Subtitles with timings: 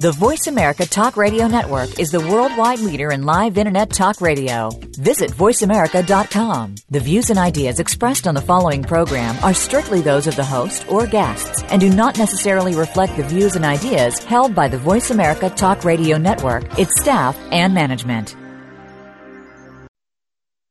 [0.00, 4.70] The Voice America Talk Radio Network is the worldwide leader in live Internet talk radio.
[4.96, 6.76] Visit voiceamerica.com.
[6.88, 10.88] The views and ideas expressed on the following program are strictly those of the host
[10.88, 15.10] or guests and do not necessarily reflect the views and ideas held by the Voice
[15.10, 18.36] America Talk Radio Network, its staff, and management.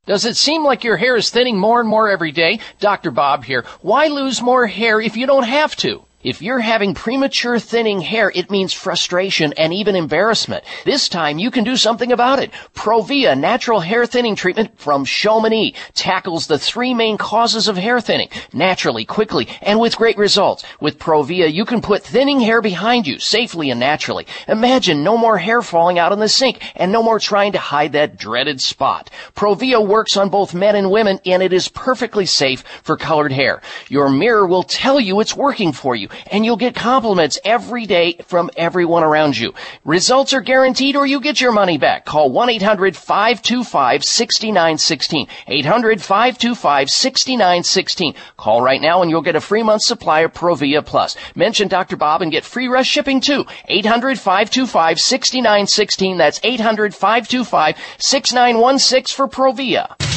[0.06, 2.62] Does it seem like your hair is thinning more and more every day?
[2.80, 3.12] Dr.
[3.12, 3.66] Bob here.
[3.82, 6.07] Why lose more hair if you don't have to?
[6.28, 10.66] If you're having premature thinning hair, it means frustration and even embarrassment.
[10.84, 12.52] This time you can do something about it.
[12.76, 18.28] Provia natural hair thinning treatment from Chamonix tackles the three main causes of hair thinning
[18.52, 20.66] naturally, quickly, and with great results.
[20.82, 24.28] With Provia, you can put thinning hair behind you safely and naturally.
[24.50, 27.94] Imagine no more hair falling out in the sink and no more trying to hide
[27.94, 29.10] that dreaded spot.
[29.34, 33.62] Provia works on both men and women and it is perfectly safe for colored hair.
[33.88, 38.18] Your mirror will tell you it's working for you and you'll get compliments every day
[38.26, 39.54] from everyone around you.
[39.86, 42.06] Results are guaranteed or you get your money back.
[42.06, 45.28] Call 1-800-525-6916.
[45.48, 48.16] 800-525-6916.
[48.38, 51.18] Call right now and you'll get a free month supply of Provia Plus.
[51.36, 51.98] Mention Dr.
[51.98, 53.46] Bob and get free rush shipping too.
[53.70, 56.18] 800-525-6916.
[56.18, 60.17] That's 800-525-6916 for Provia.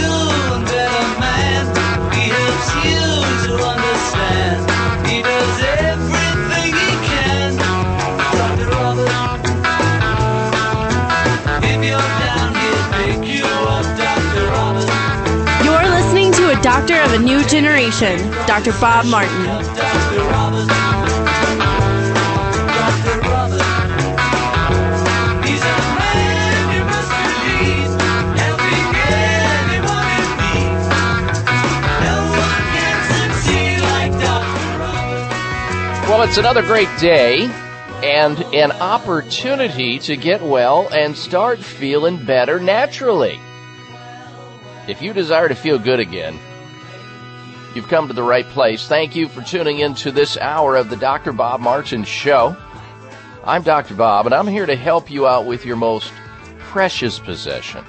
[17.13, 18.71] Of a new generation, Dr.
[18.79, 19.45] Bob Martin.
[36.07, 37.45] Well, it's another great day
[38.03, 43.39] and an opportunity to get well and start feeling better naturally.
[44.87, 46.37] If you desire to feel good again,
[47.73, 48.87] you've come to the right place.
[48.87, 51.31] Thank you for tuning in to this hour of the Dr.
[51.31, 52.55] Bob Martin Show.
[53.43, 53.95] I'm Dr.
[53.95, 56.11] Bob, and I'm here to help you out with your most
[56.59, 57.83] precious possession,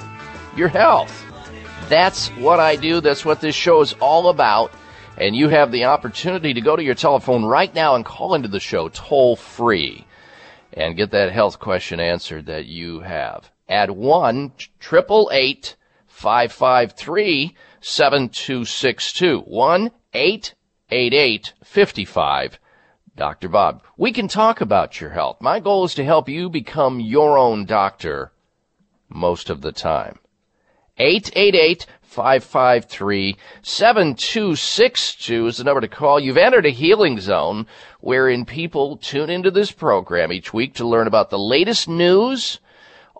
[0.56, 1.24] your health.
[1.88, 3.00] That's what I do.
[3.00, 4.72] That's what this show is all about.
[5.18, 8.48] And you have the opportunity to go to your telephone right now and call into
[8.48, 10.06] the show toll free
[10.72, 13.50] and get that health question answered that you have.
[13.68, 15.76] Add 1 888
[16.06, 19.40] 553 7262.
[19.40, 22.58] 1 888 55
[23.14, 23.48] Dr.
[23.48, 23.82] Bob.
[23.96, 25.36] We can talk about your health.
[25.40, 28.32] My goal is to help you become your own doctor
[29.08, 30.18] most of the time.
[30.98, 36.20] 888 553 7262 is the number to call.
[36.20, 37.66] You've entered a healing zone
[38.00, 42.60] wherein people tune into this program each week to learn about the latest news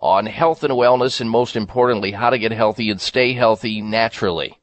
[0.03, 4.59] on health and wellness and most importantly, how to get healthy and stay healthy naturally.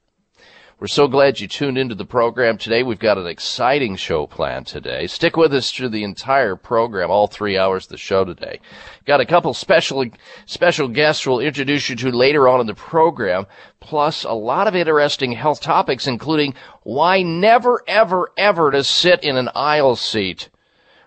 [0.78, 2.82] We're so glad you tuned into the program today.
[2.82, 5.06] We've got an exciting show planned today.
[5.06, 8.60] Stick with us through the entire program, all three hours of the show today.
[9.06, 10.04] Got a couple special,
[10.44, 13.46] special guests we'll introduce you to later on in the program,
[13.80, 19.38] plus a lot of interesting health topics, including why never, ever, ever to sit in
[19.38, 20.50] an aisle seat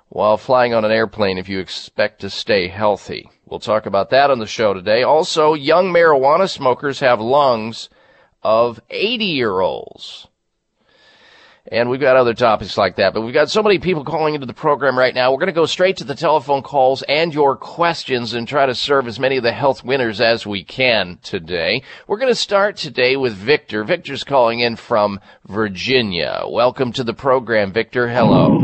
[0.09, 3.30] while flying on an airplane if you expect to stay healthy.
[3.53, 5.03] We'll talk about that on the show today.
[5.03, 7.88] Also, young marijuana smokers have lungs
[8.41, 10.27] of 80 year olds.
[11.71, 14.47] And we've got other topics like that, but we've got so many people calling into
[14.47, 15.31] the program right now.
[15.31, 18.73] We're going to go straight to the telephone calls and your questions and try to
[18.73, 21.83] serve as many of the health winners as we can today.
[22.07, 23.83] We're going to start today with Victor.
[23.83, 26.41] Victor's calling in from Virginia.
[26.47, 28.09] Welcome to the program, Victor.
[28.09, 28.57] Hello.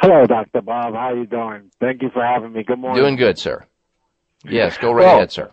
[0.00, 0.62] Hello, Dr.
[0.62, 0.94] Bob.
[0.94, 1.70] How are you doing?
[1.78, 2.64] Thank you for having me.
[2.64, 3.02] Good morning.
[3.02, 3.66] Doing good, sir.
[4.44, 5.48] Yes, go right well, ahead, sir.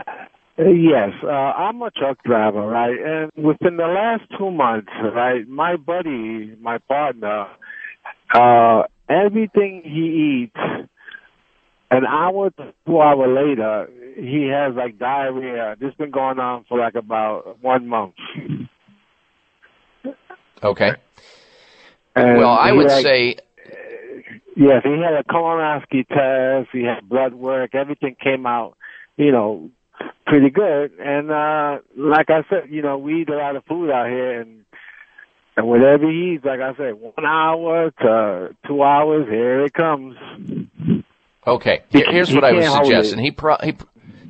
[0.57, 2.97] Uh, yes, uh, I'm a truck driver, right?
[3.00, 7.47] And within the last two months, right, my buddy, my partner,
[8.33, 10.88] uh, everything he eats,
[11.91, 15.75] an hour to two hour later, he has like diarrhea.
[15.80, 18.15] This has been going on for like about one month.
[20.62, 20.94] Okay.
[22.15, 23.35] And well, I would like- say,
[24.56, 26.69] Yes, he had a colonoscopy test.
[26.71, 27.75] He had blood work.
[27.75, 28.77] Everything came out,
[29.18, 29.69] you know,
[30.25, 30.92] pretty good.
[31.00, 34.39] And uh like I said, you know, we eat a lot of food out here,
[34.42, 34.66] and
[35.57, 40.16] and whatever he eats, like I said, one hour to two hours, here it comes.
[41.45, 43.12] okay, He- here- here's he what I would can't hold suggest.
[43.13, 43.75] And he, pro- he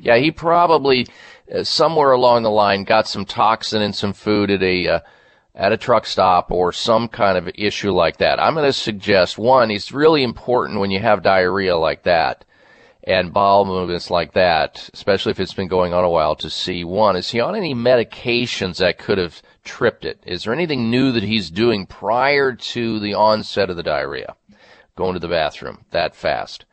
[0.00, 1.06] yeah, he probably
[1.54, 5.00] uh, somewhere along the line got some toxin in some food at a uh,
[5.54, 8.40] at a truck stop or some kind of issue like that.
[8.40, 9.70] I'm going to suggest one.
[9.70, 12.44] It's really important when you have diarrhea like that
[13.04, 16.84] and bowel movements like that, especially if it's been going on a while, to see
[16.84, 20.22] one, is he on any medications that could have tripped it?
[20.26, 24.36] Is there anything new that he's doing prior to the onset of the diarrhea?
[24.96, 26.66] Going to the bathroom that fast.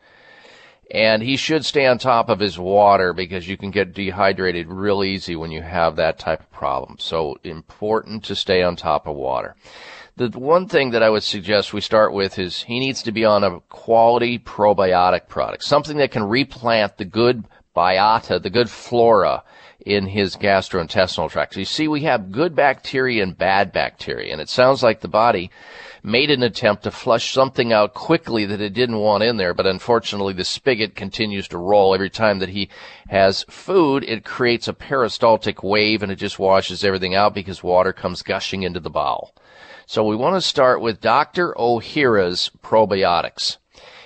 [0.90, 5.04] And he should stay on top of his water because you can get dehydrated real
[5.04, 6.98] easy when you have that type of problem.
[7.00, 9.56] So important to stay on top of water.
[10.16, 13.26] The one thing that I would suggest we start with is he needs to be
[13.26, 17.44] on a quality probiotic product, something that can replant the good
[17.76, 19.44] biota, the good flora
[19.86, 21.54] in his gastrointestinal tract.
[21.54, 25.08] So you see, we have good bacteria and bad bacteria, and it sounds like the
[25.08, 25.52] body
[26.08, 29.68] made an attempt to flush something out quickly that it didn't want in there, but
[29.68, 32.70] unfortunately the spigot continues to roll every time that he
[33.10, 34.06] has food.
[34.06, 38.64] It creates a peristaltic wave and it just washes everything out because water comes gushing
[38.64, 39.36] into the bowel.
[39.86, 41.54] So we want to start with Dr.
[41.56, 43.58] Ohhira's probiotics.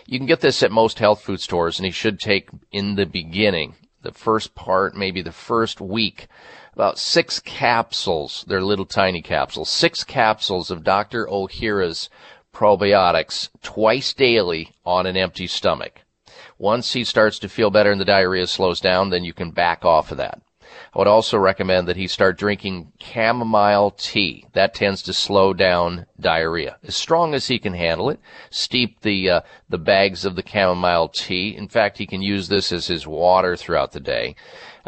[0.08, 3.06] You can get this at most health food stores and he should take in the
[3.06, 6.28] beginning, the first part, maybe the first week,
[6.74, 8.46] about six capsules.
[8.48, 9.70] They're little tiny capsules.
[9.70, 11.28] Six capsules of Dr.
[11.28, 12.10] Ohhira's
[12.54, 16.02] probiotics twice daily on an empty stomach.
[16.58, 19.84] Once he starts to feel better and the diarrhea slows down, then you can back
[19.84, 20.42] off of that.
[20.94, 24.46] I would also recommend that he start drinking chamomile tea.
[24.54, 26.78] That tends to slow down diarrhea.
[26.84, 28.20] As strong as he can handle it,
[28.50, 31.56] steep the uh, the bags of the chamomile tea.
[31.56, 34.36] In fact, he can use this as his water throughout the day.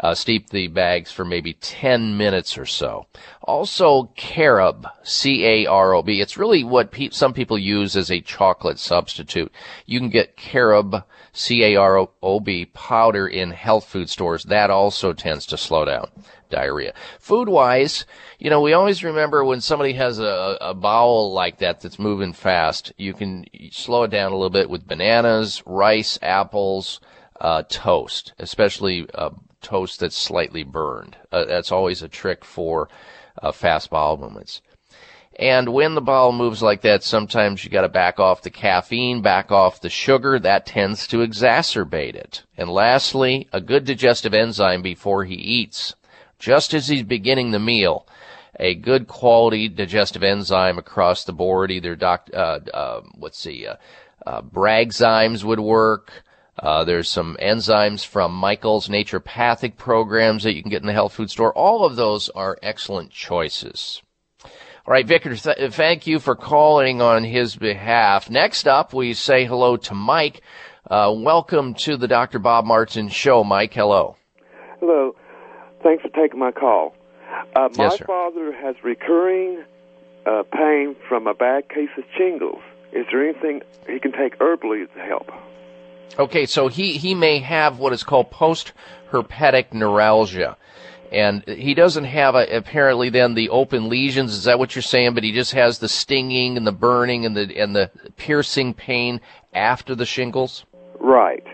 [0.00, 3.06] Uh, steep the bags for maybe 10 minutes or so.
[3.42, 6.20] Also, carob, C-A-R-O-B.
[6.20, 9.52] It's really what pe- some people use as a chocolate substitute.
[9.86, 14.44] You can get carob, C-A-R-O-B powder in health food stores.
[14.44, 16.10] That also tends to slow down
[16.50, 16.94] diarrhea.
[17.18, 18.06] Food wise,
[18.38, 22.32] you know, we always remember when somebody has a, a bowel like that that's moving
[22.32, 27.00] fast, you can slow it down a little bit with bananas, rice, apples,
[27.40, 29.30] uh, toast, especially uh,
[29.64, 31.16] toast that's slightly burned.
[31.32, 32.88] Uh, that's always a trick for
[33.42, 34.62] uh, fast bowel movements.
[35.36, 39.20] And when the bowel moves like that, sometimes you got to back off the caffeine,
[39.20, 40.38] back off the sugar.
[40.38, 42.44] That tends to exacerbate it.
[42.56, 45.96] And lastly, a good digestive enzyme before he eats.
[46.38, 48.06] Just as he's beginning the meal,
[48.60, 53.76] a good quality digestive enzyme across the board, either doc, uh, uh, let's see, uh,
[54.26, 56.23] uh, Bragzymes would work.
[56.58, 61.14] Uh, there's some enzymes from Michael's naturopathic programs that you can get in the health
[61.14, 61.52] food store.
[61.52, 64.00] All of those are excellent choices.
[64.86, 68.28] All right, Victor, th- thank you for calling on his behalf.
[68.30, 70.42] Next up, we say hello to Mike.
[70.88, 72.38] Uh, welcome to the Dr.
[72.38, 73.72] Bob Martin Show, Mike.
[73.72, 74.16] Hello.
[74.80, 75.16] Hello.
[75.82, 76.94] Thanks for taking my call.
[77.56, 78.04] Uh, my Yes, sir.
[78.04, 79.64] father has recurring
[80.26, 82.60] uh, pain from a bad case of shingles.
[82.92, 85.30] Is there anything he can take herbally to help?
[86.18, 90.56] Okay, so he, he may have what is called post-herpetic neuralgia.
[91.12, 94.32] And he doesn't have a, apparently then the open lesions.
[94.34, 95.14] Is that what you're saying?
[95.14, 99.20] But he just has the stinging and the burning and the and the piercing pain
[99.52, 100.64] after the shingles.
[100.98, 101.44] Right.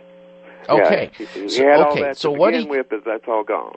[0.69, 1.11] Okay.
[1.19, 3.76] Yeah, he, he So- all okay, so what he- with, but that's all gone.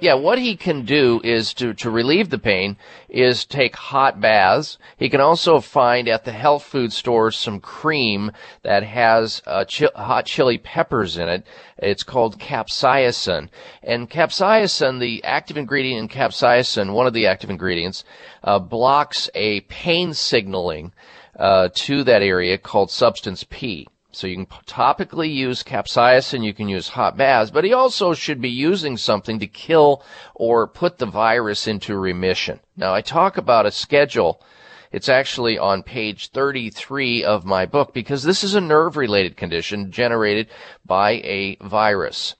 [0.00, 2.76] Yeah, what he can do is to, to relieve the pain
[3.08, 4.78] is take hot baths.
[4.96, 8.30] He can also find at the health food stores some cream
[8.62, 11.44] that has uh, chi- hot chili peppers in it.
[11.78, 13.48] It's called capsaicin.
[13.82, 18.04] And capsaicin, the active ingredient in capsaicin, one of the active ingredients,
[18.44, 20.92] uh, blocks a pain signaling
[21.36, 23.88] uh, to that area called substance P.
[24.10, 28.40] So you can topically use capsaicin, you can use hot baths, but he also should
[28.40, 30.02] be using something to kill
[30.34, 32.60] or put the virus into remission.
[32.74, 34.42] Now I talk about a schedule.
[34.90, 39.92] It's actually on page 33 of my book because this is a nerve related condition
[39.92, 40.48] generated
[40.86, 42.34] by a virus.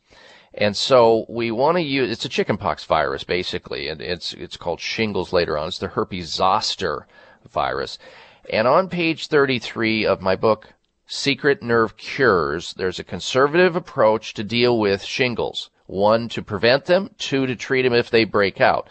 [0.55, 4.81] And so we want to use, it's a chickenpox virus basically, and it's, it's called
[4.81, 5.69] shingles later on.
[5.69, 7.07] It's the herpes zoster
[7.47, 7.99] virus.
[8.49, 10.73] And on page 33 of my book,
[11.09, 15.71] secret nerve cures, there's a conservative approach to deal with shingles.
[15.87, 17.11] One, to prevent them.
[17.17, 18.89] Two, to treat them if they break out.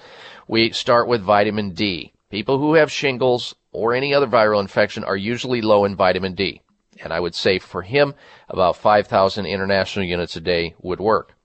[0.47, 2.11] We start with vitamin D.
[2.31, 6.61] People who have shingles or any other viral infection are usually low in vitamin D.
[6.99, 8.15] And I would say for him,
[8.49, 11.36] about 5,000 international units a day would work.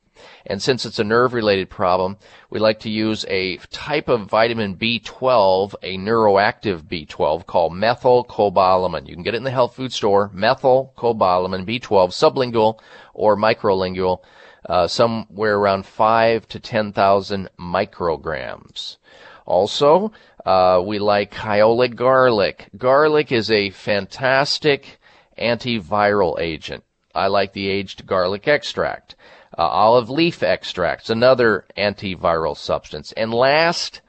[0.46, 2.16] And since it's a nerve related problem,
[2.50, 9.08] we like to use a type of vitamin B12, a neuroactive B12 called methylcobalamin.
[9.08, 12.78] You can get it in the health food store, methylcobalamin B12, sublingual
[13.14, 14.20] or microlingual,
[14.68, 18.96] uh, somewhere around 5 to 10,000 micrograms.
[19.44, 20.12] Also,
[20.44, 22.68] uh, we like kyolic garlic.
[22.76, 24.98] Garlic is a fantastic
[25.38, 26.84] antiviral agent.
[27.14, 29.16] I like the aged garlic extract.
[29.56, 33.12] Uh, olive leaf extracts, another antiviral substance.
[33.12, 34.00] And last,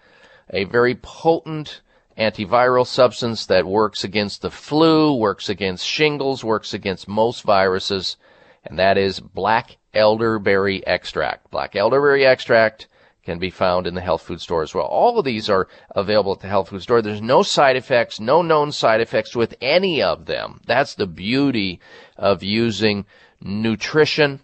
[0.50, 1.82] a very potent
[2.18, 8.18] antiviral substance that works against the flu, works against shingles, works against most viruses,
[8.64, 11.52] and that is black elderberry extract.
[11.52, 12.88] Black elderberry extract
[13.24, 14.86] can be found in the health food store as well.
[14.86, 17.02] All of these are available at the health food store.
[17.02, 20.60] There's no side effects, no known side effects with any of them.
[20.66, 21.80] That's the beauty
[22.18, 23.06] of using
[23.42, 24.42] nutrition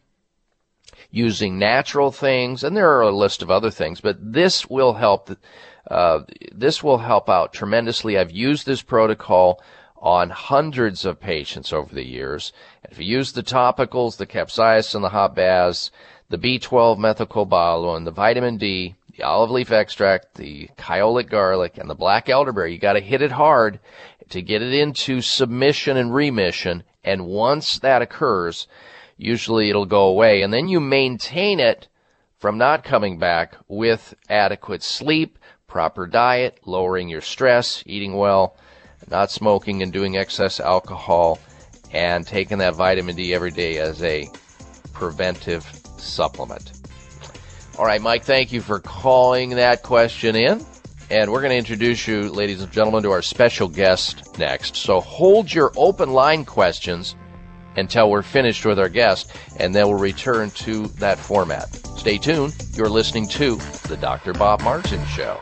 [1.11, 5.31] using natural things, and there are a list of other things, but this will help.
[5.89, 6.21] Uh,
[6.53, 8.17] this will help out tremendously.
[8.17, 9.61] I've used this protocol
[9.97, 12.53] on hundreds of patients over the years.
[12.89, 15.91] If you use the topicals, the capsaicin, the hot baths,
[16.29, 21.95] the B12 methylcobalamin, the vitamin D, the olive leaf extract, the kyolic garlic, and the
[21.95, 23.79] black elderberry, you got to hit it hard
[24.29, 26.83] to get it into submission and remission.
[27.03, 28.67] And once that occurs,
[29.19, 30.41] usually it'll go away.
[30.41, 31.88] And then you maintain it
[32.39, 38.55] from not coming back with adequate sleep, proper diet, lowering your stress, eating well,
[39.11, 41.38] not smoking and doing excess alcohol,
[41.91, 44.27] and taking that vitamin D every day as a
[44.93, 45.63] preventive
[45.97, 46.71] supplement.
[47.77, 50.65] All right, Mike, thank you for calling that question in.
[51.11, 54.75] And we're going to introduce you, ladies and gentlemen, to our special guest next.
[54.75, 57.15] So hold your open line questions
[57.79, 61.67] until we're finished with our guest, and then we'll return to that format.
[61.98, 62.55] Stay tuned.
[62.75, 63.55] You're listening to
[63.88, 64.33] The Dr.
[64.33, 65.41] Bob Martin Show.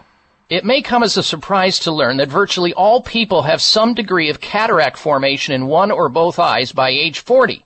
[0.49, 4.29] It may come as a surprise to learn that virtually all people have some degree
[4.29, 7.65] of cataract formation in one or both eyes by age 40.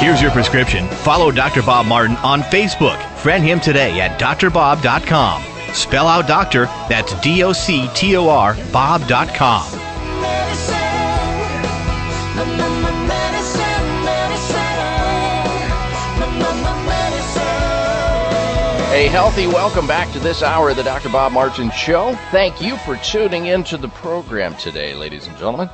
[0.00, 0.86] Here's your prescription.
[0.88, 1.60] Follow Dr.
[1.60, 3.02] Bob Martin on Facebook.
[3.16, 5.42] Friend him today at drbob.com.
[5.74, 9.66] Spell out doctor, that's D O C T O R, Bob.com.
[18.90, 21.08] A healthy welcome back to this hour of the Dr.
[21.08, 22.14] Bob Martin Show.
[22.30, 25.68] Thank you for tuning into the program today, ladies and gentlemen.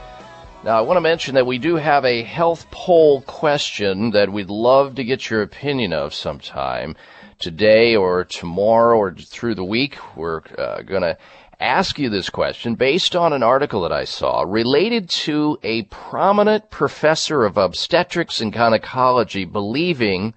[0.64, 4.48] Now, I want to mention that we do have a health poll question that we'd
[4.48, 6.96] love to get your opinion of sometime
[7.38, 9.98] today or tomorrow or through the week.
[10.16, 11.18] We're uh, going to
[11.60, 16.70] ask you this question based on an article that I saw related to a prominent
[16.70, 20.32] professor of obstetrics and gynecology believing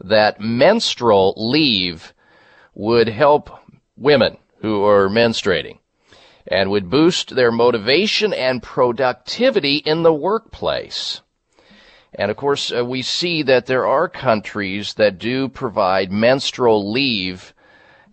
[0.00, 2.14] that menstrual leave
[2.74, 3.50] would help
[3.98, 5.80] women who are menstruating
[6.48, 11.20] and would boost their motivation and productivity in the workplace.
[12.14, 17.52] And of course, uh, we see that there are countries that do provide menstrual leave.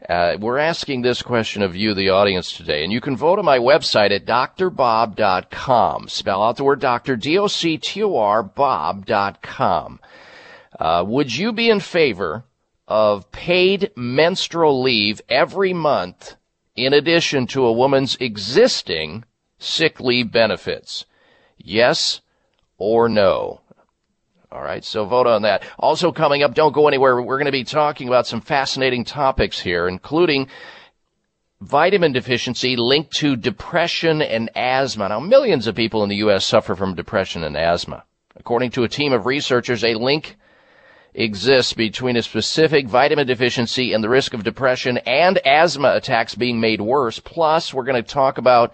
[0.09, 3.45] Uh, we're asking this question of you, the audience, today, and you can vote on
[3.45, 6.09] my website at drbob.com.
[6.09, 9.99] Spell out the word doctor, D-O-C-T-O-R, bob.com.
[10.77, 12.43] Uh, would you be in favor
[12.87, 16.35] of paid menstrual leave every month
[16.75, 19.25] in addition to a woman's existing
[19.57, 21.05] sick leave benefits?
[21.57, 22.21] Yes
[22.77, 23.61] or no?
[24.51, 25.63] All right, so vote on that.
[25.79, 27.19] Also coming up, don't go anywhere.
[27.19, 30.47] We're going to be talking about some fascinating topics here, including
[31.59, 35.09] vitamin deficiency linked to depression and asthma.
[35.09, 36.45] Now, millions of people in the U.S.
[36.45, 38.03] suffer from depression and asthma.
[38.35, 40.35] According to a team of researchers, a link
[41.13, 46.59] exists between a specific vitamin deficiency and the risk of depression and asthma attacks being
[46.59, 47.19] made worse.
[47.19, 48.73] Plus, we're going to talk about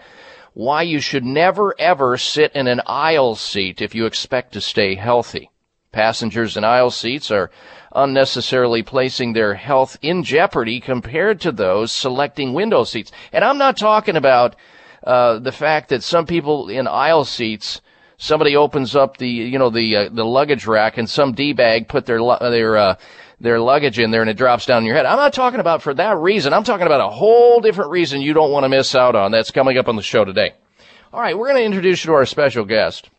[0.54, 4.94] why you should never ever sit in an aisle seat if you expect to stay
[4.94, 5.50] healthy.
[5.92, 7.50] Passengers in aisle seats are
[7.92, 13.10] unnecessarily placing their health in jeopardy compared to those selecting window seats.
[13.32, 14.54] And I'm not talking about
[15.04, 17.80] uh, the fact that some people in aisle seats
[18.20, 21.88] somebody opens up the you know the uh, the luggage rack and some d bag
[21.88, 22.94] put their their uh,
[23.40, 25.06] their luggage in there and it drops down your head.
[25.06, 26.52] I'm not talking about for that reason.
[26.52, 29.32] I'm talking about a whole different reason you don't want to miss out on.
[29.32, 30.54] That's coming up on the show today.
[31.12, 33.10] All right, we're going to introduce you to our special guest.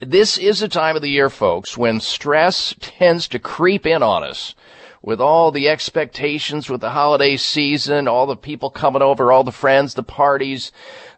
[0.00, 4.22] This is a time of the year, folks, when stress tends to creep in on
[4.22, 4.54] us
[5.02, 9.52] with all the expectations with the holiday season, all the people coming over, all the
[9.52, 10.70] friends, the parties,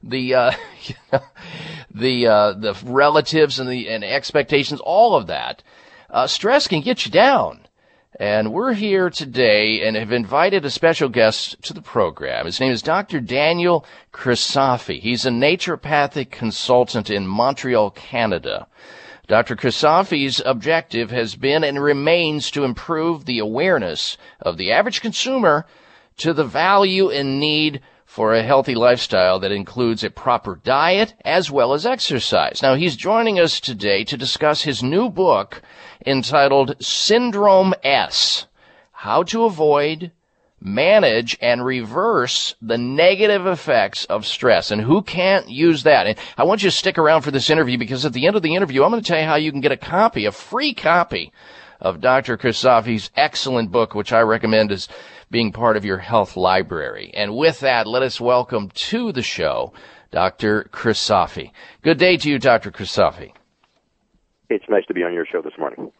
[0.02, 0.52] the uh,
[1.92, 5.62] the uh, the relatives and the and expectations, all of that.
[6.08, 7.66] Uh, stress can get you down.
[8.18, 12.44] And we're here today and have invited a special guest to the program.
[12.44, 13.20] His name is Dr.
[13.20, 15.00] Daniel Crisafi.
[15.00, 18.66] He's a naturopathic consultant in Montreal, Canada.
[19.28, 19.54] Dr.
[19.54, 25.64] Crisafi's objective has been and remains to improve the awareness of the average consumer
[26.16, 31.48] to the value and need for a healthy lifestyle that includes a proper diet as
[31.48, 32.60] well as exercise.
[32.60, 35.62] Now, he's joining us today to discuss his new book
[36.04, 38.48] entitled Syndrome S
[38.90, 40.10] How to Avoid,
[40.60, 44.72] manage and reverse the negative effects of stress.
[44.72, 46.08] And who can't use that?
[46.08, 48.42] And I want you to stick around for this interview because at the end of
[48.42, 50.74] the interview, I'm going to tell you how you can get a copy, a free
[50.74, 51.32] copy
[51.80, 52.36] of Dr.
[52.36, 54.88] Christofi's excellent book, which I recommend as
[55.30, 57.10] being part of your health library.
[57.14, 59.72] And with that, let us welcome to the show
[60.10, 60.68] Dr.
[60.72, 61.52] Christofi.
[61.82, 62.70] Good day to you, Dr.
[62.70, 63.32] Christofi.
[64.48, 65.92] It's nice to be on your show this morning.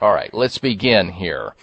[0.00, 1.54] All right, let's begin here.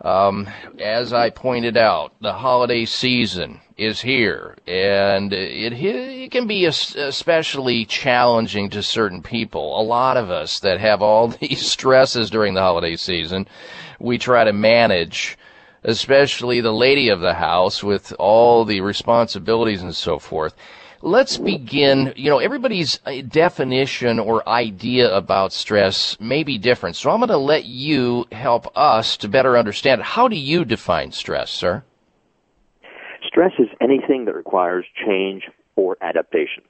[0.00, 0.48] Um,
[0.80, 7.84] as I pointed out, the holiday season is here, and it, it can be especially
[7.84, 9.80] challenging to certain people.
[9.80, 13.46] A lot of us that have all these stresses during the holiday season,
[14.00, 15.38] we try to manage,
[15.84, 20.54] especially the lady of the house with all the responsibilities and so forth
[21.02, 22.12] let's begin.
[22.16, 26.96] You know, everybody's uh, definition or idea about stress may be different.
[26.96, 30.02] So I'm going to let you help us to better understand.
[30.02, 31.82] How do you define stress, sir?
[33.26, 35.44] Stress is anything that requires change
[35.76, 36.62] or adaptation.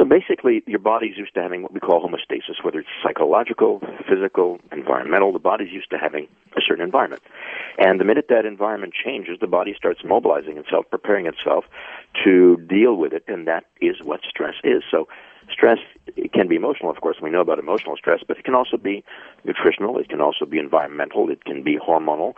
[0.00, 4.58] So basically, your body's used to having what we call homeostasis, whether it's psychological, physical,
[4.72, 5.30] environmental.
[5.30, 7.22] The body's used to having a certain environment.
[7.76, 11.66] And the minute that environment changes, the body starts mobilizing itself, preparing itself
[12.24, 14.82] to deal with it, and that is what stress is.
[14.90, 15.06] So
[15.52, 15.80] stress
[16.16, 17.18] it can be emotional, of course.
[17.20, 19.04] We know about emotional stress, but it can also be
[19.44, 19.98] nutritional.
[19.98, 21.28] It can also be environmental.
[21.28, 22.32] It can be hormonal.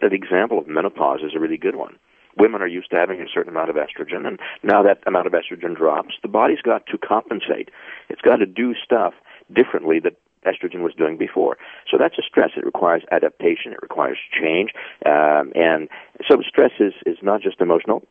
[0.00, 1.98] The example of menopause is a really good one
[2.38, 5.32] women are used to having a certain amount of estrogen, and now that amount of
[5.32, 7.70] estrogen drops, the body's got to compensate.
[8.08, 9.14] It's got to do stuff
[9.52, 10.16] differently that
[10.46, 11.56] estrogen was doing before.
[11.90, 12.50] So that's a stress.
[12.56, 13.72] It requires adaptation.
[13.72, 14.70] It requires change.
[15.06, 15.88] Um, and
[16.28, 18.02] so stress is, is not just emotional,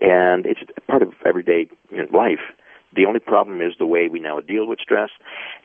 [0.00, 1.68] and it's part of everyday
[2.12, 2.40] life.
[2.94, 5.10] The only problem is the way we now deal with stress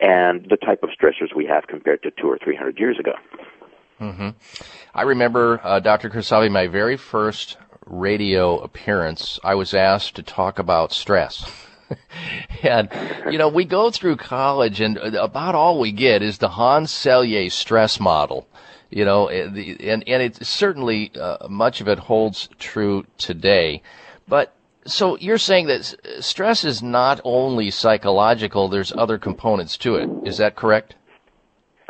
[0.01, 3.13] and the type of stressors we have compared to two or three hundred years ago.
[4.01, 4.29] Mm-hmm.
[4.95, 6.09] I remember, uh, Dr.
[6.09, 7.57] Christofi, my very first
[7.89, 11.49] radio appearance, I was asked to talk about stress.
[12.63, 12.89] and,
[13.31, 16.91] you know, we go through college and uh, about all we get is the Hans
[16.91, 18.47] Selye stress model.
[18.89, 19.43] You know, eh,
[19.81, 23.81] and, and it certainly, uh, much of it holds true today.
[24.27, 24.53] But
[24.85, 30.09] so you're saying that uh, stress is not only psychological, there's other components to it.
[30.25, 30.95] Is that correct?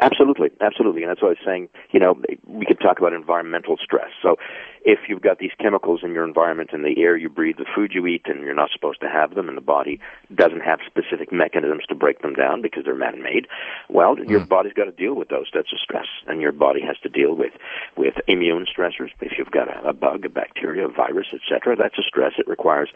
[0.02, 1.69] Absolutely, absolutely, and that's what I was saying.
[1.91, 4.10] You know, we could talk about environmental stress.
[4.22, 4.38] So,
[4.84, 7.91] if you've got these chemicals in your environment, in the air you breathe, the food
[7.93, 10.00] you eat, and you're not supposed to have them, and the body
[10.34, 13.48] doesn't have specific mechanisms to break them down because they're man-made,
[13.89, 14.30] well, mm.
[14.30, 15.48] your body's got to deal with those.
[15.54, 17.54] That's a stress, and your body has to deal with
[17.98, 19.10] with immune stressors.
[19.22, 22.34] If you've got a, a bug, a bacteria, a virus, etc., that's a stress.
[22.38, 22.89] It requires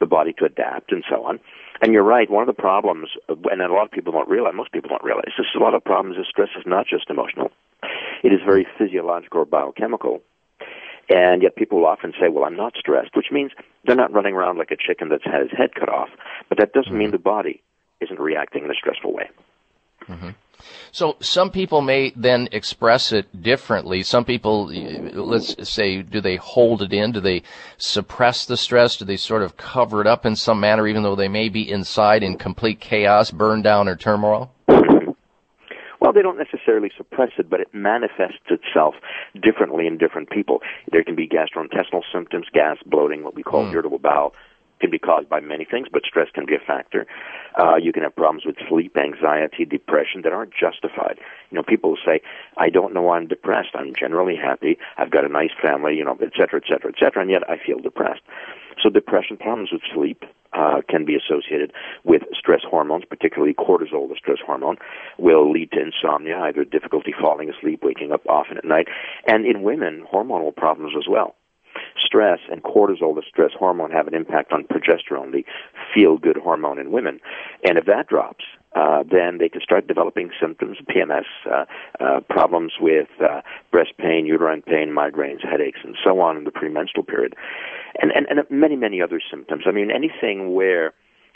[0.00, 1.40] the body to adapt, and so on.
[1.80, 2.28] And you're right.
[2.28, 5.30] One of the problems, and a lot of people don't realize, most people don't realize,
[5.36, 7.50] this a lot of problems is stress is not just emotional.
[8.24, 10.22] It is very physiological or biochemical.
[11.08, 13.52] And yet people will often say, well, I'm not stressed, which means
[13.84, 16.10] they're not running around like a chicken that's had his head cut off.
[16.48, 17.62] But that doesn't mean the body
[18.00, 19.30] isn't reacting in a stressful way.
[20.06, 20.30] Mm-hmm.
[20.92, 24.02] So some people may then express it differently.
[24.02, 27.12] Some people, let's say, do they hold it in?
[27.12, 27.42] Do they
[27.76, 28.96] suppress the stress?
[28.96, 31.70] Do they sort of cover it up in some manner, even though they may be
[31.70, 34.50] inside in complete chaos, burn down, or turmoil?
[36.00, 38.94] Well, they don't necessarily suppress it, but it manifests itself
[39.42, 40.60] differently in different people.
[40.92, 43.72] There can be gastrointestinal symptoms, gas, bloating, what we call mm.
[43.72, 44.32] irritable bowel,
[44.80, 47.06] can be caused by many things, but stress can be a factor.
[47.58, 51.18] Uh, you can have problems with sleep, anxiety, depression that aren't justified.
[51.50, 52.20] You know, people say,
[52.56, 53.70] I don't know why I'm depressed.
[53.74, 54.78] I'm generally happy.
[54.96, 57.48] I've got a nice family, you know, et cetera, et cetera, et cetera, and yet
[57.48, 58.22] I feel depressed.
[58.82, 61.72] So depression problems with sleep uh, can be associated
[62.04, 64.76] with stress hormones, particularly cortisol, the stress hormone,
[65.18, 68.86] will lead to insomnia, either difficulty falling asleep, waking up often at night,
[69.26, 71.34] and in women, hormonal problems as well
[72.04, 75.44] stress and cortisol, the stress hormone, have an impact on progesterone, the
[75.94, 77.20] feel good hormone in women.
[77.64, 81.64] And if that drops, uh, then they can start developing symptoms, PMS, uh,
[82.00, 86.50] uh, problems with uh, breast pain, uterine pain, migraines, headaches, and so on in the
[86.50, 87.34] premenstrual period,
[88.00, 89.64] and, and, and many, many other symptoms.
[89.66, 90.92] I mean, anything where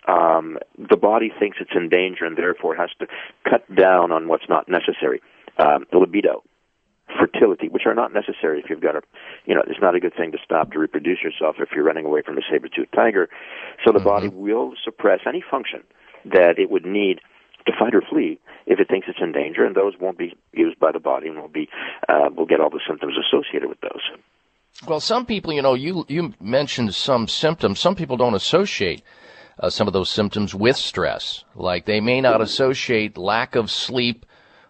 [0.07, 3.07] um, the body thinks it's in danger and therefore has to
[3.48, 5.20] cut down on what's not necessary.
[5.59, 6.42] Um, the libido,
[7.19, 9.03] fertility, which are not necessary if you've got a,
[9.45, 12.07] you know, it's not a good thing to stop to reproduce yourself if you're running
[12.07, 13.29] away from a saber-toothed tiger.
[13.85, 14.09] So the mm-hmm.
[14.09, 15.83] body will suppress any function
[16.25, 17.21] that it would need
[17.67, 20.79] to fight or flee if it thinks it's in danger, and those won't be used
[20.79, 21.69] by the body and will be,
[22.09, 24.03] uh, will get all the symptoms associated with those.
[24.87, 27.79] Well, some people, you know, you you mentioned some symptoms.
[27.79, 29.03] Some people don't associate
[29.59, 31.45] uh, some of those symptoms with stress.
[31.55, 34.27] Like they may not associate lack of sleep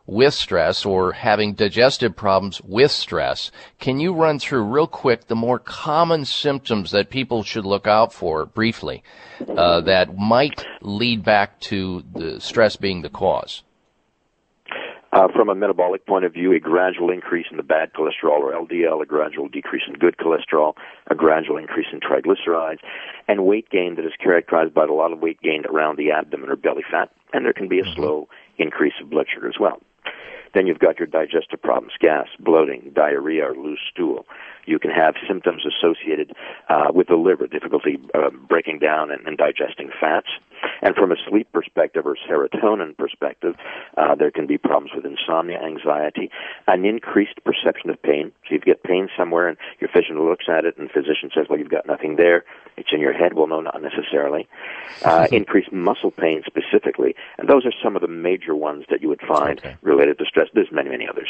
[0.06, 3.50] with stress or having digestive problems with stress.
[3.78, 8.12] Can you run through real quick the more common symptoms that people should look out
[8.12, 9.02] for briefly
[9.48, 13.62] uh, that might lead back to the stress being the cause?
[15.12, 18.52] Uh, from a metabolic point of view, a gradual increase in the bad cholesterol or
[18.52, 20.72] LDL, a gradual decrease in good cholesterol,
[21.08, 22.78] a gradual increase in triglycerides,
[23.28, 26.48] and weight gain that is characterized by a lot of weight gain around the abdomen
[26.48, 27.94] or belly fat, and there can be a mm-hmm.
[27.94, 29.82] slow increase of blood sugar as well.
[30.54, 34.26] Then you've got your digestive problems, gas, bloating, diarrhea, or loose stool.
[34.66, 36.32] You can have symptoms associated
[36.68, 40.28] uh, with the liver, difficulty uh, breaking down and, and, digesting fats.
[40.82, 43.56] And from a sleep perspective or serotonin perspective,
[43.96, 46.30] uh, there can be problems with insomnia, anxiety,
[46.68, 48.30] an increased perception of pain.
[48.48, 51.46] So you get pain somewhere and your physician looks at it and the physician says,
[51.48, 52.44] well, you've got nothing there.
[52.76, 53.34] It's in your head.
[53.34, 54.48] Well, no, not necessarily.
[55.02, 57.16] Uh, increased muscle pain specifically.
[57.36, 59.76] And those are some of the major ones that you would find okay.
[59.82, 60.48] related to stress.
[60.54, 61.28] There's many, many others.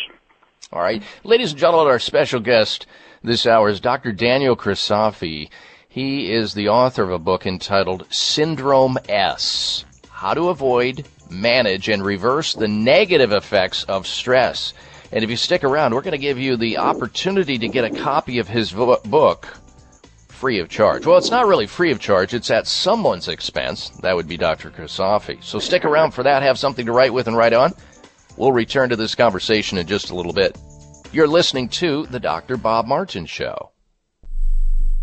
[0.71, 1.03] All right.
[1.25, 2.87] Ladies and gentlemen, our special guest
[3.23, 4.13] this hour is Dr.
[4.13, 5.49] Daniel Christofi.
[5.89, 12.05] He is the author of a book entitled Syndrome S How to Avoid, Manage, and
[12.05, 14.73] Reverse the Negative Effects of Stress.
[15.13, 17.91] And if you stick around, we're going to give you the opportunity to get a
[17.91, 19.49] copy of his vo- book
[20.29, 21.07] free of charge.
[21.07, 22.33] Well, it's not really free of charge.
[22.33, 23.91] It's at someone's expense.
[24.01, 24.71] That would be Dr.
[24.71, 25.45] Christofi.
[25.45, 26.43] So stick around for that.
[26.43, 27.75] Have something to write with and write on.
[28.37, 30.57] We'll return to this conversation in just a little bit.
[31.13, 32.57] You're listening to The Dr.
[32.57, 33.72] Bob Martin Show.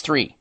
[0.00, 0.34] 3.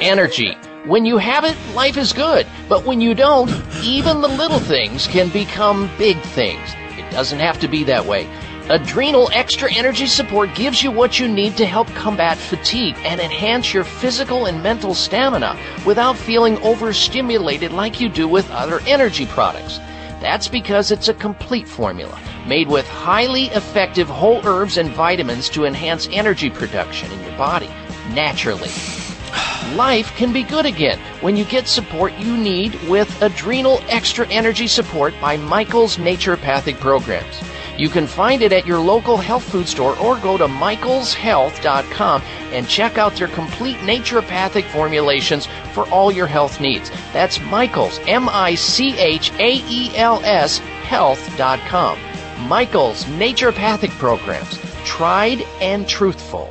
[0.00, 0.56] Energy.
[0.86, 2.46] When you have it, life is good.
[2.68, 3.50] But when you don't,
[3.82, 6.74] even the little things can become big things.
[6.98, 8.28] It doesn't have to be that way.
[8.70, 13.74] Adrenal Extra Energy Support gives you what you need to help combat fatigue and enhance
[13.74, 19.78] your physical and mental stamina without feeling overstimulated like you do with other energy products.
[20.24, 25.66] That's because it's a complete formula made with highly effective whole herbs and vitamins to
[25.66, 27.68] enhance energy production in your body
[28.14, 28.70] naturally.
[29.76, 34.66] Life can be good again when you get support you need with Adrenal Extra Energy
[34.66, 37.42] Support by Michael's Naturopathic Programs.
[37.76, 42.68] You can find it at your local health food store or go to michaelshealth.com and
[42.68, 46.90] check out their complete naturopathic formulations for all your health needs.
[47.12, 51.98] That's Michaels, M I C H A E L S, health.com.
[52.48, 54.58] Michael's Naturopathic Programs.
[54.84, 56.50] Tried and truthful.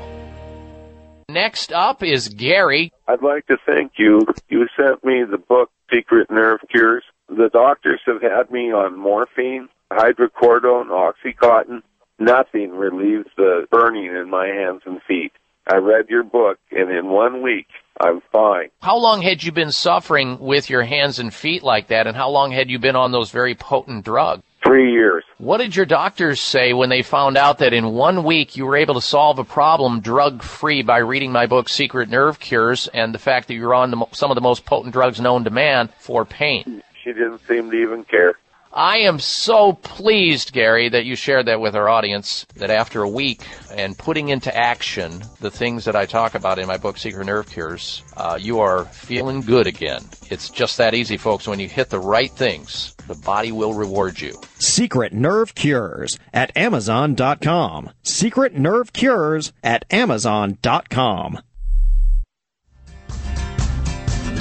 [1.29, 2.91] Next up is Gary.
[3.07, 4.21] I'd like to thank you.
[4.49, 7.03] You sent me the book Secret Nerve Cures.
[7.35, 11.81] The doctors have had me on morphine, hydrocodone, oxycontin.
[12.19, 15.31] Nothing relieves the burning in my hands and feet.
[15.67, 17.65] I read your book, and in one week,
[17.99, 18.69] I'm fine.
[18.81, 22.29] How long had you been suffering with your hands and feet like that, and how
[22.29, 24.43] long had you been on those very potent drugs?
[24.63, 25.23] Three years.
[25.39, 28.77] What did your doctors say when they found out that in one week you were
[28.77, 33.11] able to solve a problem drug free by reading my book, Secret Nerve Cures, and
[33.13, 35.89] the fact that you're on the, some of the most potent drugs known to man
[35.97, 36.83] for pain?
[37.03, 38.35] She didn't seem to even care.
[38.75, 42.47] I am so pleased, Gary, that you shared that with our audience.
[42.55, 46.67] That after a week and putting into action the things that I talk about in
[46.67, 50.01] my book, Secret Nerve Cures, uh, you are feeling good again.
[50.31, 51.47] It's just that easy, folks.
[51.47, 54.41] When you hit the right things, the body will reward you.
[54.57, 57.91] Secret Nerve Cures at Amazon.com.
[58.01, 61.39] Secret Nerve Cures at Amazon.com.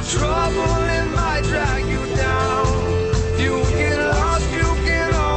[0.09, 0.82] Trouble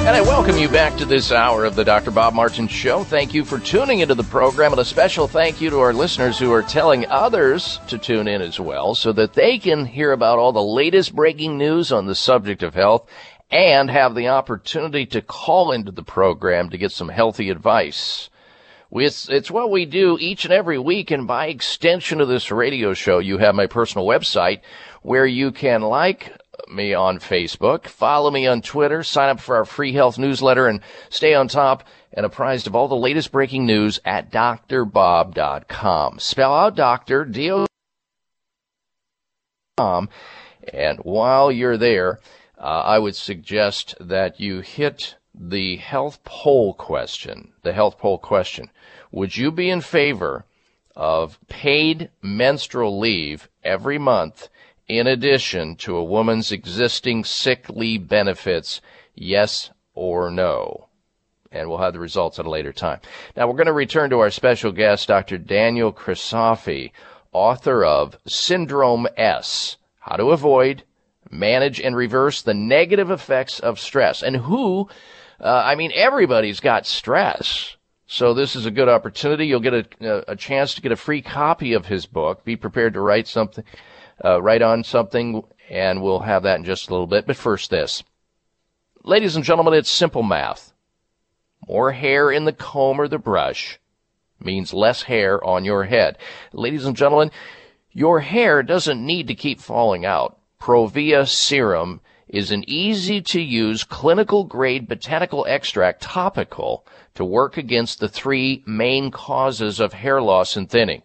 [0.00, 2.10] And I welcome you back to this hour of the Dr.
[2.10, 3.04] Bob Martin Show.
[3.04, 6.38] Thank you for tuning into the program, and a special thank you to our listeners
[6.38, 10.38] who are telling others to tune in as well so that they can hear about
[10.38, 13.08] all the latest breaking news on the subject of health
[13.50, 18.30] and have the opportunity to call into the program to get some healthy advice.
[18.90, 22.94] It's, it's what we do each and every week, and by extension of this radio
[22.94, 24.62] show, you have my personal website
[25.02, 26.39] where you can like
[26.70, 30.80] me on Facebook, follow me on Twitter, sign up for our free health newsletter, and
[31.08, 36.18] stay on top and apprised of all the latest breaking news at drbob.com.
[36.18, 37.66] Spell out doctor, D-O-
[40.72, 42.20] and while you're there,
[42.58, 47.52] uh, I would suggest that you hit the health poll question.
[47.62, 48.70] The health poll question.
[49.10, 50.44] Would you be in favor
[50.94, 54.48] of paid menstrual leave every month
[54.90, 58.80] in addition to a woman's existing sick leave benefits,
[59.14, 60.88] yes or no?
[61.52, 63.00] And we'll have the results at a later time.
[63.36, 65.38] Now we're going to return to our special guest, Dr.
[65.38, 66.90] Daniel Crisafi,
[67.30, 70.82] author of Syndrome S, How to Avoid,
[71.30, 74.24] Manage, and Reverse the Negative Effects of Stress.
[74.24, 74.88] And who,
[75.40, 77.76] uh, I mean, everybody's got stress.
[78.08, 79.46] So this is a good opportunity.
[79.46, 82.44] You'll get a, a chance to get a free copy of his book.
[82.44, 83.64] Be prepared to write something
[84.24, 87.26] uh, write on something, and we'll have that in just a little bit.
[87.26, 88.02] But first, this.
[89.02, 90.72] Ladies and gentlemen, it's simple math.
[91.66, 93.78] More hair in the comb or the brush
[94.40, 96.18] means less hair on your head.
[96.52, 97.30] Ladies and gentlemen,
[97.92, 100.38] your hair doesn't need to keep falling out.
[100.60, 107.98] Provia serum is an easy to use clinical grade botanical extract topical to work against
[107.98, 111.02] the three main causes of hair loss and thinning.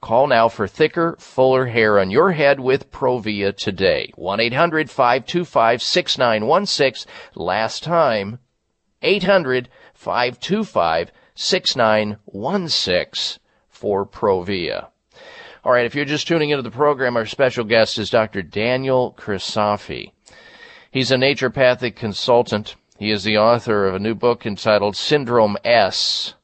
[0.00, 4.10] Call now for thicker, fuller hair on your head with Provia today.
[4.16, 7.04] 1-800-525-6916.
[7.34, 8.38] Last time,
[9.02, 11.08] 800-525
[11.40, 14.88] 6916 for Provia.
[15.62, 18.42] All right, if you're just tuning into the program, our special guest is Dr.
[18.42, 20.10] Daniel Crisafi.
[20.90, 22.74] He's a naturopathic consultant.
[22.98, 26.34] He is the author of a new book entitled Syndrome S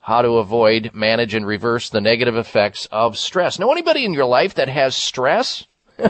[0.00, 3.58] How to Avoid, Manage, and Reverse the Negative Effects of Stress.
[3.58, 5.66] Know anybody in your life that has stress?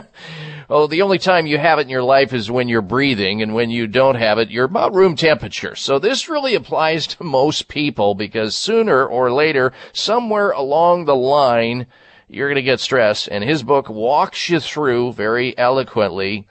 [0.69, 3.53] oh, the only time you have it in your life is when you're breathing, and
[3.53, 5.75] when you don't have it, you're about room temperature.
[5.75, 11.87] So this really applies to most people because sooner or later, somewhere along the line,
[12.27, 13.27] you're going to get stress.
[13.27, 16.47] And his book walks you through very eloquently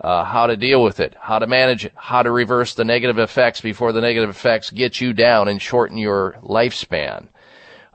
[0.00, 3.18] uh, how to deal with it, how to manage it, how to reverse the negative
[3.18, 7.28] effects before the negative effects get you down and shorten your lifespan.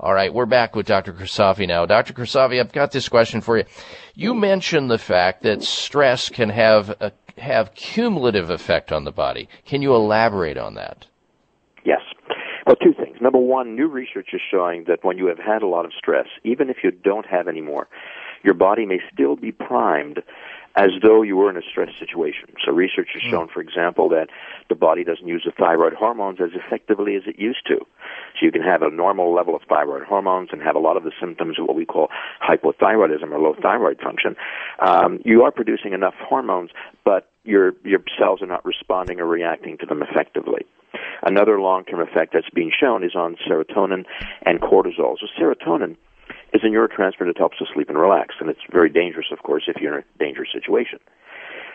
[0.02, 1.14] All right, we're back with Dr.
[1.14, 1.86] Crisafi now.
[1.86, 2.14] Dr.
[2.14, 3.66] Crisafi, I've got this question for you.
[4.16, 9.48] You mentioned the fact that stress can have a, have cumulative effect on the body.
[9.64, 11.06] Can you elaborate on that?
[11.86, 12.02] Yes.
[12.66, 13.18] Well, two things.
[13.22, 16.26] Number one, new research is showing that when you have had a lot of stress,
[16.44, 17.88] even if you don't have any more,
[18.44, 20.24] your body may still be primed
[20.76, 22.54] as though you were in a stress situation.
[22.66, 24.28] So research has shown, for example, that
[24.70, 27.78] the body doesn't use the thyroid hormones as effectively as it used to.
[27.78, 31.04] So you can have a normal level of thyroid hormones and have a lot of
[31.04, 32.10] the symptoms of what we call
[32.42, 34.36] hypothyroidism or low thyroid function.
[34.80, 36.72] Um, you are producing enough hormones,
[37.04, 40.66] but your your cells are not responding or reacting to them effectively.
[41.24, 44.06] Another long-term effect that's being shown is on serotonin
[44.46, 45.16] and cortisol.
[45.20, 45.96] So serotonin
[46.54, 49.64] is a neurotransmitter that helps us sleep and relax, and it's very dangerous, of course,
[49.68, 51.00] if you're in a dangerous situation.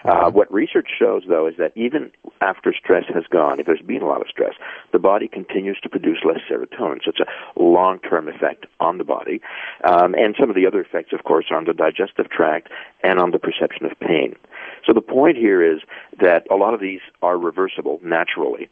[0.04, 4.02] Uh, what research shows, though, is that even after stress has gone, if there's been
[4.02, 4.54] a lot of stress,
[4.92, 7.00] the body continues to produce less serotonin.
[7.04, 9.40] So it's a long-term effect on the body.
[9.84, 12.68] Um, and some of the other effects, of course, are on the digestive tract
[13.02, 14.36] and on the perception of pain.
[14.86, 15.80] So the point here is
[16.20, 18.68] that a lot of these are reversible naturally.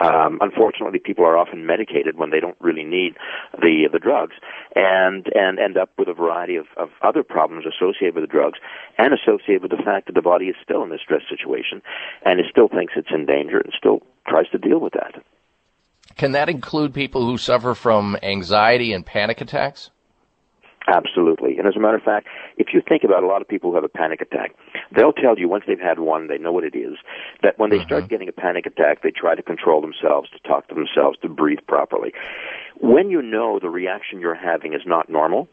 [0.00, 3.14] Um, unfortunately, people are often medicated when they don't really need
[3.58, 4.34] the the drugs,
[4.74, 8.58] and and end up with a variety of, of other problems associated with the drugs,
[8.98, 11.82] and associated with the fact that the body is still in a stress situation,
[12.24, 15.22] and it still thinks it's in danger, and still tries to deal with that.
[16.16, 19.90] Can that include people who suffer from anxiety and panic attacks?
[20.88, 21.58] Absolutely.
[21.58, 22.28] And as a matter of fact,
[22.58, 24.54] if you think about a lot of people who have a panic attack,
[24.94, 26.96] they'll tell you once they've had one, they know what it is,
[27.42, 27.86] that when they mm-hmm.
[27.86, 31.28] start getting a panic attack, they try to control themselves, to talk to themselves, to
[31.28, 32.12] breathe properly.
[32.80, 35.48] When you know the reaction you're having is not normal,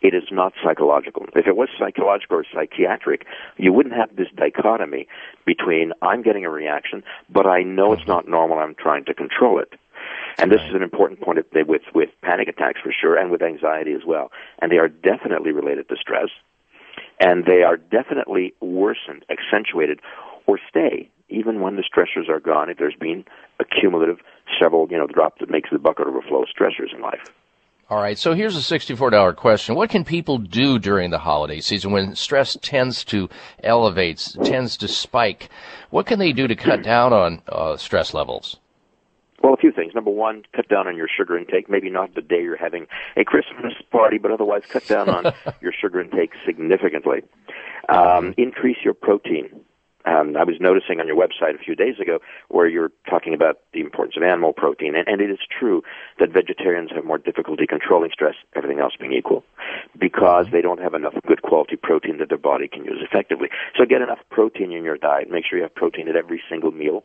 [0.00, 1.26] it is not psychological.
[1.34, 3.26] If it was psychological or psychiatric,
[3.58, 5.08] you wouldn't have this dichotomy
[5.44, 8.12] between I'm getting a reaction, but I know it's mm-hmm.
[8.12, 9.74] not normal, I'm trying to control it.
[10.38, 13.92] And this is an important point with, with panic attacks for sure and with anxiety
[13.92, 14.30] as well.
[14.60, 16.28] And they are definitely related to stress.
[17.18, 20.00] And they are definitely worsened, accentuated,
[20.46, 23.24] or stay even when the stressors are gone if there's been
[23.60, 24.18] a cumulative
[24.60, 27.30] several, you know, drop that makes the bucket overflow stressors in life.
[27.88, 29.74] All right, so here's a $64 question.
[29.74, 33.28] What can people do during the holiday season when stress tends to
[33.64, 35.48] elevate, tends to spike?
[35.90, 38.58] What can they do to cut down on uh, stress levels?
[39.42, 39.94] Well, a few things.
[39.94, 41.70] Number one, cut down on your sugar intake.
[41.70, 42.86] Maybe not the day you're having
[43.16, 45.32] a Christmas party, but otherwise cut down on
[45.62, 47.22] your sugar intake significantly.
[47.88, 49.48] Um, increase your protein.
[50.04, 53.60] Um, I was noticing on your website a few days ago where you're talking about
[53.72, 55.82] the importance of animal protein, and, and it is true
[56.18, 59.44] that vegetarians have more difficulty controlling stress, everything else being equal,
[59.98, 63.48] because they don't have enough good quality protein that their body can use effectively.
[63.76, 65.30] So get enough protein in your diet.
[65.30, 67.04] Make sure you have protein at every single meal,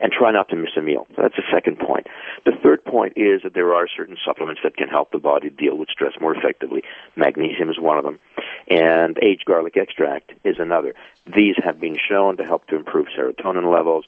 [0.00, 1.06] and try not to miss a meal.
[1.16, 2.06] So that's the second point.
[2.46, 5.76] The third point is that there are certain supplements that can help the body deal
[5.76, 6.82] with stress more effectively.
[7.16, 8.18] Magnesium is one of them,
[8.70, 10.94] and aged garlic extract is another.
[11.26, 14.04] These have been shown to help to improve serotonin levels,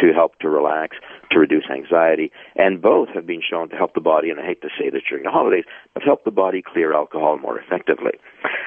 [0.00, 0.96] to help to relax,
[1.32, 4.62] to reduce anxiety, and both have been shown to help the body, and I hate
[4.62, 8.12] to say this during the holidays, but help the body clear alcohol more effectively.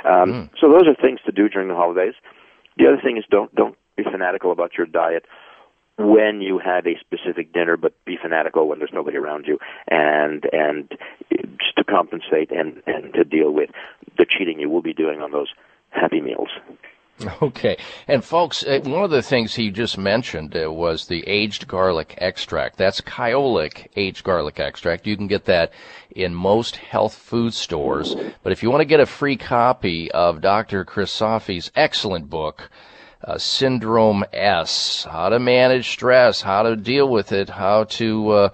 [0.04, 0.50] Um, mm.
[0.60, 2.14] So those are things to do during the holidays.
[2.78, 5.26] The other thing is don't don't be fanatical about your diet
[5.98, 10.44] when you have a specific dinner, but be fanatical when there's nobody around you, and
[10.52, 10.92] and
[11.32, 13.70] just to compensate and and to deal with
[14.18, 15.50] the cheating you will be doing on those
[15.90, 16.50] happy meals.
[17.42, 17.78] Okay.
[18.08, 22.14] And folks, uh, one of the things he just mentioned uh, was the aged garlic
[22.20, 22.78] extract.
[22.78, 25.08] That's Kyolic aged garlic extract.
[25.08, 25.74] You can get that
[26.12, 28.16] in most health food stores.
[28.44, 30.86] But if you want to get a free copy of Dr.
[30.86, 32.70] Crisafi's excellent book,
[33.24, 38.50] uh, Syndrome S, how to manage stress, how to deal with it, how to uh,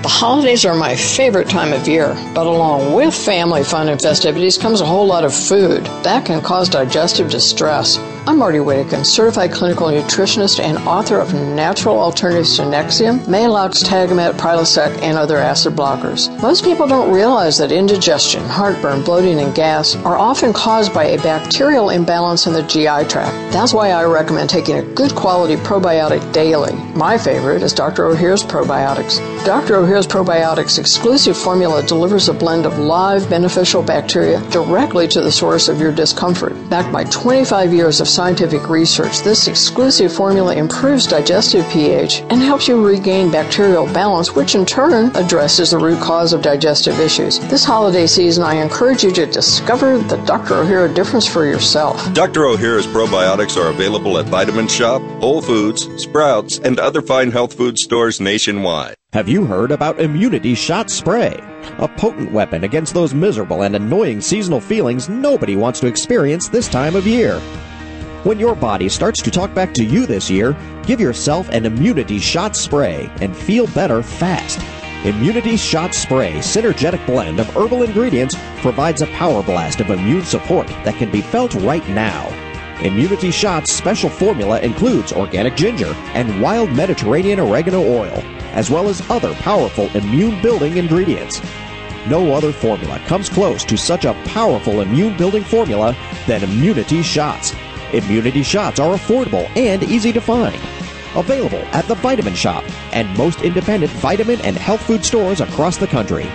[0.00, 4.56] The holidays are my favorite time of year, but along with family fun and festivities
[4.56, 5.84] comes a whole lot of food.
[6.04, 7.98] That can cause digestive distress.
[8.28, 14.34] I'm Marty Whittekin, certified clinical nutritionist and author of Natural Alternatives to Nexium, Maalox, Tagamet,
[14.34, 16.30] Prilosec, and other acid blockers.
[16.42, 21.22] Most people don't realize that indigestion, heartburn, bloating, and gas are often caused by a
[21.22, 23.32] bacterial imbalance in the GI tract.
[23.50, 26.74] That's why I recommend taking a good quality probiotic daily.
[26.94, 28.04] My favorite is Dr.
[28.04, 29.18] Ohhira's Probiotics.
[29.46, 29.87] Dr.
[29.88, 35.66] Ohhira's Probiotics exclusive formula delivers a blend of live beneficial bacteria directly to the source
[35.66, 36.52] of your discomfort.
[36.68, 42.68] Backed by 25 years of scientific research, this exclusive formula improves digestive pH and helps
[42.68, 47.38] you regain bacterial balance, which in turn addresses the root cause of digestive issues.
[47.48, 50.56] This holiday season, I encourage you to discover the Dr.
[50.56, 51.96] Ohhira difference for yourself.
[52.12, 52.40] Dr.
[52.40, 57.78] Ohhira's probiotics are available at Vitamin Shoppe, Whole Foods, Sprouts, and other fine health food
[57.78, 58.97] stores nationwide.
[59.14, 61.34] Have you heard about Immunity Shot Spray?
[61.78, 66.68] A potent weapon against those miserable and annoying seasonal feelings nobody wants to experience this
[66.68, 67.40] time of year.
[68.24, 72.18] When your body starts to talk back to you this year, give yourself an Immunity
[72.18, 74.60] Shot Spray and feel better fast.
[75.06, 80.66] Immunity Shot Spray synergetic blend of herbal ingredients provides a power blast of immune support
[80.84, 82.28] that can be felt right now.
[82.82, 88.22] Immunity Shot's special formula includes organic ginger and wild Mediterranean oregano oil,
[88.52, 91.42] as well as other powerful immune building ingredients.
[92.06, 95.96] No other formula comes close to such a powerful immune building formula
[96.28, 97.52] than Immunity Shots.
[97.92, 100.60] Immunity shots are affordable and easy to find.
[101.16, 105.86] Available at the Vitamin Shoppe and most independent vitamin and health food stores across the
[105.88, 106.30] country.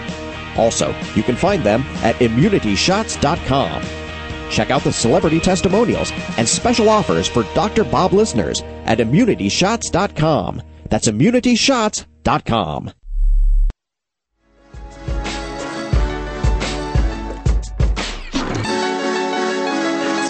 [0.58, 4.03] Also, you can find them at immunityshots.com.
[4.50, 7.84] Check out the celebrity testimonials and special offers for Dr.
[7.84, 10.62] Bob listeners at immunityshots.com.
[10.90, 12.94] That's immunityshots.com.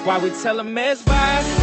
[0.05, 1.62] why we tell them herbal way.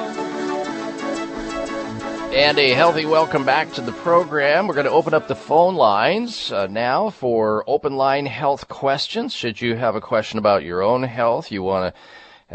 [2.33, 4.65] And a healthy welcome back to the program.
[4.65, 9.33] We're going to open up the phone lines uh, now for open line health questions.
[9.33, 12.01] Should you have a question about your own health, you want to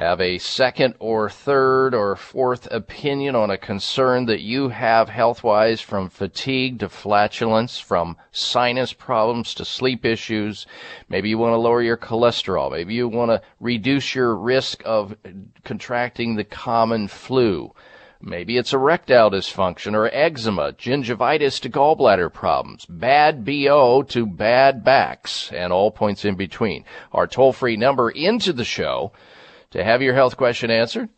[0.00, 5.44] have a second or third or fourth opinion on a concern that you have health
[5.44, 10.66] wise from fatigue to flatulence, from sinus problems to sleep issues.
[11.10, 12.70] Maybe you want to lower your cholesterol.
[12.70, 15.14] Maybe you want to reduce your risk of
[15.64, 17.74] contracting the common flu.
[18.20, 25.52] Maybe it's erectile dysfunction or eczema, gingivitis to gallbladder problems, bad BO to bad backs,
[25.52, 26.84] and all points in between.
[27.12, 29.12] Our toll free number into the show
[29.70, 31.08] to have your health question answered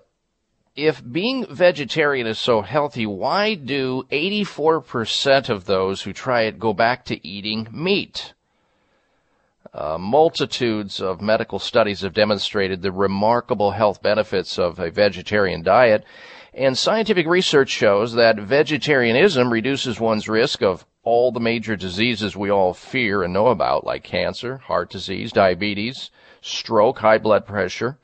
[0.76, 6.72] if being vegetarian is so healthy, why do 84% of those who try it go
[6.72, 8.34] back to eating meat?
[9.72, 16.04] Uh, multitudes of medical studies have demonstrated the remarkable health benefits of a vegetarian diet,
[16.52, 22.50] and scientific research shows that vegetarianism reduces one's risk of all the major diseases we
[22.50, 26.10] all fear and know about, like cancer, heart disease, diabetes,
[26.40, 27.96] stroke, high blood pressure,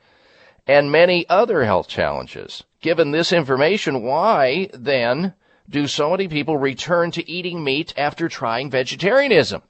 [0.65, 2.63] and many other health challenges.
[2.79, 5.33] Given this information, why then
[5.69, 9.61] do so many people return to eating meat after trying vegetarianism?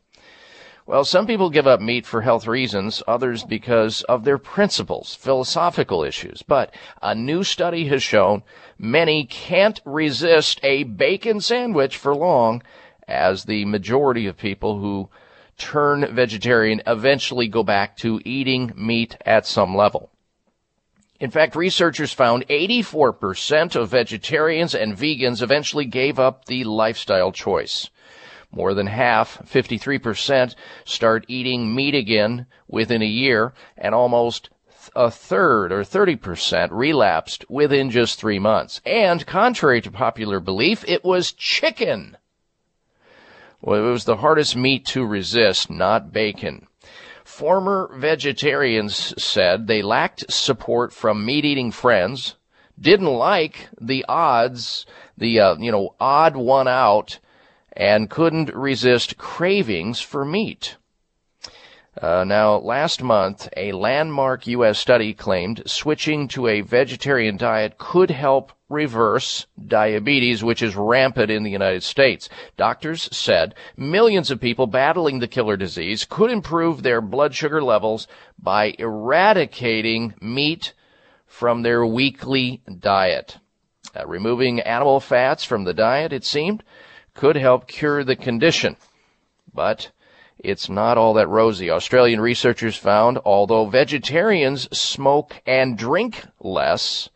[0.88, 6.02] Well, some people give up meat for health reasons, others because of their principles, philosophical
[6.02, 6.44] issues.
[6.44, 8.42] But a new study has shown
[8.80, 12.64] many can't resist a bacon sandwich for long,
[13.06, 15.10] as the majority of people who
[15.58, 20.10] turn vegetarian eventually go back to eating meat at some level.
[21.20, 27.90] In fact, researchers found 84% of vegetarians and vegans eventually gave up the lifestyle choice.
[28.52, 34.50] More than half, 53%, start eating meat again within a year, and almost
[34.95, 38.82] a third or 30% relapsed within just three months.
[38.86, 42.18] And contrary to popular belief, it was chicken.
[43.62, 46.68] Well, it was the hardest meat to resist, not bacon.
[47.24, 52.36] Former vegetarians said they lacked support from meat eating friends,
[52.80, 54.86] didn't like the odds,
[55.18, 57.20] the, uh, you know, odd one out
[57.78, 60.76] and couldn't resist cravings for meat.
[62.02, 64.78] Uh, now, last month, a landmark U.S.
[64.78, 71.44] study claimed switching to a vegetarian diet could help reverse diabetes, which is rampant in
[71.44, 72.30] the United States.
[72.56, 78.08] Doctors said millions of people battling the killer disease could improve their blood sugar levels
[78.38, 80.74] by eradicating meat
[81.26, 83.38] from their weekly diet.
[83.96, 86.64] Uh, removing animal fats from the diet, it seemed,
[87.18, 88.78] could help cure the condition.
[89.53, 89.91] But
[90.39, 91.70] it's not all that rosy.
[91.70, 97.09] Australian researchers found although vegetarians smoke and drink less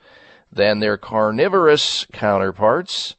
[0.51, 3.15] than their carnivorous counterparts,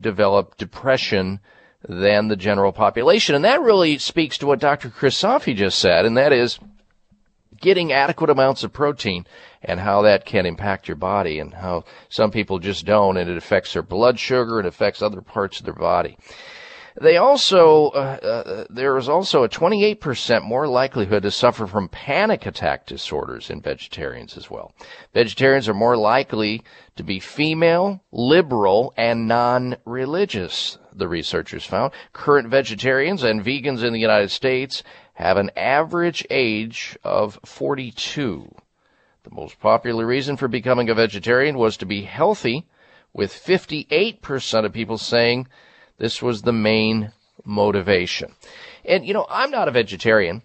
[0.00, 1.40] develop depression
[1.88, 3.34] than the general population.
[3.34, 4.88] And that really speaks to what Dr.
[4.88, 6.58] Crisafi just said, and that is
[7.62, 9.26] getting adequate amounts of protein
[9.62, 13.36] and how that can impact your body and how some people just don't and it
[13.38, 16.18] affects their blood sugar and affects other parts of their body.
[17.00, 22.44] They also, uh, uh, there is also a 28% more likelihood to suffer from panic
[22.44, 24.74] attack disorders in vegetarians as well.
[25.14, 26.62] Vegetarians are more likely
[26.96, 31.92] to be female, liberal, and non-religious, the researchers found.
[32.12, 34.82] Current vegetarians and vegans in the United States
[35.14, 38.54] have an average age of 42.
[39.24, 42.66] The most popular reason for becoming a vegetarian was to be healthy,
[43.12, 45.48] with 58% of people saying
[45.98, 47.12] this was the main
[47.44, 48.34] motivation.
[48.84, 50.42] And, you know, I'm not a vegetarian,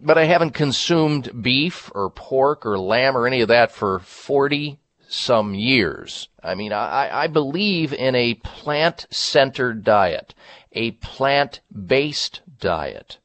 [0.00, 4.78] but I haven't consumed beef or pork or lamb or any of that for 40
[5.08, 6.28] some years.
[6.42, 10.34] I mean, I, I believe in a plant centered diet,
[10.72, 13.18] a plant based diet.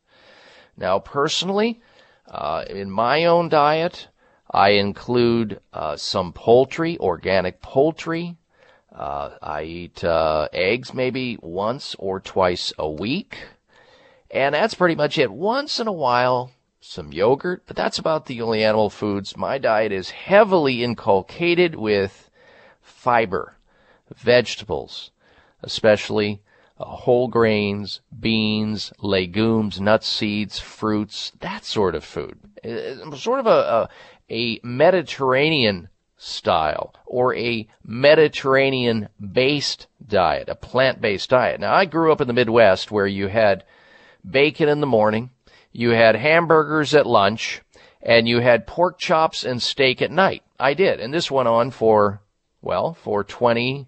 [0.82, 1.80] Now, personally,
[2.28, 4.08] uh, in my own diet,
[4.50, 8.36] I include uh, some poultry, organic poultry.
[8.92, 13.38] Uh, I eat uh, eggs maybe once or twice a week.
[14.32, 15.32] And that's pretty much it.
[15.32, 19.38] Once in a while, some yogurt, but that's about the only animal foods.
[19.38, 22.32] My diet is heavily inculcated with
[22.82, 23.56] fiber,
[24.16, 25.12] vegetables,
[25.62, 26.42] especially
[26.82, 32.38] uh, whole grains, beans, legumes, nuts, seeds, fruits, that sort of food.
[32.64, 33.90] Uh, sort of a, a,
[34.30, 41.60] a Mediterranean style or a Mediterranean based diet, a plant based diet.
[41.60, 43.64] Now, I grew up in the Midwest where you had
[44.30, 45.30] bacon in the morning,
[45.72, 47.62] you had hamburgers at lunch,
[48.02, 50.44] and you had pork chops and steak at night.
[50.60, 51.00] I did.
[51.00, 52.22] And this went on for,
[52.62, 53.88] well, for 20,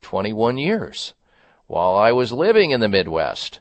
[0.00, 1.14] 21 years
[1.72, 3.60] while I was living in the Midwest.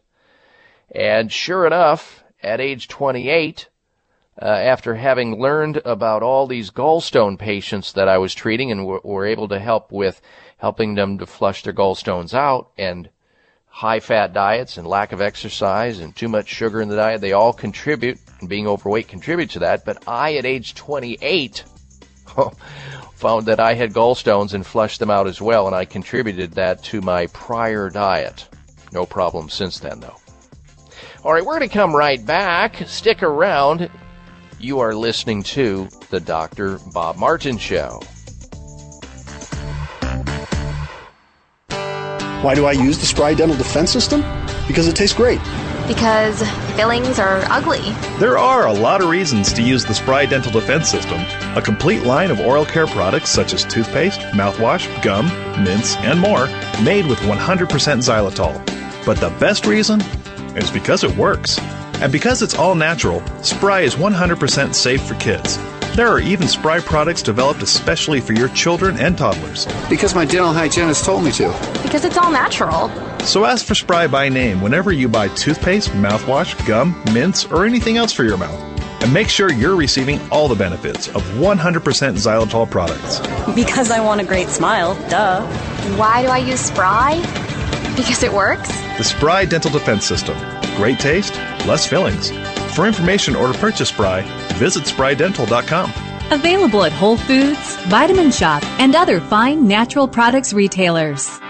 [0.94, 3.70] And sure enough, at age 28,
[4.42, 9.00] uh, after having learned about all these gallstone patients that I was treating and w-
[9.06, 10.20] were able to help with
[10.58, 13.10] helping them to flush their gallstones out and
[13.68, 17.32] high fat diets and lack of exercise and too much sugar in the diet, they
[17.32, 19.86] all contribute, and being overweight contribute to that.
[19.86, 21.64] But I, at age 28,
[23.22, 26.84] found that I had gallstones and flushed them out as well, and I contributed that
[26.86, 28.48] to my prior diet.
[28.92, 30.16] No problem since then, though.
[31.24, 32.78] All right, we're going to come right back.
[32.88, 33.92] Stick around.
[34.60, 36.80] You are listening to the Dr.
[36.94, 38.02] Bob Martin Show.
[42.42, 44.22] Why do I use the Spry Dental Defense System?
[44.68, 45.40] Because it tastes great.
[45.88, 46.42] Because
[46.76, 47.82] fillings are ugly.
[48.20, 51.20] There are a lot of reasons to use the Spry Dental Defense System,
[51.56, 55.28] a complete line of oral care products such as toothpaste, mouthwash, gum,
[55.64, 56.48] mints, and more,
[56.84, 59.06] made with 100% xylitol.
[59.06, 60.02] But the best reason
[60.56, 61.60] is because it works.
[62.02, 65.58] And because it's all natural, Spry is 100% safe for kids.
[65.96, 69.68] There are even spry products developed especially for your children and toddlers.
[69.90, 71.50] Because my dental hygienist told me to.
[71.84, 72.90] Because it's all natural.
[73.26, 77.98] So ask for Spry by name whenever you buy toothpaste, mouthwash, gum, mints, or anything
[77.98, 78.58] else for your mouth.
[79.04, 83.20] And make sure you're receiving all the benefits of 100% xylitol products.
[83.54, 85.46] Because I want a great smile, duh.
[85.98, 87.18] Why do I use Spry?
[87.98, 88.70] Because it works?
[88.98, 90.38] The Spry Dental Defense System.
[90.78, 91.36] Great taste,
[91.68, 92.32] less fillings.
[92.76, 94.22] For information or to purchase Spry,
[94.56, 95.92] visit sprydental.com.
[96.32, 101.42] Available at Whole Foods, Vitamin Shoppe, and other fine natural products retailers.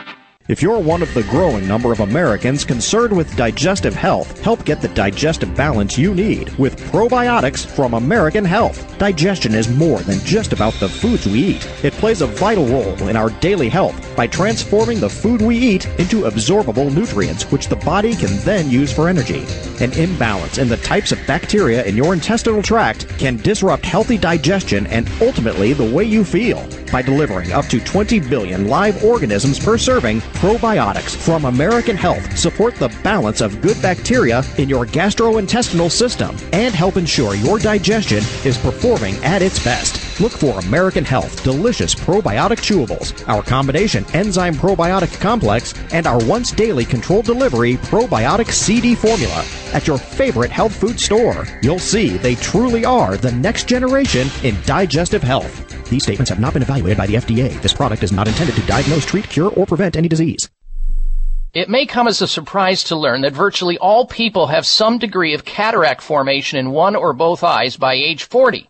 [0.48, 4.82] If you're one of the growing number of Americans concerned with digestive health, help get
[4.82, 8.98] the digestive balance you need with probiotics from American Health.
[8.98, 11.70] Digestion is more than just about the foods we eat.
[11.84, 15.86] It plays a vital role in our daily health by transforming the food we eat
[16.00, 19.46] into absorbable nutrients, which the body can then use for energy.
[19.80, 24.88] An imbalance in the types of bacteria in your intestinal tract can disrupt healthy digestion
[24.88, 26.68] and ultimately the way you feel.
[26.92, 32.76] By delivering up to 20 billion live organisms per serving, probiotics from American Health support
[32.76, 38.58] the balance of good bacteria in your gastrointestinal system and help ensure your digestion is
[38.58, 40.11] performing at its best.
[40.22, 46.52] Look for American Health Delicious Probiotic Chewables, our combination enzyme probiotic complex, and our once
[46.52, 49.44] daily controlled delivery probiotic CD formula
[49.74, 51.48] at your favorite health food store.
[51.64, 55.90] You'll see they truly are the next generation in digestive health.
[55.90, 57.60] These statements have not been evaluated by the FDA.
[57.64, 60.48] This product is not intended to diagnose, treat, cure, or prevent any disease.
[61.54, 65.34] It may come as a surprise to learn that virtually all people have some degree
[65.34, 68.70] of cataract formation in one or both eyes by age 40.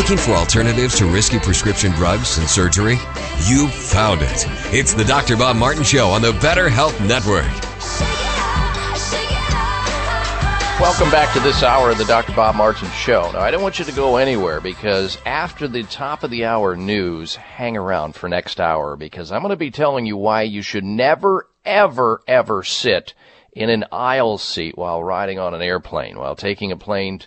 [0.00, 2.96] Looking for alternatives to risky prescription drugs and surgery?
[3.44, 4.46] You found it.
[4.72, 5.36] It's the Dr.
[5.36, 7.44] Bob Martin Show on the Better Health Network.
[10.80, 12.32] Welcome back to this hour of the Dr.
[12.32, 13.30] Bob Martin Show.
[13.30, 16.76] Now, I don't want you to go anywhere because after the top of the hour
[16.76, 20.62] news, hang around for next hour because I'm going to be telling you why you
[20.62, 23.12] should never, ever, ever sit
[23.52, 27.20] in an aisle seat while riding on an airplane, while taking a plane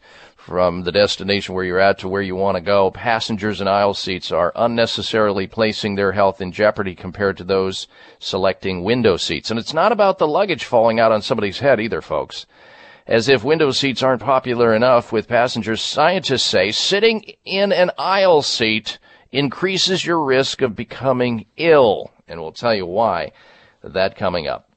[0.46, 2.92] from the destination where you're at to where you want to go.
[2.92, 7.88] Passengers in aisle seats are unnecessarily placing their health in jeopardy compared to those
[8.20, 9.50] selecting window seats.
[9.50, 12.46] And it's not about the luggage falling out on somebody's head either, folks.
[13.08, 18.42] As if window seats aren't popular enough with passengers, scientists say sitting in an aisle
[18.42, 19.00] seat
[19.32, 22.12] increases your risk of becoming ill.
[22.28, 23.32] And we'll tell you why
[23.82, 24.73] that coming up.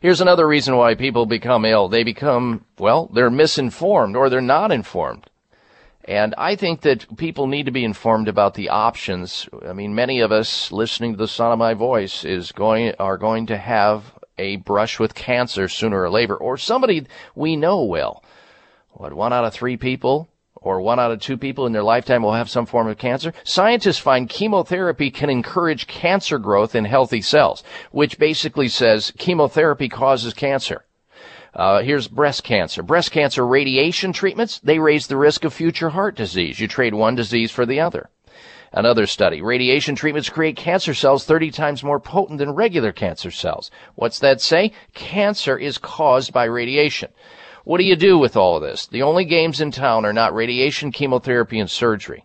[0.00, 1.88] Here's another reason why people become ill.
[1.88, 5.28] They become, well, they're misinformed or they're not informed.
[6.04, 9.48] And I think that people need to be informed about the options.
[9.66, 13.18] I mean, many of us listening to the sound of my voice is going, are
[13.18, 18.24] going to have a brush with cancer sooner or later, or somebody we know will.
[18.90, 20.28] What, one out of three people
[20.62, 23.32] or one out of two people in their lifetime will have some form of cancer.
[23.44, 30.34] Scientists find chemotherapy can encourage cancer growth in healthy cells, which basically says chemotherapy causes
[30.34, 30.84] cancer.
[31.54, 32.82] Uh, here's breast cancer.
[32.82, 36.60] Breast cancer radiation treatments, they raise the risk of future heart disease.
[36.60, 38.08] You trade one disease for the other.
[38.72, 39.42] Another study.
[39.42, 43.68] Radiation treatments create cancer cells 30 times more potent than regular cancer cells.
[43.96, 44.72] What's that say?
[44.94, 47.10] Cancer is caused by radiation.
[47.64, 48.86] What do you do with all of this?
[48.86, 52.24] The only games in town are not radiation, chemotherapy, and surgery.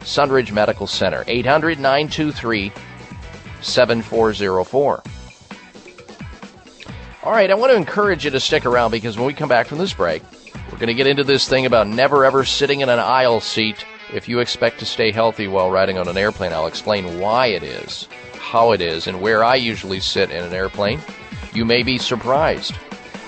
[0.00, 2.72] Sunridge Medical Center, 800 923
[3.60, 5.02] 7404.
[7.22, 9.66] All right, I want to encourage you to stick around because when we come back
[9.66, 10.22] from this break,
[10.72, 13.84] we're going to get into this thing about never ever sitting in an aisle seat
[14.12, 16.52] if you expect to stay healthy while riding on an airplane.
[16.52, 20.54] I'll explain why it is, how it is, and where I usually sit in an
[20.54, 21.00] airplane.
[21.52, 22.74] You may be surprised.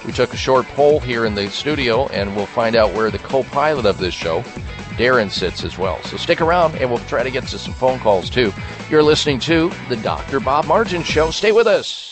[0.06, 3.18] We took a short poll here in the studio, and we'll find out where the
[3.18, 4.42] co pilot of this show
[4.92, 6.02] Darren sits as well.
[6.04, 8.52] So stick around and we'll try to get to some phone calls too.
[8.90, 10.40] You're listening to the Dr.
[10.40, 11.30] Bob Martin Show.
[11.30, 12.11] Stay with us.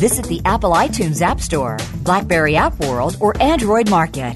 [0.01, 4.35] Visit the Apple iTunes App Store, Blackberry App World, or Android Market.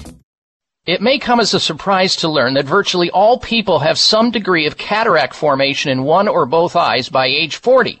[0.86, 4.68] It may come as a surprise to learn that virtually all people have some degree
[4.68, 8.00] of cataract formation in one or both eyes by age 40.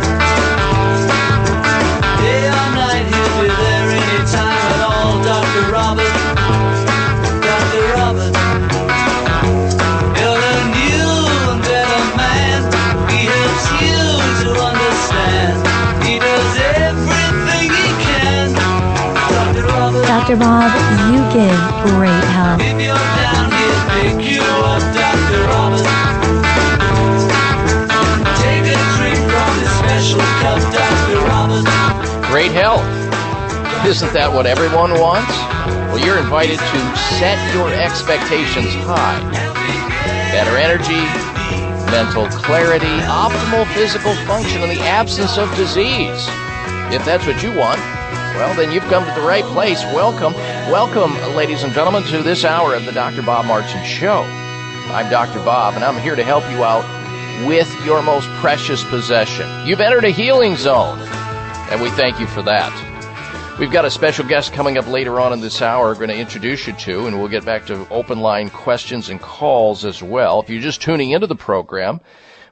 [20.21, 20.37] Dr.
[20.37, 20.69] Bob,
[21.09, 22.59] you give great help.
[32.29, 32.85] Great health.
[33.83, 35.31] Isn't that what everyone wants?
[35.89, 39.19] Well, you're invited to set your expectations high.
[40.31, 41.01] Better energy,
[41.89, 46.27] mental clarity, optimal physical function in the absence of disease.
[46.93, 47.81] If that's what you want,
[48.35, 49.83] well, then you've come to the right place.
[49.85, 50.33] Welcome,
[50.71, 53.21] welcome, ladies and gentlemen, to this hour of the Dr.
[53.21, 54.21] Bob Martin Show.
[54.91, 55.43] I'm Dr.
[55.43, 56.85] Bob, and I'm here to help you out
[57.47, 59.47] with your most precious possession.
[59.65, 60.99] You've entered a healing zone,
[61.69, 62.71] and we thank you for that.
[63.59, 66.17] We've got a special guest coming up later on in this hour, we're going to
[66.17, 70.41] introduce you to, and we'll get back to open line questions and calls as well.
[70.41, 71.99] If you're just tuning into the program,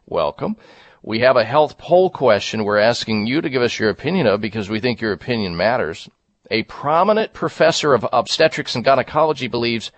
[0.08, 0.56] welcome.
[1.02, 4.42] We have a health poll question we're asking you to give us your opinion of
[4.42, 6.10] because we think your opinion matters.
[6.52, 9.92] A prominent professor of obstetrics and gynecology believes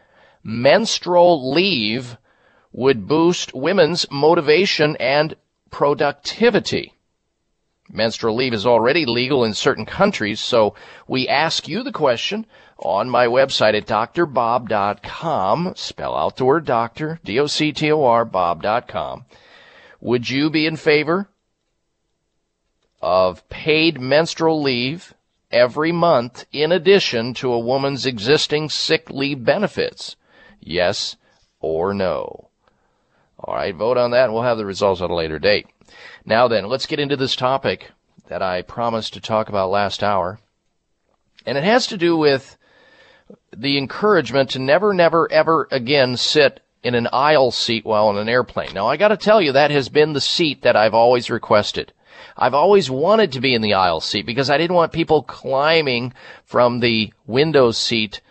[0.43, 2.18] menstrual leave
[2.72, 5.36] would boost women's motivation and
[5.72, 6.93] productivity.
[7.89, 10.76] Menstrual leave is already legal in certain countries, so
[11.08, 12.45] we ask you the question
[12.78, 15.74] on my website at drbob.com.
[15.76, 19.26] Spell out the word doctor, D-O-C-T-O-R, bob.com.
[20.02, 21.30] Would you be in favor
[23.02, 25.14] of paid menstrual leave
[25.52, 30.16] every month in addition to a woman's existing sick leave benefits?
[30.60, 31.18] Yes
[31.60, 32.49] or no?
[33.39, 35.68] All right, vote on that and we'll have the results at a later date.
[36.26, 37.91] Now then, let's get into this topic
[38.28, 40.39] that I promised to talk about last hour.
[41.45, 42.58] And it has to do with
[43.56, 48.30] the encouragement to never, never, ever again sit in an aisle seat while on an
[48.30, 48.74] airplane.
[48.74, 51.94] Now I gotta tell you, that has been the seat that I've always requested.
[52.38, 56.14] I've always wanted to be in the aisle seat because I didn't want people climbing
[56.46, 58.22] from the window seat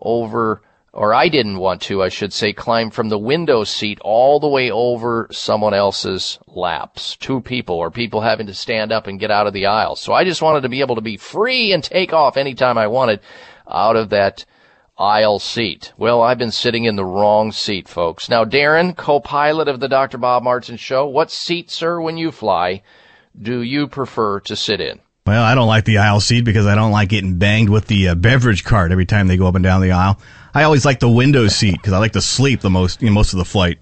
[0.00, 0.62] over
[0.96, 4.48] or I didn't want to, I should say, climb from the window seat all the
[4.48, 7.16] way over someone else's laps.
[7.16, 9.96] Two people or people having to stand up and get out of the aisle.
[9.96, 12.86] So I just wanted to be able to be free and take off anytime I
[12.86, 13.20] wanted
[13.68, 14.46] out of that
[14.98, 15.92] aisle seat.
[15.96, 18.28] Well, I've been sitting in the wrong seat, folks.
[18.28, 20.18] Now, Darren, co-pilot of the Dr.
[20.18, 22.82] Bob Martin show, what seat, sir, when you fly,
[23.40, 25.00] do you prefer to sit in?
[25.26, 28.08] Well, I don't like the aisle seat because I don't like getting banged with the
[28.08, 30.20] uh, beverage cart every time they go up and down the aisle.
[30.54, 33.14] I always like the window seat because I like to sleep the most, you know,
[33.14, 33.78] most of the flight.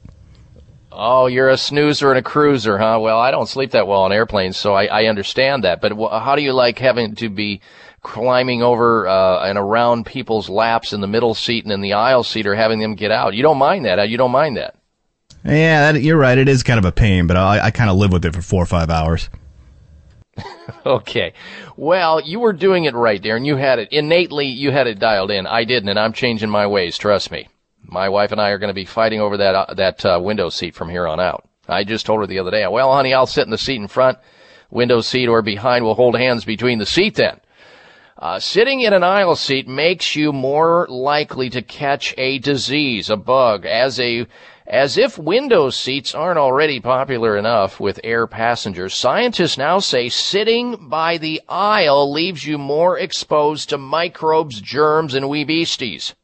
[0.91, 2.99] Oh, you're a snoozer and a cruiser, huh?
[3.01, 5.81] Well, I don't sleep that well on airplanes, so I, I understand that.
[5.81, 7.61] But how do you like having to be
[8.05, 12.23] climbing over uh, and around people's laps in the middle seat and in the aisle
[12.23, 13.35] seat, or having them get out?
[13.35, 14.09] You don't mind that?
[14.09, 14.77] You don't mind that?
[15.45, 16.39] Yeah, that, you're right.
[16.39, 18.43] It is kind of a pain, but I, I kind of live with it for
[18.43, 19.29] four or five hours.
[20.87, 21.33] okay.
[21.77, 23.45] Well, you were doing it right, Darren.
[23.45, 24.47] You had it innately.
[24.47, 25.47] You had it dialed in.
[25.47, 26.97] I didn't, and I'm changing my ways.
[26.97, 27.49] Trust me.
[27.83, 30.49] My wife and I are going to be fighting over that uh, that uh, window
[30.49, 31.47] seat from here on out.
[31.69, 32.67] I just told her the other day.
[32.67, 34.19] Well, honey, I'll sit in the seat in front,
[34.71, 35.85] window seat or behind.
[35.85, 37.41] We'll hold hands between the seat then.
[38.17, 43.17] Uh, sitting in an aisle seat makes you more likely to catch a disease, a
[43.17, 44.25] bug, as a
[44.69, 50.89] as if window seats aren't already popular enough with air passengers, scientists now say sitting
[50.89, 56.15] by the aisle leaves you more exposed to microbes, germs, and wee beasties.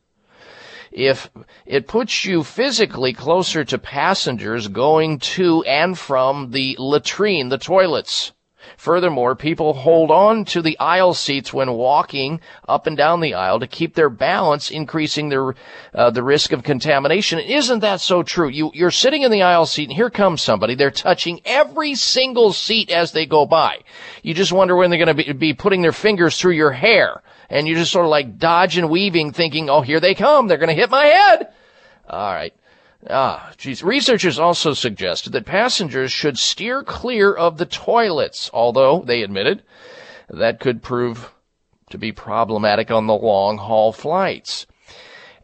[0.93, 1.28] If
[1.66, 8.32] it puts you physically closer to passengers going to and from the latrine, the toilets.
[8.80, 13.60] Furthermore, people hold on to the aisle seats when walking up and down the aisle
[13.60, 15.54] to keep their balance, increasing their
[15.92, 17.38] uh, the risk of contamination.
[17.40, 18.48] Isn't that so true?
[18.48, 20.74] You you're sitting in the aisle seat, and here comes somebody.
[20.74, 23.80] They're touching every single seat as they go by.
[24.22, 27.20] You just wonder when they're going to be, be putting their fingers through your hair,
[27.50, 30.48] and you're just sort of like dodging, and weaving, thinking, "Oh, here they come!
[30.48, 31.48] They're going to hit my head."
[32.08, 32.54] All right.
[33.09, 33.82] Ah, geez.
[33.82, 39.62] Researchers also suggested that passengers should steer clear of the toilets, although they admitted
[40.28, 41.32] that could prove
[41.88, 44.66] to be problematic on the long haul flights.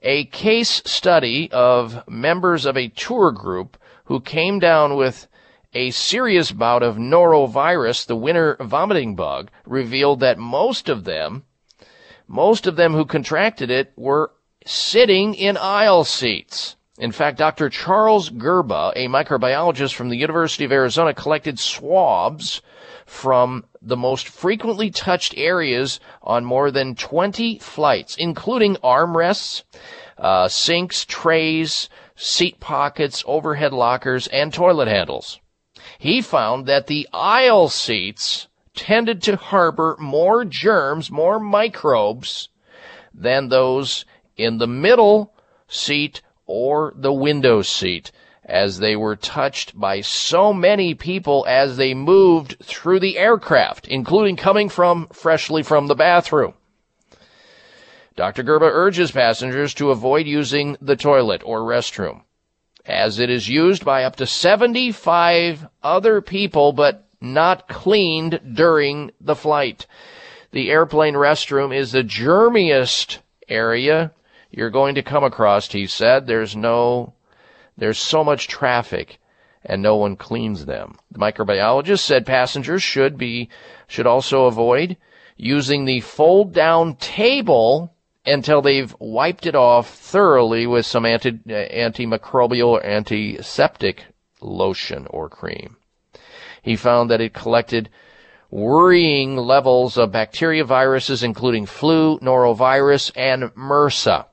[0.02, 5.26] A case study of members of a tour group who came down with
[5.72, 11.44] a serious bout of norovirus, the winter vomiting bug, revealed that most of them,
[12.28, 14.30] most of them who contracted it were
[14.64, 16.76] sitting in aisle seats.
[16.98, 17.68] In fact, Dr.
[17.68, 22.62] Charles Gerba, a microbiologist from the University of Arizona, collected swabs
[23.04, 29.62] from the most frequently touched areas on more than 20 flights, including armrests,
[30.16, 35.38] uh, sinks, trays, seat pockets, overhead lockers, and toilet handles.
[35.98, 42.48] He found that the aisle seats tended to harbor more germs, more microbes
[43.12, 45.34] than those in the middle
[45.68, 48.12] seat or the window seat
[48.44, 54.36] as they were touched by so many people as they moved through the aircraft, including
[54.36, 56.54] coming from freshly from the bathroom.
[58.14, 58.44] Dr.
[58.44, 62.22] Gerba urges passengers to avoid using the toilet or restroom
[62.86, 69.34] as it is used by up to 75 other people but not cleaned during the
[69.34, 69.86] flight.
[70.52, 73.18] The airplane restroom is the germiest
[73.48, 74.12] area
[74.56, 76.26] you're going to come across, he said.
[76.26, 77.12] There's no,
[77.76, 79.18] there's so much traffic
[79.62, 80.96] and no one cleans them.
[81.10, 83.50] The microbiologist said passengers should be,
[83.86, 84.96] should also avoid
[85.36, 87.94] using the fold down table
[88.24, 94.06] until they've wiped it off thoroughly with some anti, uh, antimicrobial or antiseptic
[94.40, 95.76] lotion or cream.
[96.62, 97.90] He found that it collected
[98.50, 104.24] worrying levels of bacteria viruses, including flu, norovirus, and MRSA.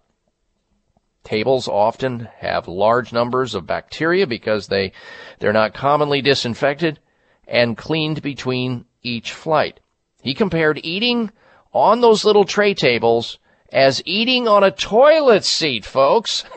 [1.24, 4.92] Tables often have large numbers of bacteria because they,
[5.40, 7.00] they're not commonly disinfected
[7.48, 9.80] and cleaned between each flight.
[10.22, 11.32] He compared eating
[11.74, 13.40] on those little tray tables
[13.72, 16.44] as eating on a toilet seat, folks.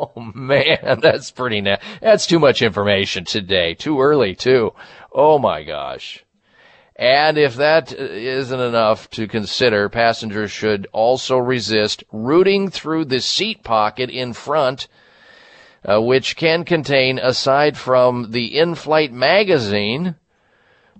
[0.00, 3.74] Oh man, that's pretty na- that's too much information today.
[3.74, 4.72] Too early too.
[5.12, 6.24] Oh my gosh.
[7.00, 13.64] And if that isn't enough to consider, passengers should also resist rooting through the seat
[13.64, 14.86] pocket in front,
[15.82, 20.16] uh, which can contain, aside from the in-flight magazine,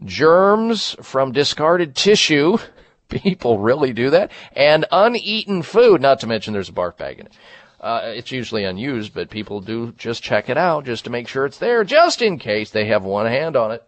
[0.03, 2.57] germs from discarded tissue,
[3.11, 7.27] people really do that, and uneaten food, not to mention there's a barf bag in
[7.27, 7.33] it.
[7.79, 11.45] Uh, it's usually unused, but people do just check it out just to make sure
[11.45, 13.85] it's there, just in case they have one hand on it.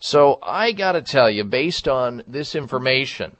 [0.00, 3.36] So I gotta tell you, based on this information,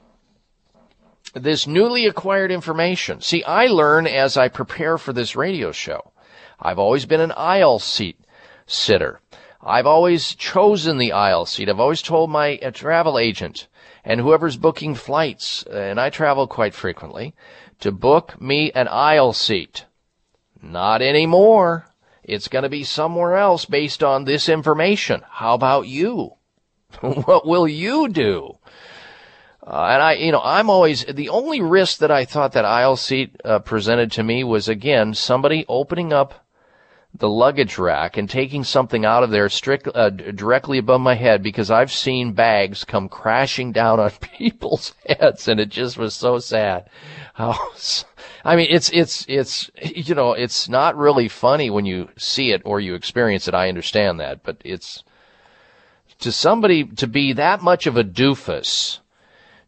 [1.33, 6.11] this newly acquired information, see, I learn as I prepare for this radio show.
[6.59, 8.19] I've always been an aisle seat
[8.67, 9.21] sitter.
[9.59, 11.67] I've always chosen the aisle seat.
[11.67, 13.67] I've always told my uh, travel agent
[14.03, 17.33] and whoever's booking flights, and I travel quite frequently,
[17.79, 19.85] to book me an aisle seat.
[20.61, 21.87] Not anymore.
[22.23, 25.23] It's going to be somewhere else based on this information.
[25.27, 26.35] How about you?
[27.01, 28.57] what will you do?
[29.65, 32.95] Uh, and I, you know, I'm always, the only risk that I thought that aisle
[32.95, 36.45] seat uh, presented to me was again, somebody opening up
[37.13, 41.43] the luggage rack and taking something out of there strict, uh, directly above my head
[41.43, 46.39] because I've seen bags come crashing down on people's heads and it just was so
[46.39, 46.89] sad.
[47.37, 52.61] I mean, it's, it's, it's, you know, it's not really funny when you see it
[52.65, 53.53] or you experience it.
[53.53, 55.03] I understand that, but it's,
[56.21, 58.99] to somebody to be that much of a doofus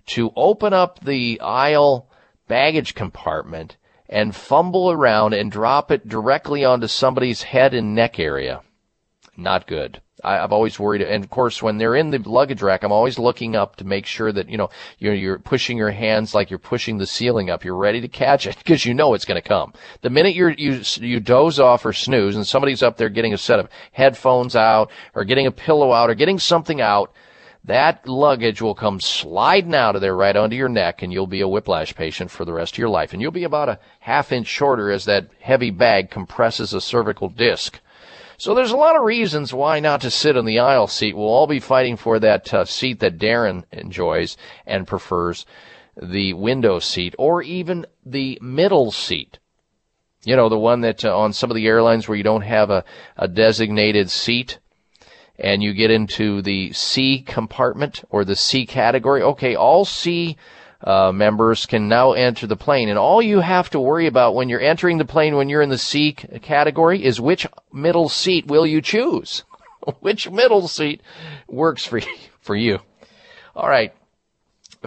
[0.06, 2.10] to open up the aisle
[2.48, 3.78] baggage compartment
[4.08, 8.62] and fumble around and drop it directly onto somebody's head and neck area.
[9.36, 10.02] Not good.
[10.24, 13.20] I, have always worried, and of course, when they're in the luggage rack, I'm always
[13.20, 14.70] looking up to make sure that you know
[15.00, 17.64] you're you're pushing your hands like you're pushing the ceiling up.
[17.64, 19.74] You're ready to catch it because you know it's going to come.
[20.02, 23.38] The minute you you you doze off or snooze, and somebody's up there getting a
[23.38, 27.14] set of headphones out, or getting a pillow out, or getting something out,
[27.66, 31.42] that luggage will come sliding out of there right onto your neck, and you'll be
[31.42, 33.14] a whiplash patient for the rest of your life.
[33.14, 37.30] And you'll be about a half inch shorter as that heavy bag compresses a cervical
[37.30, 37.80] disc.
[38.38, 41.16] So there's a lot of reasons why not to sit in the aisle seat.
[41.16, 45.46] We'll all be fighting for that uh, seat that Darren enjoys and prefers,
[46.02, 49.40] the window seat, or even the middle seat.
[50.26, 52.70] You know, the one that uh, on some of the airlines where you don't have
[52.70, 52.84] a,
[53.18, 54.60] a designated seat
[55.38, 59.22] and you get into the C compartment or the C category.
[59.22, 60.38] Okay, all C
[60.84, 62.90] uh, members can now enter the plane.
[62.90, 65.70] And all you have to worry about when you're entering the plane, when you're in
[65.70, 69.44] the C category, is which middle seat will you choose?
[70.00, 71.02] which middle seat
[71.48, 72.80] works for you, for you?
[73.56, 73.94] All right.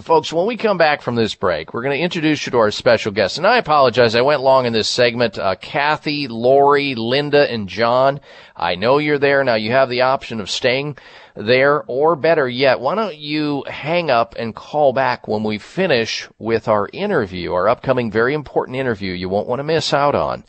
[0.02, 2.70] Folks, when we come back from this break, we're going to introduce you to our
[2.70, 3.38] special guests.
[3.38, 5.38] And I apologize, I went long in this segment.
[5.38, 8.20] Uh, Kathy, Lori, Linda, and John,
[8.54, 9.42] I know you're there.
[9.42, 10.98] Now you have the option of staying
[11.36, 16.28] there, or better yet, why don't you hang up and call back when we finish
[16.38, 20.44] with our interview, our upcoming very important interview you won't want to miss out on.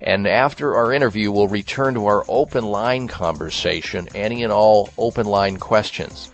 [0.00, 5.26] And after our interview, we'll return to our open line conversation, any and all open
[5.26, 6.32] line questions.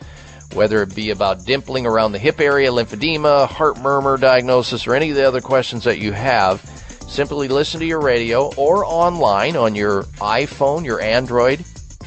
[0.55, 5.11] Whether it be about dimpling around the hip area, lymphedema, heart murmur diagnosis, or any
[5.11, 6.61] of the other questions that you have,
[7.09, 11.65] simply listen to your radio or online on your iPhone, your Android,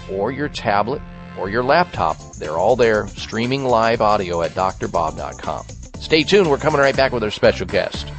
[0.09, 1.01] or your tablet
[1.39, 2.17] or your laptop.
[2.35, 5.65] They're all there, streaming live audio at drbob.com.
[5.99, 6.49] Stay tuned.
[6.49, 8.11] We're coming right back with our special guest.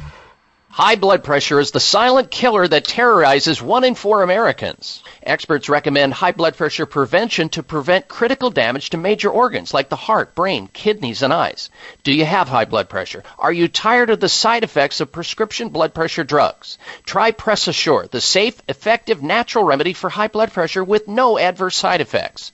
[0.73, 5.03] High blood pressure is the silent killer that terrorizes one in four Americans.
[5.21, 9.97] Experts recommend high blood pressure prevention to prevent critical damage to major organs like the
[9.97, 11.69] heart, brain, kidneys, and eyes.
[12.03, 13.23] Do you have high blood pressure?
[13.37, 16.77] Are you tired of the side effects of prescription blood pressure drugs?
[17.05, 21.75] Try Press Assure, the safe, effective, natural remedy for high blood pressure with no adverse
[21.75, 22.53] side effects.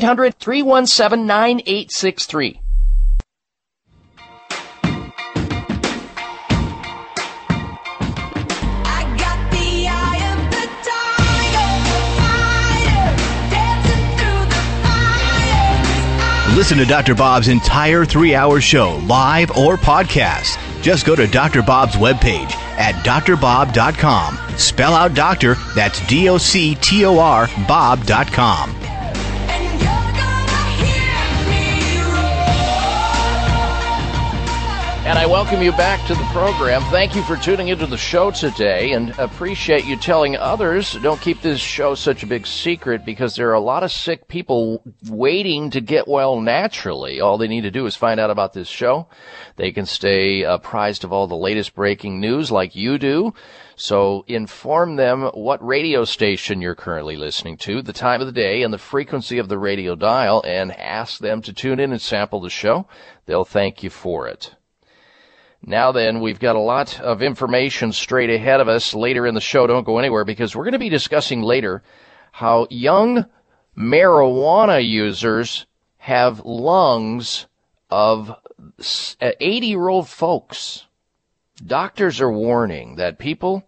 [0.00, 2.60] 1-800-317-9863.
[16.54, 17.14] Listen to Dr.
[17.14, 20.58] Bob's entire three hour show, live or podcast.
[20.80, 21.60] Just go to Dr.
[21.60, 24.38] Bob's webpage at drbob.com.
[24.56, 28.70] Spell out doctor, that's D O C T O R, Bob.com.
[35.06, 36.82] And I welcome you back to the program.
[36.90, 40.94] Thank you for tuning into the show today and appreciate you telling others.
[40.94, 44.26] Don't keep this show such a big secret because there are a lot of sick
[44.26, 47.20] people waiting to get well naturally.
[47.20, 49.06] All they need to do is find out about this show.
[49.54, 53.32] They can stay apprised of all the latest breaking news like you do.
[53.76, 58.64] So inform them what radio station you're currently listening to, the time of the day,
[58.64, 62.40] and the frequency of the radio dial, and ask them to tune in and sample
[62.40, 62.88] the show.
[63.26, 64.56] They'll thank you for it.
[65.68, 69.40] Now then, we've got a lot of information straight ahead of us later in the
[69.40, 69.66] show.
[69.66, 71.82] Don't go anywhere because we're going to be discussing later
[72.30, 73.26] how young
[73.76, 75.66] marijuana users
[75.98, 77.46] have lungs
[77.90, 80.86] of uh, 80 year old folks.
[81.66, 83.66] Doctors are warning that people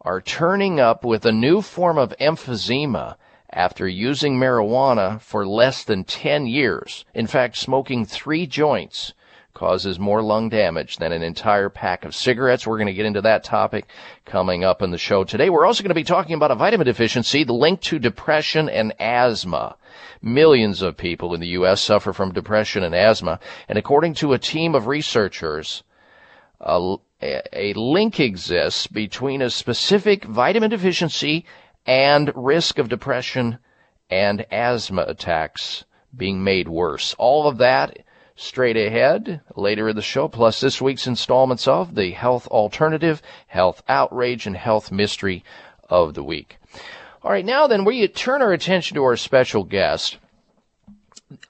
[0.00, 3.16] are turning up with a new form of emphysema
[3.50, 7.04] after using marijuana for less than 10 years.
[7.14, 9.12] In fact, smoking three joints
[9.54, 12.66] causes more lung damage than an entire pack of cigarettes.
[12.66, 13.86] We're going to get into that topic
[14.24, 15.50] coming up in the show today.
[15.50, 18.94] We're also going to be talking about a vitamin deficiency, the link to depression and
[18.98, 19.76] asthma.
[20.22, 21.80] Millions of people in the U.S.
[21.80, 25.82] suffer from depression and asthma, and according to a team of researchers,
[26.60, 31.44] a, a link exists between a specific vitamin deficiency
[31.86, 33.58] and risk of depression
[34.08, 35.84] and asthma attacks
[36.16, 37.14] being made worse.
[37.18, 37.98] All of that
[38.36, 43.82] straight ahead later in the show, plus this week's installments of the Health Alternative, Health
[43.88, 45.44] Outrage, and Health Mystery
[45.88, 46.56] of the Week.
[47.22, 50.18] All right, now then, we turn our attention to our special guest.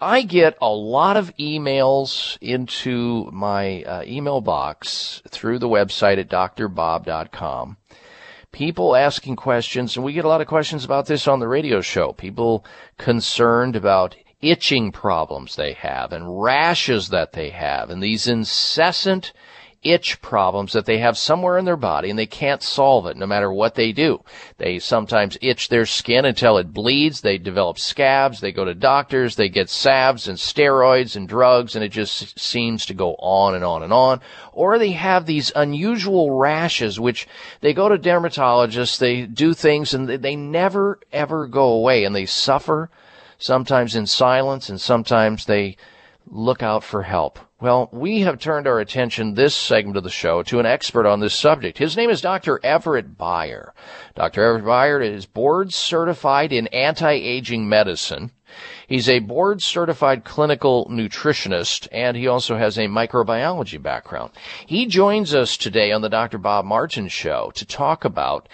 [0.01, 6.29] I get a lot of emails into my uh, email box through the website at
[6.29, 7.77] drbob.com.
[8.53, 11.81] People asking questions, and we get a lot of questions about this on the radio
[11.81, 12.13] show.
[12.13, 12.67] People
[12.99, 19.33] concerned about itching problems they have and rashes that they have and these incessant
[19.83, 23.27] itch problems that they have somewhere in their body and they can't solve it no
[23.27, 24.23] matter what they do.
[24.59, 27.21] They sometimes itch their skin until it bleeds.
[27.21, 28.41] They develop scabs.
[28.41, 29.35] They go to doctors.
[29.35, 33.65] They get salves and steroids and drugs and it just seems to go on and
[33.65, 34.21] on and on.
[34.53, 37.27] Or they have these unusual rashes which
[37.61, 38.99] they go to dermatologists.
[38.99, 42.91] They do things and they never ever go away and they suffer
[43.43, 45.77] sometimes in silence and sometimes they
[46.27, 47.39] look out for help.
[47.61, 51.21] Well, we have turned our attention this segment of the show to an expert on
[51.21, 51.79] this subject.
[51.79, 52.61] His name is Dr.
[52.63, 53.75] Everett Beyer.
[54.15, 54.43] Dr.
[54.43, 58.31] Everett Beyer is board certified in anti-aging medicine.
[58.87, 64.33] He's a board certified clinical nutritionist and he also has a microbiology background.
[64.67, 66.39] He joins us today on the Dr.
[66.39, 68.49] Bob Martin show to talk about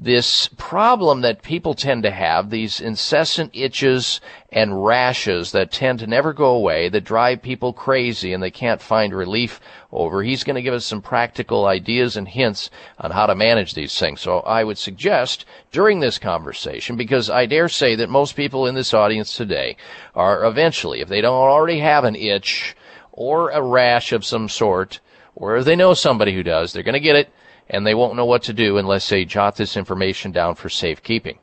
[0.00, 4.20] this problem that people tend to have, these incessant itches
[4.52, 8.80] and rashes that tend to never go away, that drive people crazy and they can't
[8.80, 9.58] find relief
[9.90, 10.22] over.
[10.22, 13.98] He's going to give us some practical ideas and hints on how to manage these
[13.98, 14.20] things.
[14.20, 18.76] So I would suggest during this conversation, because I dare say that most people in
[18.76, 19.76] this audience today
[20.14, 22.76] are eventually, if they don't already have an itch
[23.10, 25.00] or a rash of some sort,
[25.34, 27.30] or if they know somebody who does, they're going to get it
[27.70, 31.38] and they won't know what to do unless they jot this information down for safekeeping.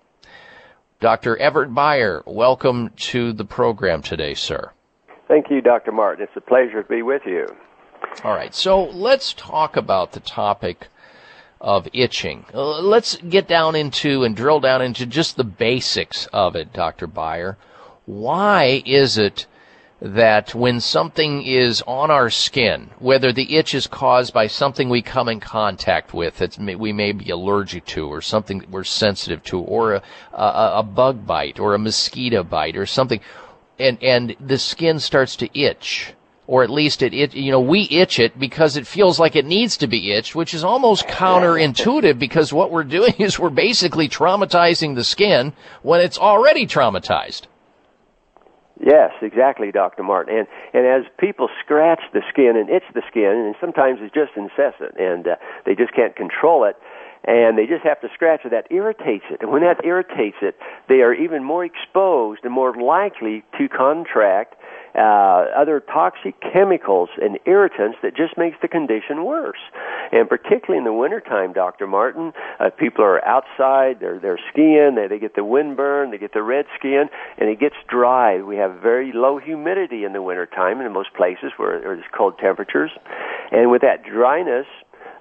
[1.00, 1.38] Dr.
[1.38, 4.72] Everett Beyer, welcome to the program today, sir.
[5.28, 5.92] Thank you, Dr.
[5.92, 6.24] Martin.
[6.24, 7.48] It's a pleasure to be with you.
[8.24, 10.88] All right, so let's talk about the topic
[11.60, 12.46] of itching.
[12.54, 17.08] Uh, let's get down into and drill down into just the basics of it, Dr.
[17.08, 17.58] Beyer.
[18.06, 19.48] Why is it
[20.02, 25.02] that when something is on our skin, whether the itch is caused by something we
[25.02, 29.60] come in contact with that we may be allergic to or something we're sensitive to
[29.60, 30.02] or a,
[30.34, 33.22] a, a bug bite or a mosquito bite or something,
[33.80, 36.14] and, and the skin starts to itch,
[36.46, 39.46] or at least it, it, you know, we itch it because it feels like it
[39.46, 44.10] needs to be itched, which is almost counterintuitive because what we're doing is we're basically
[44.10, 45.54] traumatizing the skin
[45.84, 47.44] when it's already traumatized.
[48.80, 50.04] Yes, exactly, Dr.
[50.04, 50.38] Martin.
[50.38, 54.32] And and as people scratch the skin and itch the skin, and sometimes it's just
[54.36, 55.36] incessant, and uh,
[55.66, 56.76] they just can't control it,
[57.24, 58.52] and they just have to scratch it.
[58.52, 60.58] That irritates it, and when that irritates it,
[60.90, 64.56] they are even more exposed and more likely to contract
[64.98, 69.60] uh, other toxic chemicals and irritants that just makes the condition worse.
[70.12, 71.88] And particularly in the wintertime, Dr.
[71.88, 76.34] Martin, uh, people are outside, they're, they're skiing, they, they get the windburn, they get
[76.34, 77.06] the red skin,
[77.38, 78.42] and it gets dry.
[78.42, 82.92] We have very low humidity in the wintertime in most places where there's cold temperatures.
[83.52, 84.68] And with that dryness,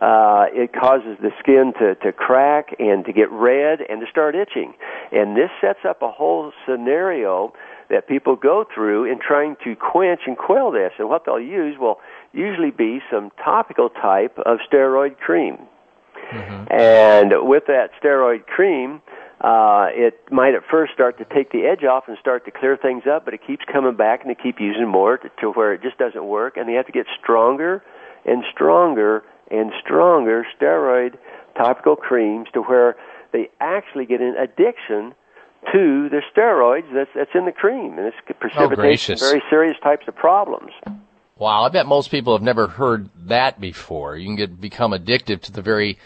[0.01, 4.35] uh, it causes the skin to, to crack and to get red and to start
[4.35, 4.75] itching.
[5.13, 7.53] And this sets up a whole scenario
[7.91, 10.93] that people go through in trying to quench and quell this.
[10.99, 12.01] And what they'll use will
[12.33, 15.59] usually be some topical type of steroid cream.
[16.33, 16.73] Mm-hmm.
[16.73, 19.03] And with that steroid cream,
[19.41, 22.77] uh, it might at first start to take the edge off and start to clear
[22.77, 25.75] things up, but it keeps coming back and they keep using more to, to where
[25.75, 26.57] it just doesn't work.
[26.57, 27.83] And they have to get stronger
[28.25, 31.19] and stronger and stronger steroid
[31.57, 32.97] topical creams to where
[33.33, 35.15] they actually get an addiction
[35.73, 40.07] to the steroids that's that's in the cream, and it's precipitates oh, very serious types
[40.09, 40.73] of problems.
[41.37, 44.17] Wow, I bet most people have never heard that before.
[44.17, 45.99] You can get become addicted to the very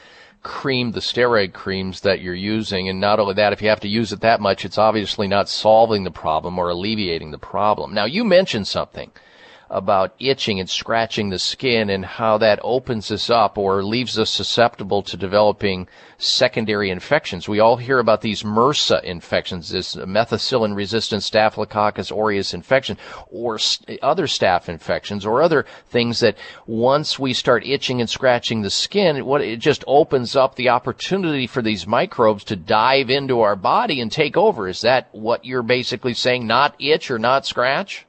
[0.42, 3.88] cream, the steroid creams that you're using, and not only that, if you have to
[3.88, 7.92] use it that much, it's obviously not solving the problem or alleviating the problem.
[7.92, 9.10] Now, you mentioned something
[9.70, 14.30] about itching and scratching the skin and how that opens us up or leaves us
[14.30, 15.86] susceptible to developing
[16.16, 17.48] secondary infections.
[17.48, 22.98] We all hear about these MRSA infections, this methicillin resistant staphylococcus aureus infection
[23.30, 23.58] or
[24.02, 26.36] other staph infections or other things that
[26.66, 31.46] once we start itching and scratching the skin, what it just opens up the opportunity
[31.46, 34.66] for these microbes to dive into our body and take over.
[34.66, 36.46] Is that what you're basically saying?
[36.46, 38.06] Not itch or not scratch?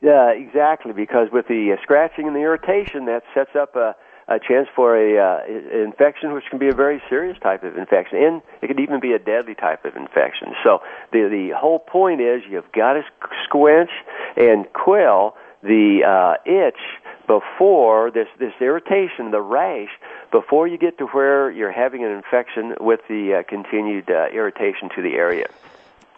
[0.00, 0.92] Yeah, exactly.
[0.92, 3.94] Because with the uh, scratching and the irritation, that sets up a
[4.30, 8.18] a chance for a uh, infection, which can be a very serious type of infection,
[8.22, 10.54] and it could even be a deadly type of infection.
[10.62, 10.78] So
[11.12, 13.02] the the whole point is you've got to
[13.48, 13.90] squench
[14.36, 16.78] and quell the uh, itch
[17.26, 19.90] before this this irritation, the rash,
[20.30, 24.90] before you get to where you're having an infection with the uh, continued uh, irritation
[24.94, 25.46] to the area.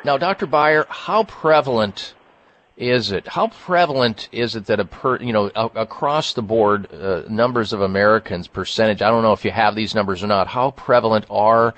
[0.04, 0.46] Now, Dr.
[0.46, 2.12] Beyer, how prevalent
[2.82, 3.28] is it?
[3.28, 7.72] How prevalent is it that a per, you know, a- across the board, uh, numbers
[7.72, 11.24] of Americans, percentage, I don't know if you have these numbers or not, how prevalent
[11.30, 11.74] are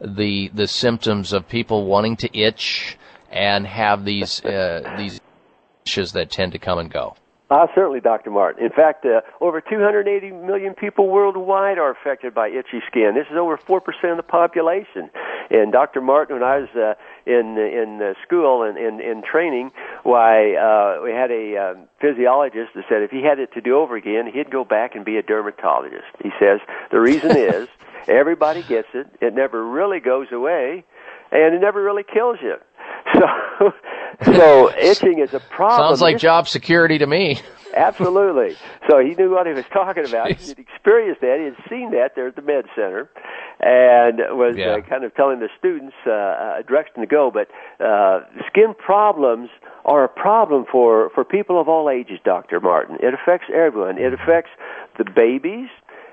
[0.00, 2.96] the, the symptoms of people wanting to itch
[3.32, 5.20] and have these, uh, these
[5.84, 7.16] itches that tend to come and go?
[7.50, 8.30] Uh, certainly, Dr.
[8.30, 8.64] Martin.
[8.64, 13.12] In fact, uh, over 280 million people worldwide are affected by itchy skin.
[13.14, 13.78] This is over 4%
[14.10, 15.10] of the population.
[15.50, 16.00] And Dr.
[16.00, 16.94] Martin, when I was uh,
[17.26, 19.70] in in uh, school and in, in training,
[20.02, 23.76] why uh, we had a uh, physiologist that said if he had it to do
[23.76, 26.10] over again, he'd go back and be a dermatologist.
[26.22, 26.60] He says
[26.90, 27.68] the reason is
[28.08, 29.06] everybody gets it.
[29.20, 30.84] It never really goes away,
[31.32, 32.56] and it never really kills you.
[33.14, 33.72] So,
[34.32, 35.88] so itching is a problem.
[35.88, 37.40] Sounds like job security to me.
[37.74, 38.56] Absolutely.
[38.90, 40.30] So he knew what he was talking about.
[40.30, 41.38] He had experienced that.
[41.38, 43.08] He had seen that there at the med center,
[43.60, 44.72] and was Yeah.
[44.76, 47.30] uh, kind of telling the students uh, a direction to go.
[47.32, 47.48] But
[47.82, 49.48] uh, skin problems
[49.86, 52.96] are a problem for for people of all ages, Doctor Martin.
[53.00, 53.96] It affects everyone.
[53.96, 54.50] It affects
[54.98, 55.70] the babies.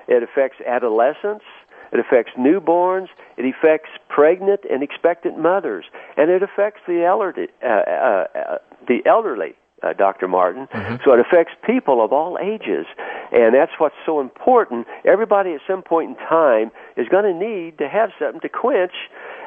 [0.08, 1.44] It affects adolescents.
[1.92, 3.08] It affects newborns.
[3.36, 5.84] It affects pregnant and expectant mothers,
[6.16, 7.48] and it affects the elderly.
[7.62, 8.58] Uh, uh, uh,
[8.88, 10.26] the elderly, uh, Dr.
[10.26, 10.68] Martin.
[11.04, 12.86] So it affects people of all ages,
[13.30, 14.86] and that's what's so important.
[15.04, 18.94] Everybody at some point in time is going to need to have something to quench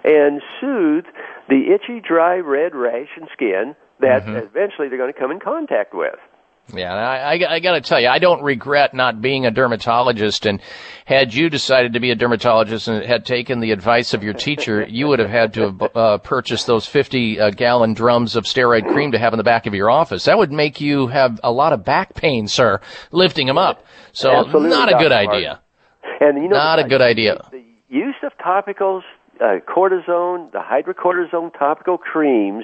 [0.03, 1.05] and soothe
[1.49, 5.93] the itchy, dry, red rash and skin that eventually they're going to come in contact
[5.93, 6.19] with.
[6.73, 10.47] Yeah, I, I, I got to tell you, I don't regret not being a dermatologist.
[10.47, 10.59] And
[11.05, 14.83] had you decided to be a dermatologist and had taken the advice of your teacher,
[14.89, 18.91] you would have had to have uh, purchased those 50 uh, gallon drums of steroid
[18.91, 20.25] cream to have in the back of your office.
[20.25, 22.81] That would make you have a lot of back pain, sir,
[23.11, 23.85] lifting them up.
[24.11, 25.61] So Absolutely, not a good idea.
[26.19, 27.47] And you know, Not a good idea.
[27.51, 29.01] The use of topicals,
[29.39, 32.63] uh, cortisone, the hydrocortisone topical creams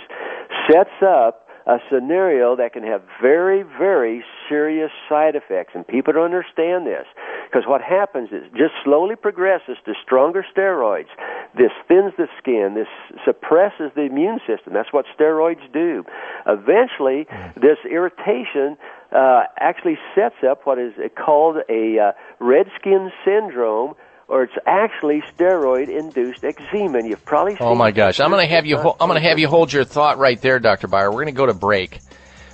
[0.67, 6.25] sets up a scenario that can have very, very serious side effects, and people don't
[6.25, 7.05] understand this
[7.45, 11.09] because what happens is just slowly progresses to stronger steroids.
[11.55, 12.73] This thins the skin.
[12.75, 12.87] This
[13.25, 14.73] suppresses the immune system.
[14.73, 16.05] That's what steroids do.
[16.47, 18.77] Eventually, this irritation
[19.11, 23.95] uh, actually sets up what is called a uh, red skin syndrome,
[24.31, 26.99] or it's actually steroid-induced eczema.
[26.99, 28.77] And you've probably seen Oh my gosh, I'm going to have you.
[28.77, 30.87] Ho- I'm going to have you hold your thought right there, Dr.
[30.87, 31.09] Beyer.
[31.11, 31.99] We're going to go to break,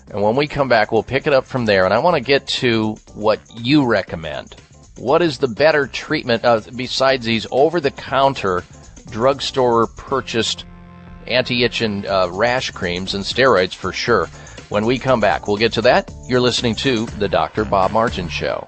[0.09, 1.85] and when we come back, we'll pick it up from there.
[1.85, 4.55] And I want to get to what you recommend.
[4.97, 8.63] What is the better treatment uh, besides these over-the-counter,
[9.11, 10.65] drugstore purchased
[11.27, 14.25] anti-itch and uh, rash creams and steroids for sure?
[14.69, 16.11] When we come back, we'll get to that.
[16.27, 17.63] You're listening to the Dr.
[17.63, 18.67] Bob Martin Show.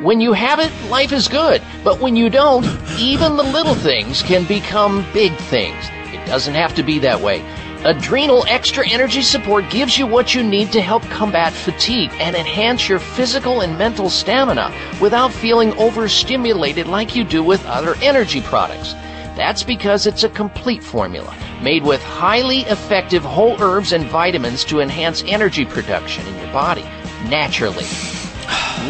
[0.00, 1.62] When you have it, life is good.
[1.82, 2.66] But when you don't,
[2.98, 5.86] even the little things can become big things.
[6.12, 7.42] It doesn't have to be that way.
[7.82, 12.90] Adrenal Extra Energy Support gives you what you need to help combat fatigue and enhance
[12.90, 14.70] your physical and mental stamina
[15.00, 18.92] without feeling overstimulated like you do with other energy products.
[19.34, 24.80] That's because it's a complete formula made with highly effective whole herbs and vitamins to
[24.80, 26.82] enhance energy production in your body
[27.30, 27.86] naturally.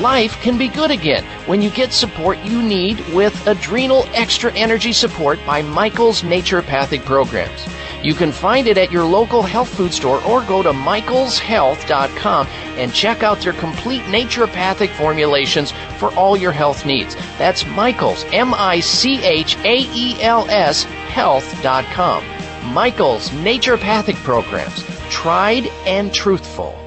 [0.00, 4.92] Life can be good again when you get support you need with Adrenal Extra Energy
[4.92, 7.66] Support by Michael's Naturopathic Programs.
[8.02, 12.92] You can find it at your local health food store or go to michaelshealth.com and
[12.92, 17.16] check out their complete naturopathic formulations for all your health needs.
[17.38, 22.24] That's Michaels, M I C H A E L S, health.com.
[22.72, 24.84] Michaels Naturopathic Programs.
[25.10, 26.78] Tried and truthful.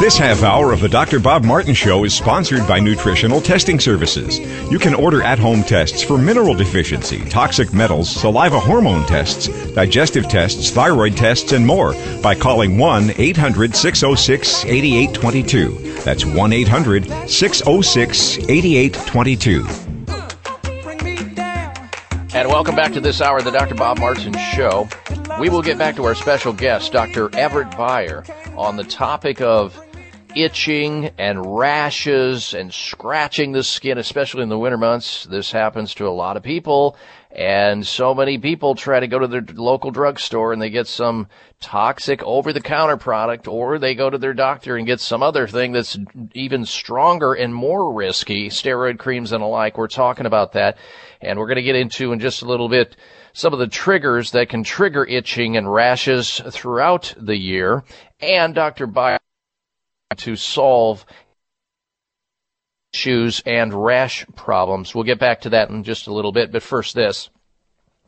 [0.00, 1.20] This half hour of the Dr.
[1.20, 4.38] Bob Martin Show is sponsored by Nutritional Testing Services.
[4.72, 10.26] You can order at home tests for mineral deficiency, toxic metals, saliva hormone tests, digestive
[10.26, 15.92] tests, thyroid tests, and more by calling 1 800 606 8822.
[16.00, 19.66] That's 1 800 606 8822.
[22.32, 23.74] And welcome back to this hour of the Dr.
[23.74, 24.88] Bob Martin Show.
[25.38, 27.28] We will get back to our special guest, Dr.
[27.36, 28.24] Everett Beyer,
[28.56, 29.78] on the topic of
[30.34, 35.24] itching and rashes and scratching the skin, especially in the winter months.
[35.24, 36.96] This happens to a lot of people.
[37.30, 41.28] And so many people try to go to their local drugstore and they get some
[41.60, 45.46] toxic over the counter product or they go to their doctor and get some other
[45.46, 45.96] thing that's
[46.34, 49.78] even stronger and more risky, steroid creams and the like.
[49.78, 50.76] We're talking about that.
[51.20, 52.96] And we're going to get into in just a little bit
[53.32, 57.84] some of the triggers that can trigger itching and rashes throughout the year.
[58.20, 58.86] And Dr.
[58.88, 59.20] Beyer
[60.16, 61.04] to solve
[62.92, 64.94] issues and rash problems.
[64.94, 67.30] We'll get back to that in just a little bit, but first this.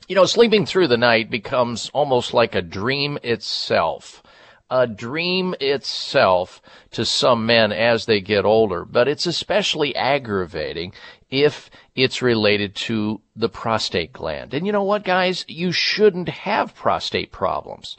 [0.09, 4.23] You know, sleeping through the night becomes almost like a dream itself.
[4.69, 6.61] A dream itself
[6.93, 10.93] to some men as they get older, but it's especially aggravating
[11.31, 14.55] if it's related to the prostate gland.
[14.55, 15.45] And you know what, guys?
[15.47, 17.97] You shouldn't have prostate problems.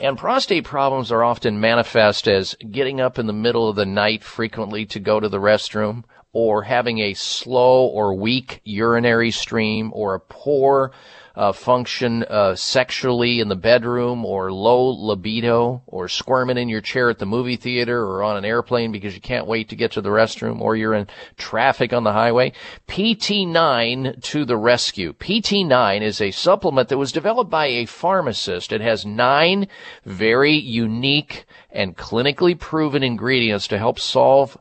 [0.00, 4.22] And prostate problems are often manifest as getting up in the middle of the night
[4.22, 10.14] frequently to go to the restroom, or having a slow or weak urinary stream, or
[10.14, 10.92] a poor
[11.38, 17.10] uh, function uh, sexually in the bedroom, or low libido, or squirming in your chair
[17.10, 20.00] at the movie theater or on an airplane because you can't wait to get to
[20.00, 21.06] the restroom, or you're in
[21.36, 22.52] traffic on the highway.
[22.88, 25.12] PT9 to the rescue.
[25.12, 28.72] PT9 is a supplement that was developed by a pharmacist.
[28.72, 29.68] It has nine
[30.04, 34.58] very unique and clinically proven ingredients to help solve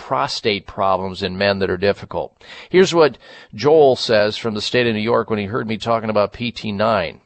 [0.00, 2.42] prostate problems in men that are difficult.
[2.70, 3.18] Here's what
[3.54, 7.20] Joel says from the state of New York when he heard me talking about PT9.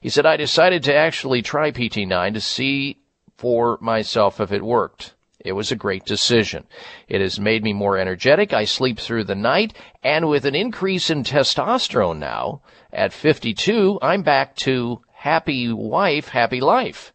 [0.00, 2.98] He said, I decided to actually try PT9 to see
[3.36, 5.14] for myself if it worked.
[5.38, 6.64] It was a great decision.
[7.06, 8.54] It has made me more energetic.
[8.54, 14.22] I sleep through the night and with an increase in testosterone now at 52, I'm
[14.22, 17.12] back to happy wife, happy life.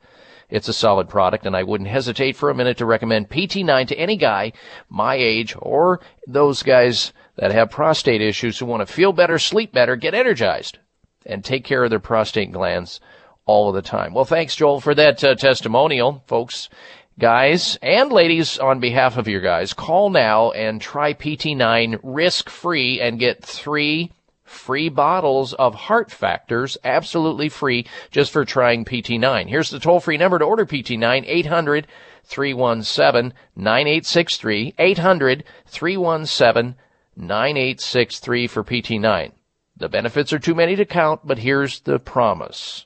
[0.49, 3.99] It's a solid product and I wouldn't hesitate for a minute to recommend PT9 to
[3.99, 4.53] any guy
[4.89, 9.71] my age or those guys that have prostate issues who want to feel better, sleep
[9.71, 10.80] better, get energized
[11.26, 12.99] and take care of their prostate glands
[13.45, 14.13] all of the time.
[14.13, 16.69] Well, thanks Joel for that uh, testimonial, folks.
[17.17, 23.01] Guys and ladies, on behalf of your guys, call now and try PT9 risk free
[23.01, 24.11] and get three
[24.49, 29.47] free bottles of heart factors, absolutely free, just for trying PT9.
[29.47, 31.88] Here's the toll free number to order PT9, 800
[32.23, 36.76] 317 9863, 800 317
[37.15, 39.31] 9863 for PT9.
[39.77, 42.85] The benefits are too many to count, but here's the promise.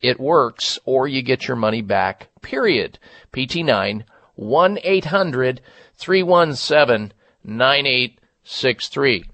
[0.00, 2.98] It works or you get your money back, period.
[3.32, 4.04] PT9,
[4.38, 5.58] 1-800
[5.96, 7.12] 317
[7.44, 9.24] 9863.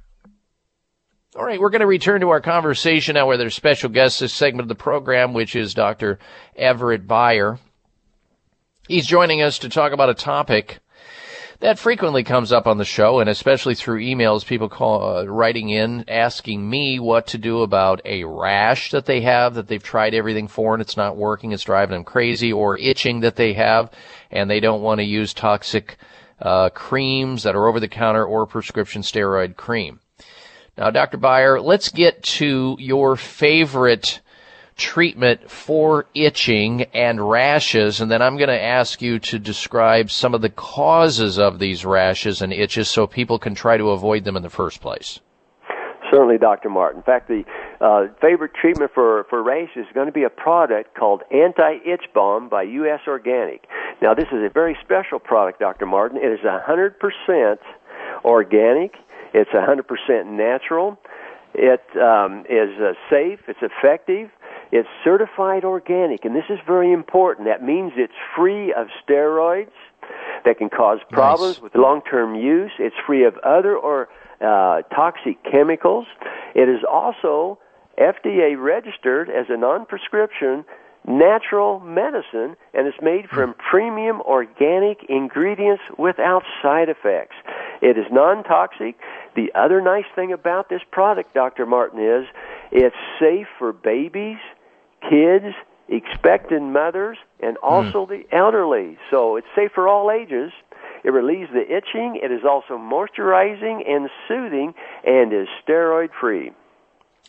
[1.36, 4.32] All right, we're going to return to our conversation now with our special guest this
[4.32, 6.20] segment of the program, which is Dr.
[6.55, 7.59] Everett Beyer.
[8.86, 10.78] He's joining us to talk about a topic
[11.59, 15.70] That frequently comes up on the show, and especially through emails, people call uh, writing
[15.70, 20.15] in asking me what to do about a rash that they have that they've tried
[20.15, 23.90] everything for and it's not working, it's driving them crazy, or itching that they have,
[24.31, 25.97] and they don't want to use toxic
[26.40, 29.98] uh, creams that are over the counter or prescription steroid cream.
[30.76, 31.18] Now, Dr.
[31.18, 34.20] Beyer, let's get to your favorite
[34.76, 40.34] treatment for itching and rashes, and then I'm going to ask you to describe some
[40.34, 44.36] of the causes of these rashes and itches so people can try to avoid them
[44.36, 45.20] in the first place.
[46.10, 46.70] Certainly, Dr.
[46.70, 46.98] Martin.
[46.98, 47.44] In fact, the
[47.80, 52.48] uh, favorite treatment for, for rash is going to be a product called Anti-Itch Balm
[52.48, 53.01] by U.S.
[53.06, 53.66] Organic.
[54.02, 55.86] Now, this is a very special product, Dr.
[55.86, 56.18] Martin.
[56.18, 57.59] It is 100%
[58.24, 58.94] organic.
[59.35, 60.97] It's 100% natural.
[61.55, 63.40] It um, is uh, safe.
[63.48, 64.31] It's effective.
[64.73, 67.47] It's certified organic, and this is very important.
[67.47, 69.70] That means it's free of steroids
[70.44, 71.62] that can cause problems Nice.
[71.62, 72.73] with long-term use.
[72.78, 74.09] It's free of other or
[74.40, 76.06] uh, toxic chemicals.
[76.55, 77.59] It is also
[77.98, 80.65] FDA registered as a non-prescription
[81.06, 87.36] natural medicine, and it's made from premium organic ingredients without side effects.
[87.85, 88.97] It is non-toxic.
[89.36, 91.66] The other nice thing about this product, Dr.
[91.66, 92.27] Martin, is
[92.73, 94.39] it's safe for babies,
[95.02, 95.55] kids,
[95.86, 97.69] expectant mothers, and hmm.
[97.69, 98.97] also the elderly.
[99.11, 100.51] So it's safe for all ages.
[101.05, 102.19] It relieves the itching.
[102.23, 104.73] It is also moisturizing and soothing
[105.05, 106.52] and is steroid free.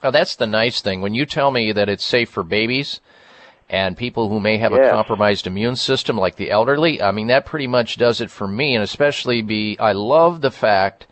[0.03, 1.01] Oh, that's the nice thing.
[1.01, 3.01] When you tell me that it's safe for babies
[3.69, 7.45] and people who may have a compromised immune system, like the elderly, I mean, that
[7.45, 8.75] pretty much does it for me.
[8.75, 11.07] And especially be, I love the fact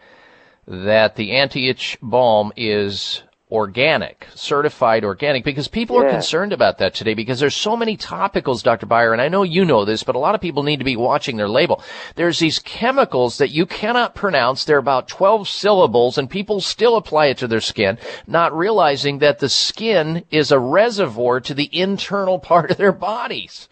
[0.68, 7.14] that the anti-itch balm is organic, certified organic, because people are concerned about that today
[7.14, 8.86] because there's so many topicals, Dr.
[8.86, 10.96] Beyer, and I know you know this, but a lot of people need to be
[10.96, 11.84] watching their label.
[12.16, 14.64] There's these chemicals that you cannot pronounce.
[14.64, 19.40] They're about 12 syllables and people still apply it to their skin, not realizing that
[19.40, 23.68] the skin is a reservoir to the internal part of their bodies.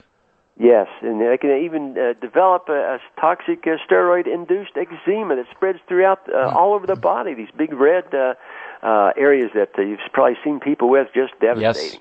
[0.59, 5.79] Yes, and they can even uh, develop a, a toxic uh, steroid-induced eczema that spreads
[5.87, 7.33] throughout uh, all over the body.
[7.33, 8.35] These big red uh,
[8.81, 11.93] uh, areas that uh, you've probably seen people with, just devastating.
[11.93, 11.99] Yes.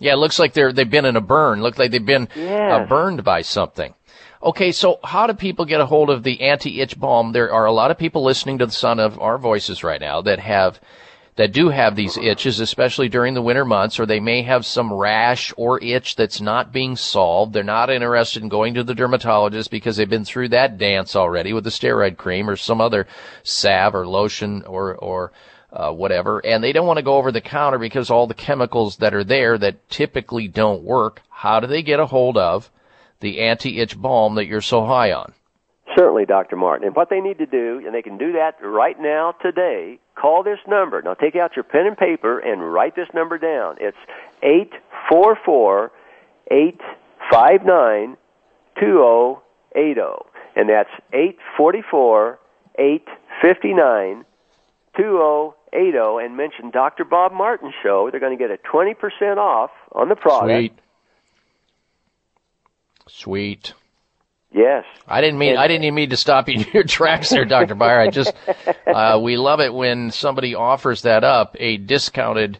[0.00, 1.60] Yeah, it looks like they're they've been in a burn.
[1.60, 3.94] Look like they've been uh, burned by something.
[4.40, 7.32] Okay, so how do people get a hold of the anti-itch balm?
[7.32, 10.22] There are a lot of people listening to the sound of our voices right now
[10.22, 10.78] that have
[11.34, 14.92] that do have these itches, especially during the winter months, or they may have some
[14.92, 17.52] rash or itch that's not being solved.
[17.52, 21.52] They're not interested in going to the dermatologist because they've been through that dance already
[21.52, 23.06] with the steroid cream or some other
[23.42, 25.32] salve or lotion or or
[25.72, 28.96] uh, whatever, and they don't want to go over the counter because all the chemicals
[28.96, 31.22] that are there that typically don't work.
[31.28, 32.70] How do they get a hold of
[33.20, 35.32] the anti-itch balm that you're so high on?
[35.96, 36.56] Certainly, Dr.
[36.56, 36.86] Martin.
[36.86, 40.42] And what they need to do, and they can do that right now today, call
[40.42, 41.02] this number.
[41.02, 43.76] Now take out your pen and paper and write this number down.
[43.80, 43.96] It's
[44.42, 44.72] eight
[45.08, 45.90] four four
[46.50, 46.80] eight
[47.30, 48.16] five nine
[48.78, 49.42] two zero
[49.74, 52.38] eight zero, and that's eight forty four
[52.78, 53.06] eight
[53.42, 54.24] fifty nine
[54.96, 56.18] two zero eight zero.
[56.18, 57.04] And mention Dr.
[57.04, 58.08] Bob Martin Show.
[58.10, 60.48] They're going to get a twenty percent off on the product.
[60.50, 60.72] Sweet.
[63.08, 63.74] Sweet.
[64.52, 64.84] Yes.
[65.06, 67.44] I didn't mean And- I didn't even mean to stop you in your tracks there,
[67.44, 68.00] Doctor Beyer.
[68.00, 68.32] I just
[68.86, 72.58] uh, we love it when somebody offers that up a discounted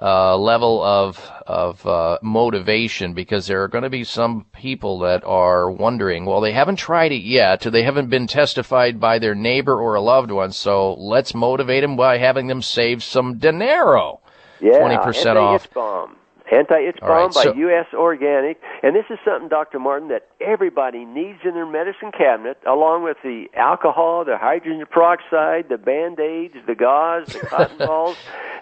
[0.00, 5.22] uh, level of of uh, motivation because there are going to be some people that
[5.24, 9.80] are wondering, well, they haven't tried it yet, they haven't been testified by their neighbor
[9.80, 14.20] or a loved one, so let's motivate them by having them save some dinero.
[14.60, 15.72] Yeah, twenty percent off.
[15.72, 16.16] Balm.
[16.50, 17.86] Anti-itch All right, balm by so- U.S.
[17.92, 19.78] Organic, and this is something, Dr.
[19.78, 25.68] Martin, that everybody needs in their medicine cabinet, along with the alcohol, the hydrogen peroxide,
[25.68, 28.16] the band-aids, the gauze, the cotton balls.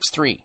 [0.00, 0.44] 6-3.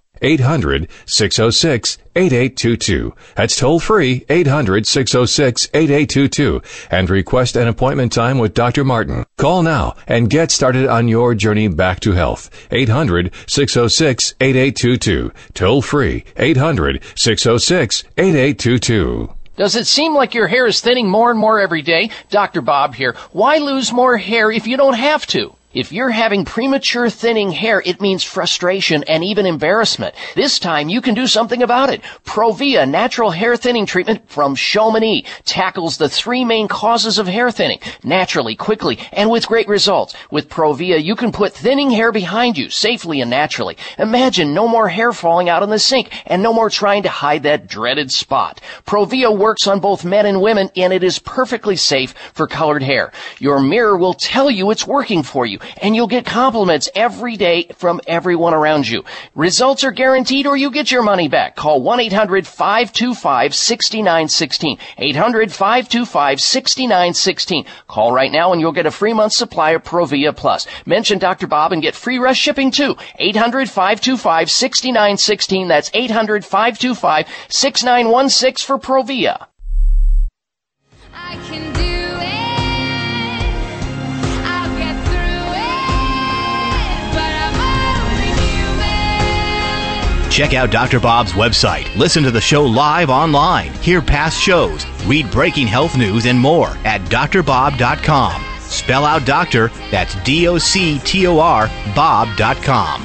[0.21, 2.01] 800-606-8822.
[2.15, 3.11] 800-606-8822.
[3.35, 8.83] That's toll free 800-606-8822 and request an appointment time with Dr.
[8.83, 9.25] Martin.
[9.37, 12.49] Call now and get started on your journey back to health.
[12.69, 15.33] 800-606-8822.
[15.53, 19.35] Toll free 800-606-8822.
[19.57, 22.09] Does it seem like your hair is thinning more and more every day?
[22.29, 22.61] Dr.
[22.61, 23.15] Bob here.
[23.31, 25.53] Why lose more hair if you don't have to?
[25.73, 30.15] If you're having premature thinning hair, it means frustration and even embarrassment.
[30.35, 32.01] This time you can do something about it.
[32.25, 37.79] Provia natural hair thinning treatment from Chamonix tackles the three main causes of hair thinning
[38.03, 40.13] naturally, quickly, and with great results.
[40.29, 43.77] With Provia, you can put thinning hair behind you safely and naturally.
[43.97, 47.43] Imagine no more hair falling out in the sink and no more trying to hide
[47.43, 48.59] that dreaded spot.
[48.85, 53.13] Provia works on both men and women and it is perfectly safe for colored hair.
[53.39, 57.67] Your mirror will tell you it's working for you and you'll get compliments every day
[57.75, 59.03] from everyone around you.
[59.35, 61.55] Results are guaranteed or you get your money back.
[61.55, 64.79] Call 1-800-525-6916.
[64.97, 67.65] 800-525-6916.
[67.87, 70.67] Call right now and you'll get a free month supply of Provia Plus.
[70.85, 71.47] Mention Dr.
[71.47, 72.95] Bob and get free rush shipping too.
[73.19, 75.67] 800-525-6916.
[75.67, 79.47] That's 800-525-6916 for Provia.
[90.31, 91.01] Check out Dr.
[91.01, 91.93] Bob's website.
[91.97, 93.73] Listen to the show live online.
[93.73, 94.85] Hear past shows.
[95.05, 98.41] Read breaking health news and more at drbob.com.
[98.61, 103.01] Spell out doctor, that's D O C T O R, Bob.com.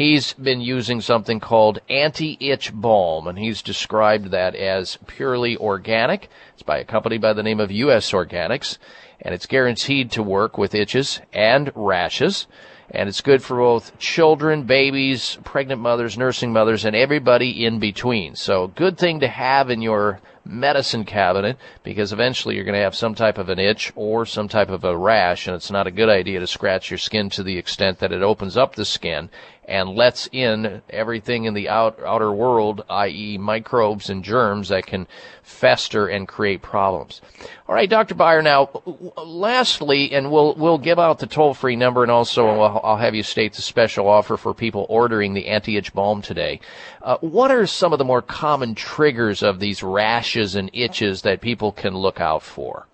[0.02, 6.28] He's been using something called anti-itch balm, and he's described that as purely organic.
[6.54, 8.10] It's by a company by the name of U.S.
[8.10, 8.78] Organics,
[9.20, 12.48] and it's guaranteed to work with itches and rashes.
[12.90, 18.34] And it's good for both children, babies, pregnant mothers, nursing mothers, and everybody in between.
[18.34, 22.96] So good thing to have in your medicine cabinet because eventually you're going to have
[22.96, 25.90] some type of an itch or some type of a rash and it's not a
[25.90, 29.30] good idea to scratch your skin to the extent that it opens up the skin
[29.64, 33.38] and lets in everything in the out, outer world, i.e.
[33.38, 35.06] microbes and germs that can
[35.42, 37.20] fester and create problems.
[37.68, 38.14] All right, Dr.
[38.14, 38.70] Beyer, now,
[39.16, 43.22] lastly, and we'll, we'll give out the toll-free number and also I'll, I'll have you
[43.22, 46.60] state the special offer for people ordering the anti-itch balm today.
[47.00, 51.40] Uh, what are some of the more common triggers of these rashes and itches that
[51.40, 52.88] people can look out for?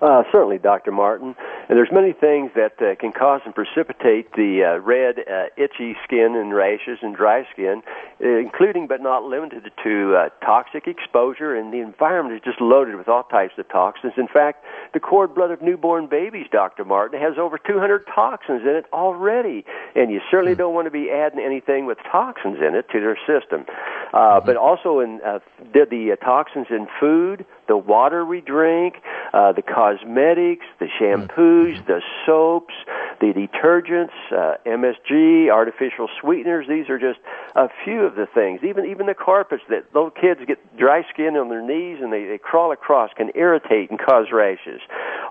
[0.00, 0.92] Uh, certainly, Dr.
[0.92, 1.34] Martin.
[1.70, 5.94] And there's many things that uh, can cause and precipitate the uh, red, uh, itchy
[6.02, 7.82] skin and rashes and dry skin,
[8.18, 11.54] including but not limited to uh, toxic exposure.
[11.54, 14.14] And the environment is just loaded with all types of toxins.
[14.16, 14.64] In fact,
[14.94, 16.84] the cord blood of newborn babies, Dr.
[16.84, 19.64] Martin, has over 200 toxins in it already.
[19.94, 23.16] And you certainly don't want to be adding anything with toxins in it to their
[23.30, 23.64] system.
[24.12, 25.38] Uh, but also in uh,
[25.72, 28.96] the, the uh, toxins in food, the water we drink,
[29.32, 32.74] uh, the cosmetics, the shampoos, the soaps,
[33.20, 36.66] the detergents, uh, MSG, artificial sweeteners.
[36.68, 37.20] These are just
[37.54, 38.60] a few of the things.
[38.64, 42.24] Even even the carpets that little kids get dry skin on their knees and they,
[42.24, 44.80] they crawl across can irritate and cause rashes.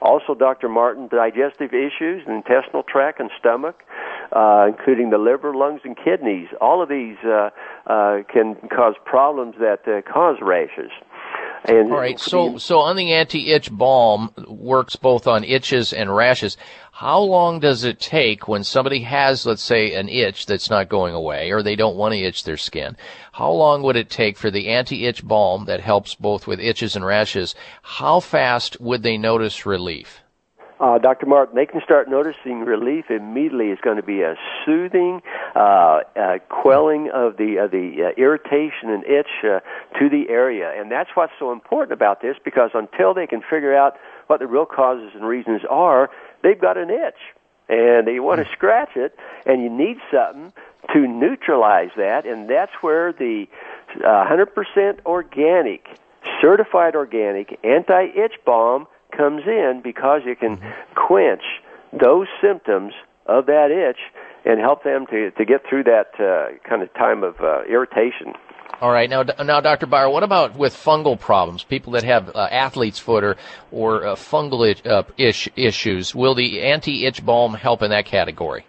[0.02, 0.70] Also, Dr.
[0.70, 3.84] Martin, digestive issues, the intestinal tract and stomach,
[4.32, 6.48] uh, including the liver, lungs, and kidneys.
[6.62, 7.50] All of these uh,
[7.86, 10.92] uh, can cause problems that uh, cause rashes.
[11.66, 12.20] And All right.
[12.20, 16.58] So, so on the anti-itch balm works both on itches and rashes.
[16.92, 21.14] How long does it take when somebody has, let's say, an itch that's not going
[21.14, 22.98] away, or they don't want to itch their skin?
[23.32, 27.06] How long would it take for the anti-itch balm that helps both with itches and
[27.06, 27.56] rashes?
[27.82, 30.22] How fast would they notice relief?
[30.80, 31.26] Uh, Dr.
[31.26, 33.68] Martin, they can start noticing relief immediately.
[33.68, 34.36] It's going to be a
[34.66, 35.22] soothing,
[35.54, 35.60] uh,
[36.16, 39.60] uh, quelling of the uh, the uh, irritation and itch uh,
[40.00, 42.38] to the area, and that's what's so important about this.
[42.46, 43.98] Because until they can figure out
[44.28, 46.10] what the real causes and reasons are,
[46.44, 47.20] they've got an itch,
[47.68, 50.54] and they want to scratch it, and you need something
[50.94, 53.48] to neutralize that, and that's where the
[53.98, 55.88] uh, 100% organic,
[56.42, 60.62] certified organic anti-itch balm comes in because you can
[60.96, 61.44] quench
[61.92, 62.94] those symptoms
[63.26, 64.00] of that itch
[64.46, 68.34] and help them to, to get through that uh, kind of time of uh, irritation.
[68.82, 69.88] All right, now, now, Dr.
[69.88, 71.64] Beyer, what about with fungal problems?
[71.64, 73.36] People that have uh, athlete's foot or,
[73.72, 78.66] or uh, fungal itch, uh, ish, issues, will the anti-itch balm help in that category?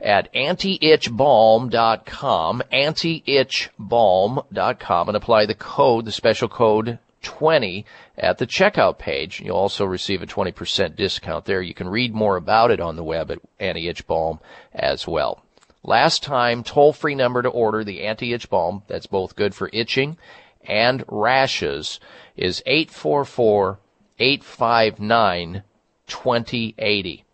[0.00, 7.84] at anti-itchbalm.com, anti-itchbalm.com, and apply the code, the special code 20
[8.16, 9.40] at the checkout page.
[9.40, 11.60] You'll also receive a 20% discount there.
[11.60, 14.38] You can read more about it on the web at Anti-Itch Balm
[14.72, 15.42] as well.
[15.82, 20.16] Last time, toll free number to order the anti-itch balm that's both good for itching
[20.64, 21.98] and rashes
[22.36, 23.80] is 844
[24.18, 25.62] 859
[26.06, 27.24] 2080.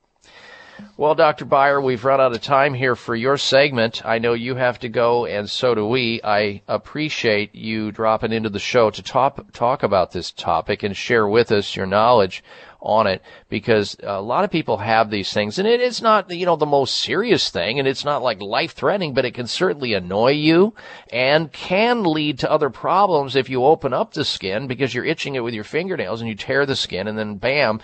[0.97, 1.45] Well, Dr.
[1.45, 4.05] Beyer, we've run out of time here for your segment.
[4.05, 6.21] I know you have to go, and so do we.
[6.23, 11.29] I appreciate you dropping into the show to talk, talk about this topic and share
[11.29, 12.43] with us your knowledge
[12.85, 16.45] on it because a lot of people have these things and it is not, you
[16.45, 19.95] know, the most serious thing and it's not like life threatening, but it can certainly
[19.95, 20.75] annoy you
[21.11, 25.35] and can lead to other problems if you open up the skin because you're itching
[25.35, 27.81] it with your fingernails and you tear the skin and then bam,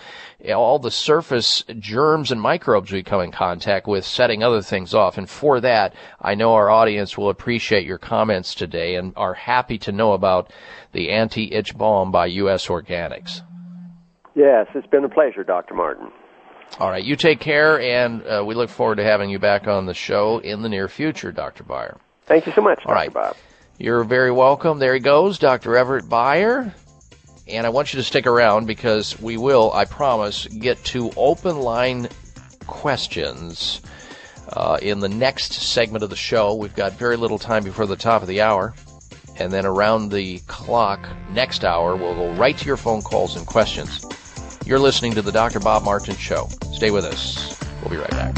[0.55, 5.17] all the surface germs and microbes we come in contact with setting other things off.
[5.17, 9.79] And for that, I know our audience will appreciate your comments today and are happy
[9.79, 10.51] to know about
[10.91, 12.67] the anti-itch balm by U.S.
[12.67, 13.41] Organics.
[14.35, 15.73] Yes, it's been a pleasure, Dr.
[15.73, 16.11] Martin.
[16.79, 19.85] All right, you take care, and uh, we look forward to having you back on
[19.85, 21.63] the show in the near future, Dr.
[21.63, 21.97] Beyer.
[22.25, 22.95] Thank you so much, All Dr.
[22.95, 23.13] right.
[23.13, 23.35] Bob.
[23.77, 24.79] You're very welcome.
[24.79, 25.75] There he goes, Dr.
[25.75, 26.73] Everett Beyer.
[27.47, 31.59] And I want you to stick around because we will, I promise, get to open
[31.59, 32.07] line
[32.67, 33.81] questions
[34.53, 36.53] uh, in the next segment of the show.
[36.53, 38.73] We've got very little time before the top of the hour.
[39.37, 43.45] And then around the clock next hour, we'll go right to your phone calls and
[43.47, 44.05] questions.
[44.71, 45.59] You're listening to the Dr.
[45.59, 46.47] Bob Martin Show.
[46.71, 47.59] Stay with us.
[47.81, 48.37] We'll be right back.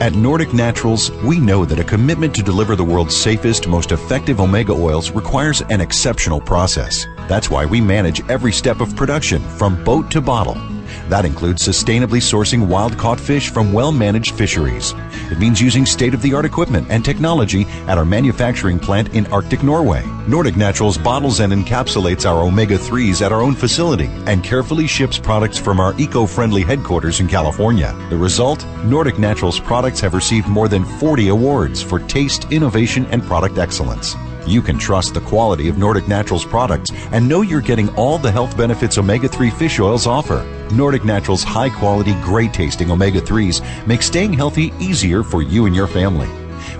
[0.00, 4.40] At Nordic Naturals, we know that a commitment to deliver the world's safest, most effective
[4.40, 7.06] omega oils requires an exceptional process.
[7.26, 10.75] That's why we manage every step of production from boat to bottle.
[11.08, 14.94] That includes sustainably sourcing wild caught fish from well managed fisheries.
[15.30, 19.26] It means using state of the art equipment and technology at our manufacturing plant in
[19.26, 20.04] Arctic Norway.
[20.26, 25.18] Nordic Naturals bottles and encapsulates our omega 3s at our own facility and carefully ships
[25.18, 27.94] products from our eco friendly headquarters in California.
[28.10, 33.22] The result Nordic Naturals products have received more than 40 awards for taste, innovation, and
[33.22, 34.16] product excellence.
[34.46, 38.30] You can trust the quality of Nordic Naturals products and know you're getting all the
[38.30, 40.44] health benefits omega 3 fish oils offer.
[40.72, 45.74] Nordic Naturals high quality, great tasting omega 3s make staying healthy easier for you and
[45.74, 46.28] your family.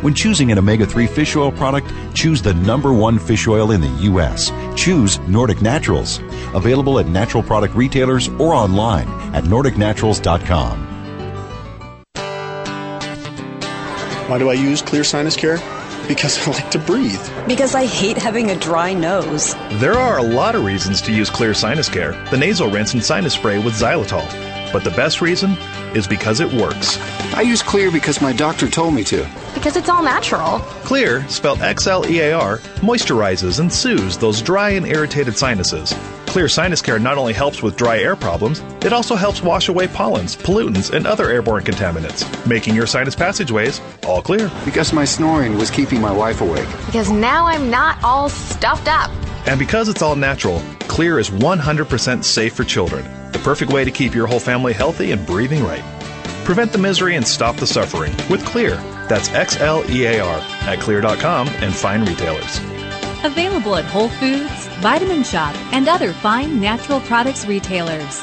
[0.01, 3.81] When choosing an omega 3 fish oil product, choose the number one fish oil in
[3.81, 4.53] the U.S.
[4.77, 6.21] Choose Nordic Naturals.
[6.55, 10.87] Available at natural product retailers or online at NordicNaturals.com.
[14.29, 15.59] Why do I use Xlear Sinus Care?
[16.09, 17.21] Because I like to breathe.
[17.49, 19.55] Because I hate having a dry nose.
[19.81, 23.05] There are a lot of reasons to use Xlear Sinus Care, the nasal rinse and
[23.05, 24.25] sinus spray with xylitol.
[24.73, 25.53] But the best reason
[25.97, 26.99] is because it works.
[27.35, 29.29] I use Xlear because my doctor told me to.
[29.55, 30.61] Because it's all natural.
[30.85, 35.93] Xlear, spelled X L E A R, moisturizes and soothes those dry and irritated sinuses.
[36.37, 39.89] Xlear Sinus Care not only helps with dry air problems, it also helps wash away
[39.89, 44.53] pollens, pollutants, and other airborne contaminants, making your sinus passageways all clear.
[44.63, 46.69] Because my snoring was keeping my wife awake.
[46.85, 49.11] Because now I'm not all stuffed up.
[49.47, 53.07] And because it's all natural, Xlear is 100% safe for children.
[53.33, 55.85] The perfect way to keep your whole family healthy and breathing right.
[56.45, 58.77] Prevent the misery and stop the suffering with Xlear.
[59.09, 60.39] That's X L E A R
[60.69, 62.61] at xlear.com and fine retailers.
[63.25, 68.23] Available at Whole Foods, Vitamin Shoppe, and other fine natural products retailers.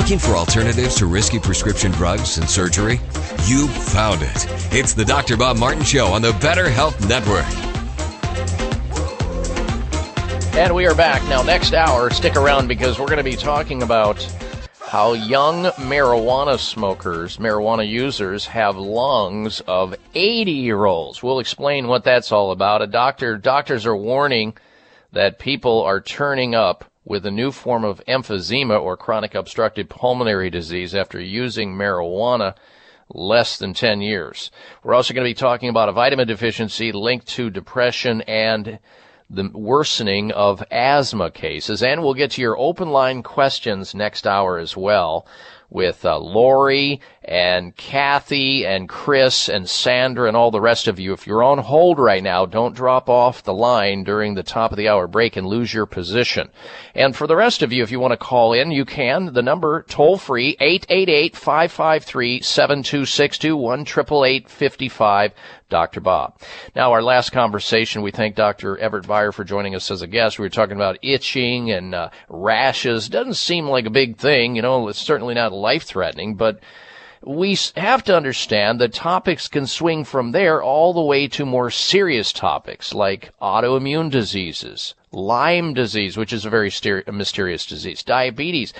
[0.00, 2.98] Looking for alternatives to risky prescription drugs and surgery?
[3.44, 4.46] You found it.
[4.72, 5.36] It's the Dr.
[5.36, 7.44] Bob Martin Show on the Better Health Network.
[10.56, 11.22] And we are back.
[11.28, 14.26] Now, next hour, stick around because we're going to be talking about
[14.80, 21.22] how young marijuana smokers, marijuana users, have lungs of 80 year olds.
[21.22, 22.80] We'll explain what that's all about.
[22.80, 24.56] A doctor, doctors are warning
[25.12, 30.48] that people are turning up with a new form of emphysema or chronic obstructive pulmonary
[30.48, 32.54] disease after using marijuana
[33.08, 34.52] less than 10 years.
[34.84, 38.78] We're also going to be talking about a vitamin deficiency linked to depression and
[39.28, 41.82] the worsening of asthma cases.
[41.82, 45.26] And we'll get to your open line questions next hour as well.
[45.68, 51.12] with uh, Lori and Kathy and Chris and Sandra and all the rest of you.
[51.12, 54.78] If you're on hold right now, don't drop off the line during the top of
[54.78, 56.48] the hour break and lose your position.
[56.94, 59.34] And for the rest of you, if you want to call in, you can.
[59.34, 63.84] The number toll free 888-553-7262 1
[64.46, 65.32] 55
[65.68, 66.00] Dr.
[66.00, 66.40] Bob.
[66.74, 68.78] Now, our last conversation, we thank Dr.
[68.78, 70.38] Everett Beyer for joining us as a guest.
[70.38, 73.10] We were talking about itching and uh, rashes.
[73.10, 76.60] Doesn't seem like a big thing, you know, it's certainly not life threatening, but
[77.22, 81.70] we have to understand that topics can swing from there all the way to more
[81.70, 86.72] serious topics like autoimmune diseases, Lyme disease, which is a very
[87.12, 88.72] mysterious disease, diabetes,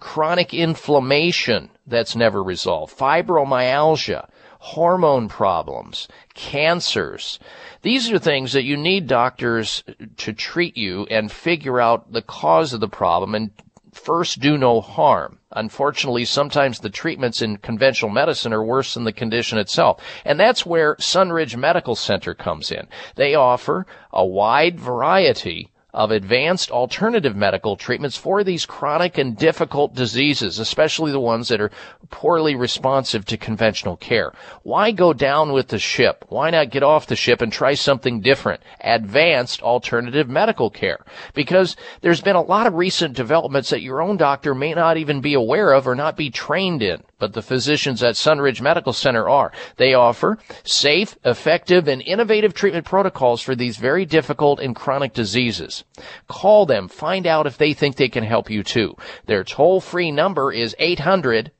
[0.00, 4.28] chronic inflammation that's never resolved, fibromyalgia,
[4.58, 7.38] hormone problems, cancers.
[7.82, 9.84] These are things that you need doctors
[10.18, 13.50] to treat you and figure out the cause of the problem and
[13.92, 15.38] first do no harm.
[15.52, 20.02] Unfortunately, sometimes the treatments in conventional medicine are worse than the condition itself.
[20.24, 22.88] And that's where Sunridge Medical Center comes in.
[23.16, 29.94] They offer a wide variety of advanced alternative medical treatments for these chronic and difficult
[29.94, 31.70] diseases, especially the ones that are
[32.10, 34.32] poorly responsive to conventional care.
[34.64, 36.26] Why go down with the ship?
[36.28, 38.60] Why not get off the ship and try something different?
[38.82, 40.98] Advanced alternative medical care.
[41.32, 45.22] Because there's been a lot of recent developments that your own doctor may not even
[45.22, 49.28] be aware of or not be trained in but the physicians at Sunridge Medical Center
[49.28, 49.52] are.
[49.76, 55.84] They offer safe, effective, and innovative treatment protocols for these very difficult and chronic diseases.
[56.28, 56.88] Call them.
[56.88, 58.96] Find out if they think they can help you too.
[59.26, 61.52] Their toll free number is 800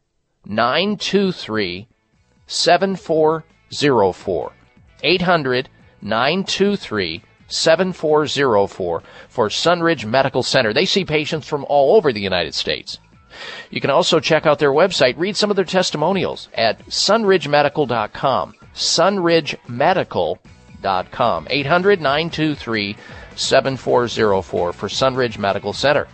[0.45, 1.89] 923
[2.47, 4.53] 7404.
[5.03, 5.69] 800
[6.01, 10.73] 923 7404 for Sunridge Medical Center.
[10.73, 12.99] They see patients from all over the United States.
[13.71, 18.55] You can also check out their website, read some of their testimonials at sunridgemedical.com.
[18.75, 21.47] Sunridgemedical.com.
[21.51, 22.97] 800 923
[23.39, 26.07] 7404 for Sunridge Medical Center.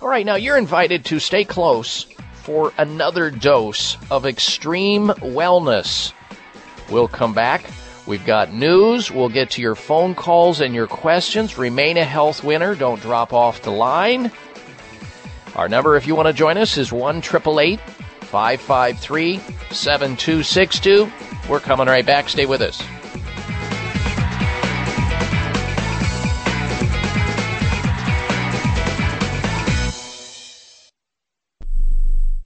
[0.00, 6.12] All right, now you're invited to stay close for another dose of extreme wellness.
[6.90, 7.64] We'll come back.
[8.06, 9.10] We've got news.
[9.10, 11.56] We'll get to your phone calls and your questions.
[11.56, 12.74] Remain a health winner.
[12.74, 14.30] Don't drop off the line.
[15.54, 19.36] Our number, if you want to join us, is 1 553
[19.70, 21.10] 7262.
[21.48, 22.28] We're coming right back.
[22.28, 22.82] Stay with us.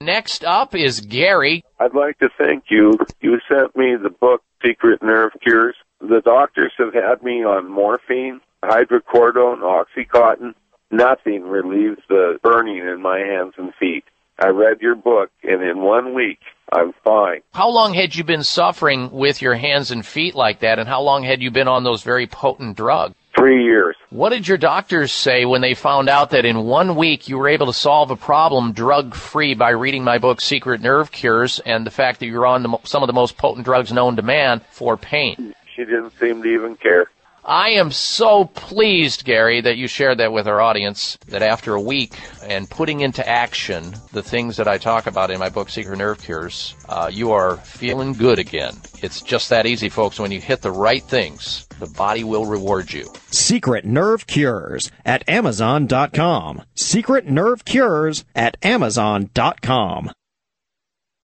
[0.09, 1.63] Next up is Gary.
[1.79, 2.97] I'd like to thank you.
[3.21, 5.75] You sent me the book Secret Nerve Cures.
[6.01, 10.55] The doctors have had me on morphine, hydrocodone, oxycontin,
[10.89, 14.03] nothing relieves the burning in my hands and feet.
[14.41, 16.39] I read your book, and in one week,
[16.73, 17.41] I'm fine.
[17.53, 21.03] How long had you been suffering with your hands and feet like that, and how
[21.03, 23.13] long had you been on those very potent drugs?
[23.39, 23.95] Three years.
[24.09, 27.47] What did your doctors say when they found out that in one week you were
[27.47, 31.85] able to solve a problem drug free by reading my book, Secret Nerve Cures, and
[31.85, 34.59] the fact that you're on the, some of the most potent drugs known to man
[34.71, 35.55] for pain?
[35.73, 37.09] She didn't seem to even care.
[37.43, 41.17] I am so pleased, Gary, that you shared that with our audience.
[41.27, 42.13] That after a week
[42.43, 46.21] and putting into action the things that I talk about in my book, Secret Nerve
[46.21, 48.75] Cures, uh, you are feeling good again.
[49.01, 50.19] It's just that easy, folks.
[50.19, 53.11] When you hit the right things, the body will reward you.
[53.31, 56.63] Secret Nerve Cures at Amazon.com.
[56.75, 60.11] Secret Nerve Cures at Amazon.com.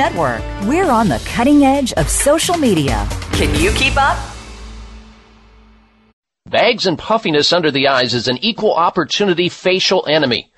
[0.00, 0.40] Network.
[0.62, 3.06] We're on the cutting edge of social media.
[3.32, 4.18] Can you keep up?
[6.46, 10.50] Bags and puffiness under the eyes is an equal opportunity facial enemy.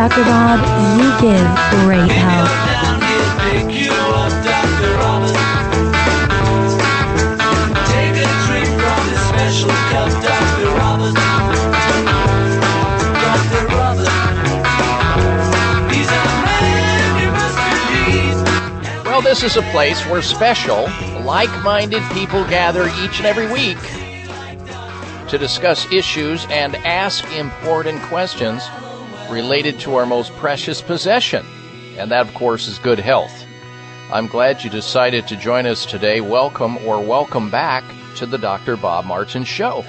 [0.00, 0.24] Dr.
[0.24, 0.58] Bob,
[0.98, 1.46] you give
[1.84, 2.48] great help.
[19.04, 20.84] Well, this is a place where special,
[21.26, 23.76] like minded people gather each and every week
[25.28, 28.66] to discuss issues and ask important questions
[29.30, 31.46] related to our most precious possession.
[31.96, 33.32] And that, of course, is good health.
[34.12, 36.20] I'm glad you decided to join us today.
[36.20, 37.84] Welcome or welcome back
[38.16, 38.76] to the Dr.
[38.76, 39.84] Bob Martin Show.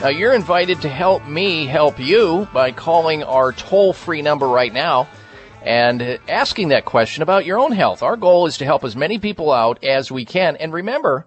[0.00, 4.72] Now, you're invited to help me help you by calling our toll free number right
[4.72, 5.08] now
[5.62, 8.02] and asking that question about your own health.
[8.02, 10.56] Our goal is to help as many people out as we can.
[10.56, 11.26] And remember,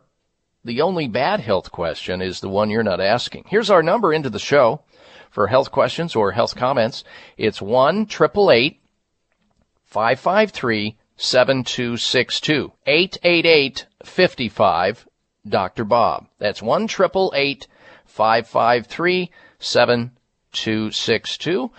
[0.64, 3.45] the only bad health question is the one you're not asking.
[3.48, 4.82] Here's our number into the show
[5.30, 7.03] for health questions or health comments.
[7.38, 15.07] It's 1 553 7262 888 55
[15.47, 15.84] Dr.
[15.84, 16.27] Bob.
[16.38, 21.72] That's 1 553 7262.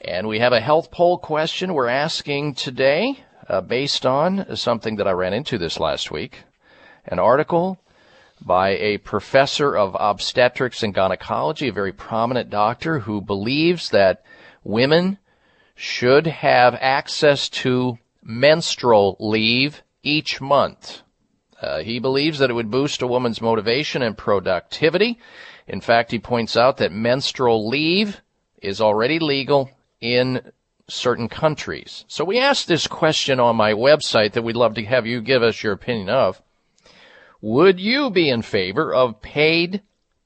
[0.00, 5.08] And we have a health poll question we're asking today uh, based on something that
[5.08, 6.42] I ran into this last week.
[7.06, 7.78] An article
[8.44, 14.22] by a professor of obstetrics and gynecology, a very prominent doctor who believes that
[14.62, 15.18] women
[15.74, 21.02] should have access to menstrual leave each month.
[21.60, 25.18] Uh, he believes that it would boost a woman's motivation and productivity.
[25.66, 28.20] In fact, he points out that menstrual leave
[28.60, 30.52] is already legal in
[30.88, 32.04] certain countries.
[32.08, 35.42] So we asked this question on my website that we'd love to have you give
[35.42, 36.42] us your opinion of.
[37.44, 39.82] Would you be in favor of paid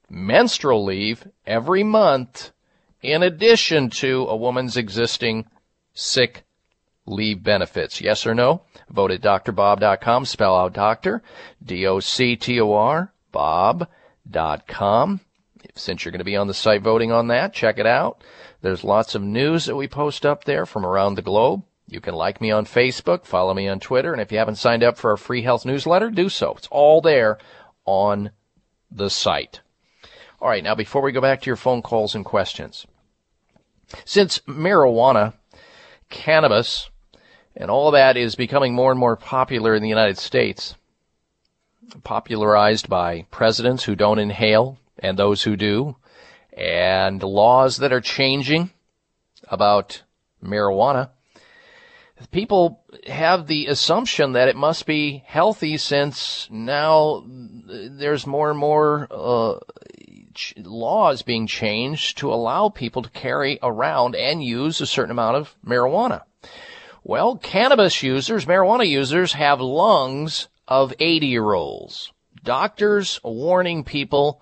[0.09, 2.51] menstrual leave every month
[3.01, 5.45] in addition to a woman's existing
[5.93, 6.45] sick
[7.05, 7.99] leave benefits?
[7.99, 8.61] Yes or no?
[8.89, 10.23] Vote at drbob.com.
[10.23, 11.21] Spell out doctor.
[11.61, 13.11] D-O-C-T-O-R.
[13.33, 15.19] Bob.com.
[15.75, 18.23] Since you're going to be on the site voting on that, check it out.
[18.61, 21.63] There's lots of news that we post up there from around the globe.
[21.89, 24.83] You can like me on Facebook, follow me on Twitter, and if you haven't signed
[24.83, 26.53] up for our free health newsletter, do so.
[26.55, 27.39] It's all there
[27.85, 28.29] on
[28.91, 29.61] the site.
[30.39, 32.85] All right, now before we go back to your phone calls and questions,
[34.05, 35.33] since marijuana,
[36.09, 36.91] cannabis,
[37.55, 40.75] and all that is becoming more and more popular in the United States,
[42.03, 45.95] popularized by presidents who don't inhale and those who do,
[46.53, 48.69] and laws that are changing
[49.49, 50.03] about
[50.43, 51.09] marijuana,
[52.31, 59.07] people have the assumption that it must be healthy since now there's more and more
[59.09, 59.59] uh,
[60.33, 65.37] ch- laws being changed to allow people to carry around and use a certain amount
[65.37, 66.21] of marijuana.
[67.03, 72.11] Well, cannabis users, marijuana users have lungs of 80 year olds.
[72.43, 74.41] Doctors warning people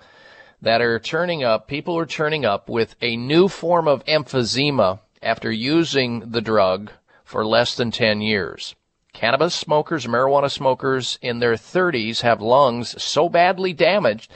[0.62, 5.52] that are turning up, people are turning up with a new form of emphysema after
[5.52, 6.92] using the drug
[7.28, 8.74] for less than 10 years.
[9.12, 14.32] Cannabis smokers, marijuana smokers in their 30s have lungs so badly damaged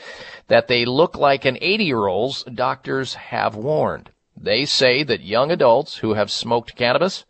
[0.48, 4.10] that they look like an 80 year old's, doctors have warned.
[4.36, 7.24] They say that young adults who have smoked cannabis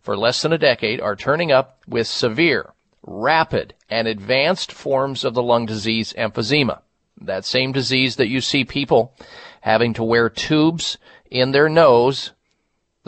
[0.00, 2.72] for less than a decade are turning up with severe
[3.02, 6.80] rapid and advanced forms of the lung disease emphysema.
[7.20, 9.14] That same disease that you see people
[9.62, 10.96] having to wear tubes
[11.28, 12.30] in their nose,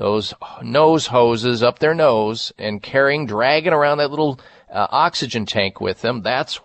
[0.01, 0.33] those
[0.63, 4.41] nose hoses up their nose and carrying, dragging around that little
[4.73, 6.23] uh, oxygen tank with them.
[6.23, 6.59] That's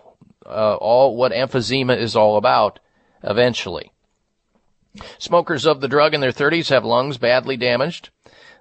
[0.46, 2.80] uh, all what emphysema is all about
[3.22, 3.92] eventually.
[5.18, 8.08] Smokers of the drug in their 30s have lungs badly damaged.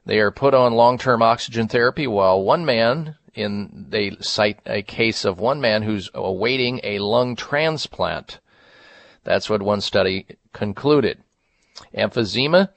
[0.05, 5.23] They are put on long-term oxygen therapy while one man in, they cite a case
[5.23, 8.41] of one man who's awaiting a lung transplant.
[9.23, 11.23] That's what one study concluded.
[11.97, 12.71] Emphysema,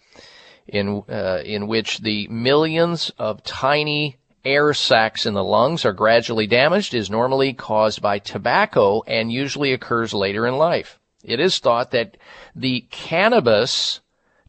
[0.69, 6.47] in, uh, in which the millions of tiny air sacs in the lungs are gradually
[6.47, 10.99] damaged, is normally caused by tobacco and usually occurs later in life.
[11.25, 12.17] It is thought that
[12.55, 14.01] the cannabis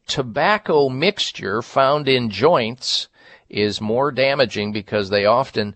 [0.06, 3.08] tobacco mixture found in joints
[3.48, 5.74] is more damaging because they often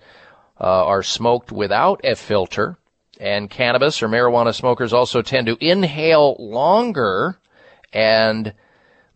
[0.61, 2.79] uh, are smoked without a filter.
[3.21, 7.39] And cannabis or marijuana smokers also tend to inhale longer
[7.93, 8.55] and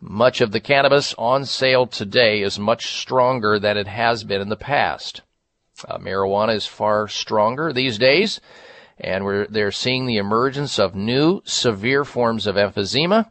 [0.01, 4.49] much of the cannabis on sale today is much stronger than it has been in
[4.49, 5.21] the past.
[5.87, 8.39] Uh, marijuana is far stronger these days,
[8.97, 13.29] and we're, they're seeing the emergence of new severe forms of emphysema,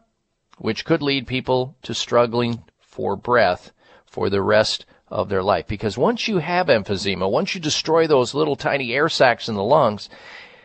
[0.58, 3.72] which could lead people to struggling for breath
[4.06, 5.66] for the rest of their life.
[5.66, 9.62] Because once you have emphysema, once you destroy those little tiny air sacs in the
[9.62, 10.08] lungs,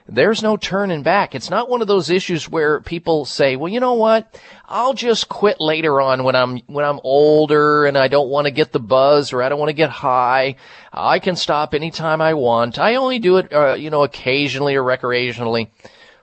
[0.07, 1.33] there's no turning back.
[1.33, 4.39] It's not one of those issues where people say, well, you know what?
[4.65, 8.51] I'll just quit later on when I'm, when I'm older and I don't want to
[8.51, 10.55] get the buzz or I don't want to get high.
[10.91, 12.79] I can stop anytime I want.
[12.79, 15.69] I only do it, uh, you know, occasionally or recreationally.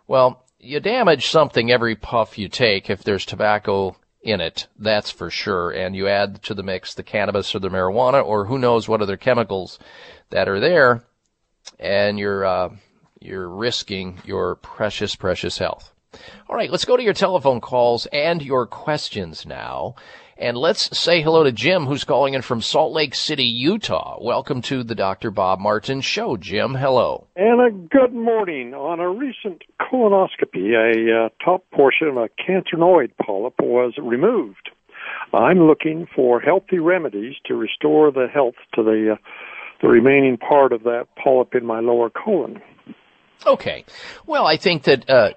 [0.06, 5.30] Well, you damage something every puff you take if there's tobacco in it, that's for
[5.30, 5.70] sure.
[5.70, 9.00] And you add to the mix the cannabis or the marijuana or who knows what
[9.00, 9.78] other chemicals
[10.28, 11.02] that are there,
[11.78, 12.68] and you're uh,
[13.22, 15.92] you're risking your precious, precious health.
[16.48, 19.94] All right, let's go to your telephone calls and your questions now.
[20.38, 24.16] And let's say hello to Jim, who's calling in from Salt Lake City, Utah.
[24.22, 25.30] Welcome to the Dr.
[25.30, 26.38] Bob Martin Show.
[26.38, 27.26] Jim, hello.
[27.36, 28.72] And a good morning.
[28.72, 34.70] On a recent colonoscopy, a uh, top portion of a carcinoid polyp was removed.
[35.34, 39.16] I'm looking for healthy remedies to restore the health to the uh,
[39.80, 42.60] the remaining part of that polyp in my lower colon.
[43.46, 43.84] Okay.
[44.26, 45.30] Well, I think that uh,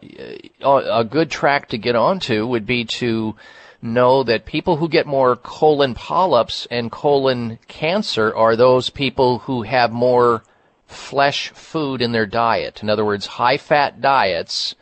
[0.62, 3.36] a good track to get onto would be to
[3.82, 9.64] know that people who get more colon polyps and colon cancer are those people who
[9.64, 10.44] have more
[10.88, 12.82] flesh food in their diet.
[12.82, 14.76] In other words, high fat diets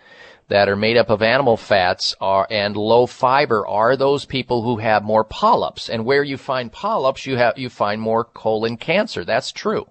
[0.50, 4.78] that are made up of animal fats are and low fiber are those people who
[4.78, 5.90] have more polyps.
[5.90, 9.24] And where you find polyps, you have you find more colon cancer.
[9.24, 9.88] That's true.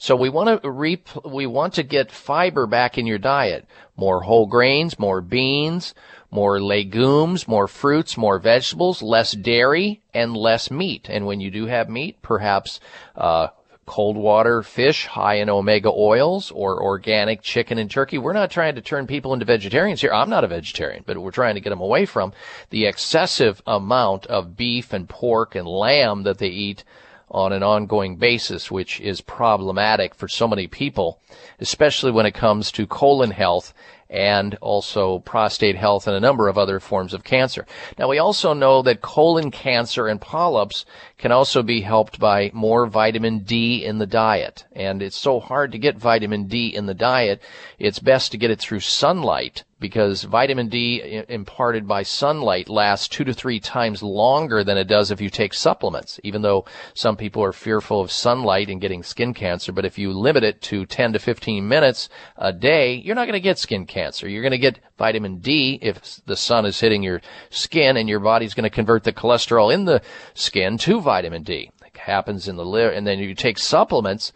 [0.00, 3.66] So we want to re- we want to get fiber back in your diet.
[3.96, 5.94] More whole grains, more beans,
[6.30, 11.10] more legumes, more fruits, more vegetables, less dairy, and less meat.
[11.10, 12.80] And when you do have meat, perhaps
[13.14, 13.48] uh,
[13.84, 18.16] cold water fish high in omega oils or organic chicken and turkey.
[18.16, 20.14] We're not trying to turn people into vegetarians here.
[20.14, 22.32] I'm not a vegetarian, but we're trying to get them away from
[22.70, 26.84] the excessive amount of beef and pork and lamb that they eat
[27.30, 31.20] on an ongoing basis, which is problematic for so many people,
[31.60, 33.72] especially when it comes to colon health
[34.10, 37.64] and also prostate health and a number of other forms of cancer.
[37.96, 40.84] Now we also know that colon cancer and polyps
[41.16, 44.64] can also be helped by more vitamin D in the diet.
[44.72, 47.40] And it's so hard to get vitamin D in the diet,
[47.78, 53.24] it's best to get it through sunlight because vitamin D imparted by sunlight lasts two
[53.24, 57.42] to three times longer than it does if you take supplements, even though some people
[57.42, 59.72] are fearful of sunlight and getting skin cancer.
[59.72, 63.32] But if you limit it to 10 to 15 minutes a day, you're not going
[63.32, 64.28] to get skin cancer.
[64.28, 68.20] You're going to get vitamin D if the sun is hitting your skin and your
[68.20, 70.02] body's going to convert the cholesterol in the
[70.34, 74.32] skin to vitamin D happens in the liver, and then you take supplements,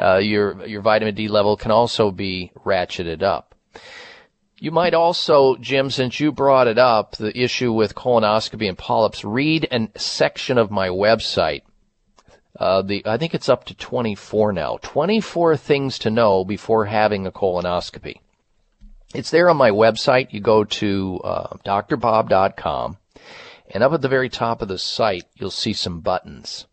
[0.00, 3.47] uh, your your vitamin D level can also be ratcheted up.
[4.60, 9.24] You might also, Jim, since you brought it up, the issue with colonoscopy and polyps,
[9.24, 11.62] read a section of my website.
[12.58, 14.78] Uh, the I think it's up to 24 now.
[14.82, 18.16] 24 things to know before having a colonoscopy.
[19.14, 20.32] It's there on my website.
[20.32, 22.96] You go to uh, drbob.com,
[23.70, 26.66] and up at the very top of the site, you'll see some buttons.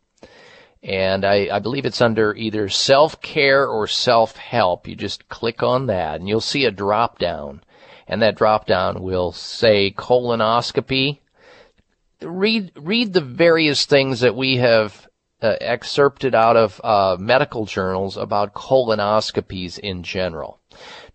[0.81, 4.87] And I, I believe it's under either self-care or self-help.
[4.87, 7.61] You just click on that, and you'll see a drop down
[8.07, 11.19] and that drop down will say colonoscopy.
[12.21, 15.07] Read read the various things that we have
[15.41, 20.59] uh, excerpted out of uh, medical journals about colonoscopies in general.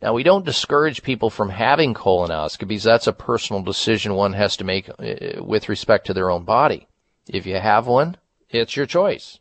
[0.03, 2.83] Now, we don't discourage people from having colonoscopies.
[2.83, 6.87] That's a personal decision one has to make uh, with respect to their own body.
[7.29, 8.17] If you have one,
[8.49, 9.39] it's your choice.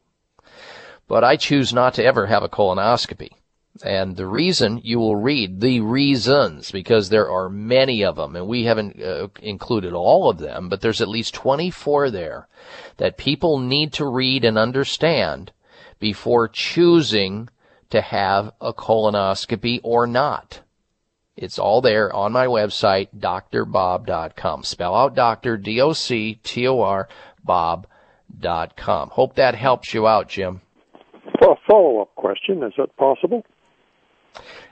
[1.07, 3.31] But I choose not to ever have a colonoscopy.
[3.83, 8.47] And the reason you will read the reasons because there are many of them and
[8.47, 12.47] we haven't uh, included all of them, but there's at least 24 there
[12.97, 15.51] that people need to read and understand
[15.99, 17.47] before choosing
[17.89, 20.61] to have a colonoscopy or not.
[21.37, 24.63] It's all there on my website, drbob.com.
[24.63, 27.07] Spell out doctor, D-O-C-T-O-R,
[27.45, 29.09] bob.com.
[29.09, 30.61] Hope that helps you out, Jim.
[31.41, 33.45] A follow-up question, is that possible?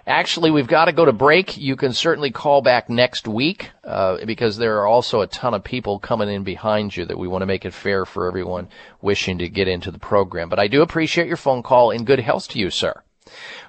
[0.08, 1.58] Actually, we've got to go to break.
[1.58, 5.66] You can certainly call back next week uh, because there are also a ton of
[5.66, 8.70] people coming in behind you that we want to make it fair for everyone
[9.02, 10.48] wishing to get into the program.
[10.48, 13.04] But I do appreciate your phone call and good health to you, sir.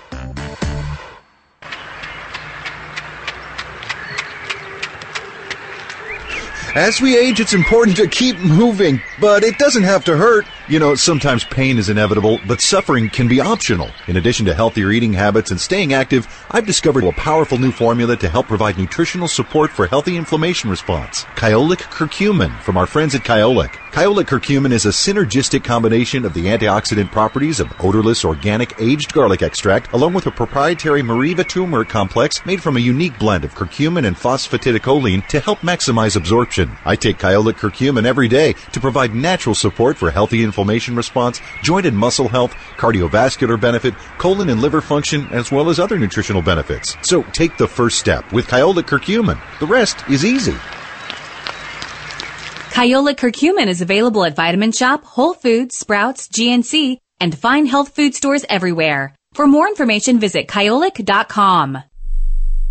[6.74, 10.46] As we age, it's important to keep moving, but it doesn't have to hurt.
[10.70, 13.90] You know, sometimes pain is inevitable, but suffering can be optional.
[14.06, 18.16] In addition to healthier eating habits and staying active, I've discovered a powerful new formula
[18.18, 21.24] to help provide nutritional support for healthy inflammation response.
[21.34, 23.72] Kyolic curcumin from our friends at Kyolic.
[23.90, 29.42] Kyolic curcumin is a synergistic combination of the antioxidant properties of odorless organic aged garlic
[29.42, 34.06] extract along with a proprietary Meriva turmeric complex made from a unique blend of curcumin
[34.06, 36.70] and phosphatidylcholine to help maximize absorption.
[36.84, 40.59] I take Kyolic curcumin every day to provide natural support for healthy inflammation
[40.96, 45.98] response, joint and muscle health, cardiovascular benefit, colon and liver function, as well as other
[45.98, 46.96] nutritional benefits.
[47.02, 49.40] So take the first step with Kyolic curcumin.
[49.60, 50.56] The rest is easy.
[52.70, 58.14] Kyolic curcumin is available at Vitamin Shoppe, Whole Foods, Sprouts, GNC, and fine health food
[58.14, 59.14] stores everywhere.
[59.34, 61.89] For more information, visit kyolic.com.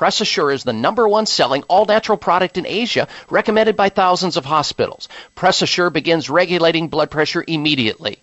[0.00, 4.38] Press Assure is the number one selling all natural product in Asia, recommended by thousands
[4.38, 5.10] of hospitals.
[5.34, 8.22] Press Assure begins regulating blood pressure immediately.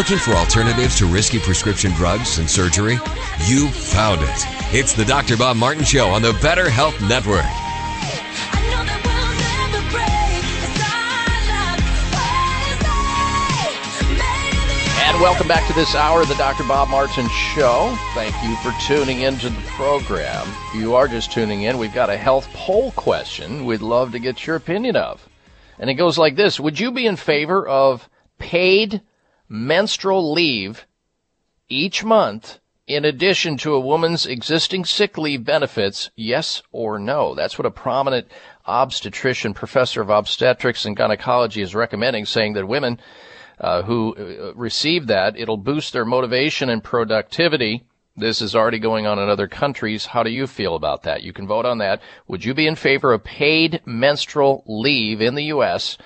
[0.00, 2.94] Looking for alternatives to risky prescription drugs and surgery?
[3.44, 4.46] You found it.
[4.74, 5.36] It's the Dr.
[5.36, 7.44] Bob Martin Show on the Better Health Network.
[15.04, 16.64] And welcome back to this hour of the Dr.
[16.64, 17.94] Bob Martin Show.
[18.14, 20.48] Thank you for tuning into the program.
[20.68, 24.18] If you are just tuning in, we've got a health poll question we'd love to
[24.18, 25.28] get your opinion of.
[25.78, 28.08] And it goes like this Would you be in favor of
[28.38, 29.02] paid
[29.50, 30.86] menstrual leave
[31.68, 36.10] each month in addition to a woman's existing sick leave benefits?
[36.16, 37.34] Yes or no?
[37.34, 38.28] That's what a prominent
[38.64, 43.00] obstetrician, professor of obstetrics and gynecology is recommending, saying that women
[43.60, 45.36] uh, who uh, receive that.
[45.36, 47.84] It'll boost their motivation and productivity.
[48.16, 50.06] This is already going on in other countries.
[50.06, 51.22] How do you feel about that?
[51.22, 52.00] You can vote on that.
[52.26, 55.98] Would you be in favor of paid menstrual leave in the U.S.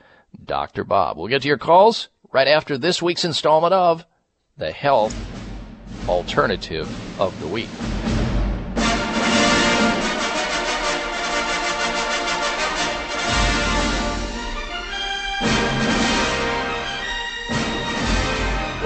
[0.46, 0.84] Dr.
[0.84, 1.18] Bob.
[1.18, 4.06] We'll get to your calls right after this week's installment of
[4.58, 5.16] the Health
[6.08, 6.88] Alternative
[7.20, 7.70] of the Week.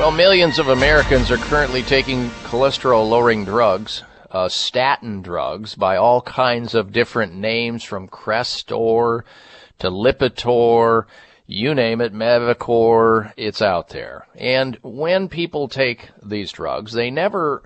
[0.07, 6.21] Well, millions of Americans are currently taking cholesterol lowering drugs, uh, statin drugs, by all
[6.21, 9.23] kinds of different names from Crestor
[9.79, 11.07] to Lipitor
[11.45, 14.25] you name it, Mevacor, it's out there.
[14.33, 17.63] And when people take these drugs, they never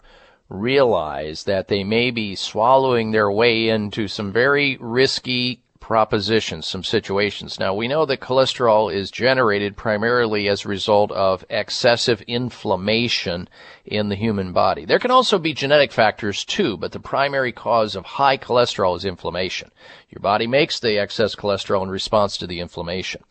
[0.50, 7.60] realize that they may be swallowing their way into some very risky propositions, some situations.
[7.60, 13.50] Now, we know that cholesterol is generated primarily as a result of excessive inflammation
[13.86, 14.86] in the human body.
[14.86, 19.06] There can also be genetic factors too, but the primary cause of high cholesterol is
[19.06, 19.72] inflammation.
[20.10, 23.24] Your body makes the excess cholesterol in response to the inflammation.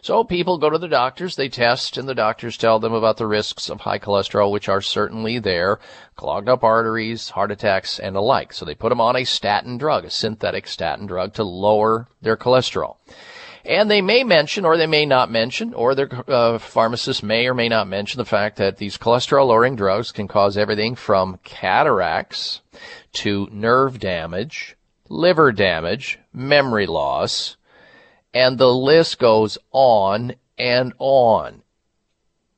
[0.00, 3.26] So people go to the doctors, they test, and the doctors tell them about the
[3.26, 5.78] risks of high cholesterol, which are certainly there,
[6.16, 8.52] clogged up arteries, heart attacks, and the like.
[8.52, 12.36] So they put them on a statin drug, a synthetic statin drug to lower their
[12.36, 12.96] cholesterol.
[13.64, 17.54] And they may mention, or they may not mention, or their uh, pharmacist may or
[17.54, 22.60] may not mention the fact that these cholesterol lowering drugs can cause everything from cataracts
[23.12, 24.76] to nerve damage,
[25.08, 27.56] liver damage, memory loss,
[28.34, 31.62] and the list goes on and on.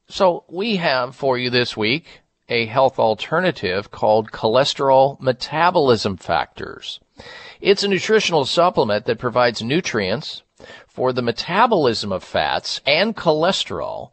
[0.08, 7.00] So we have for you this week a health alternative called cholesterol metabolism factors.
[7.60, 10.42] It's a nutritional supplement that provides nutrients
[10.94, 14.10] for the metabolism of fats and cholesterol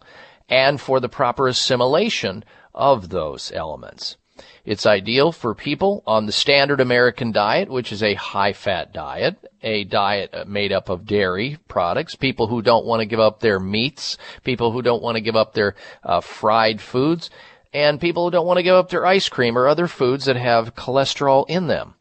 [0.50, 2.44] and for the proper assimilation
[2.74, 4.18] of those elements.
[4.66, 9.38] It's ideal for people on the standard American diet, which is a high fat diet,
[9.62, 13.60] a diet made up of dairy products, people who don't want to give up their
[13.60, 17.30] meats, people who don't want to give up their uh, fried foods,
[17.74, 20.36] and people who don't want to give up their ice cream or other foods that
[20.36, 21.94] have cholesterol in them.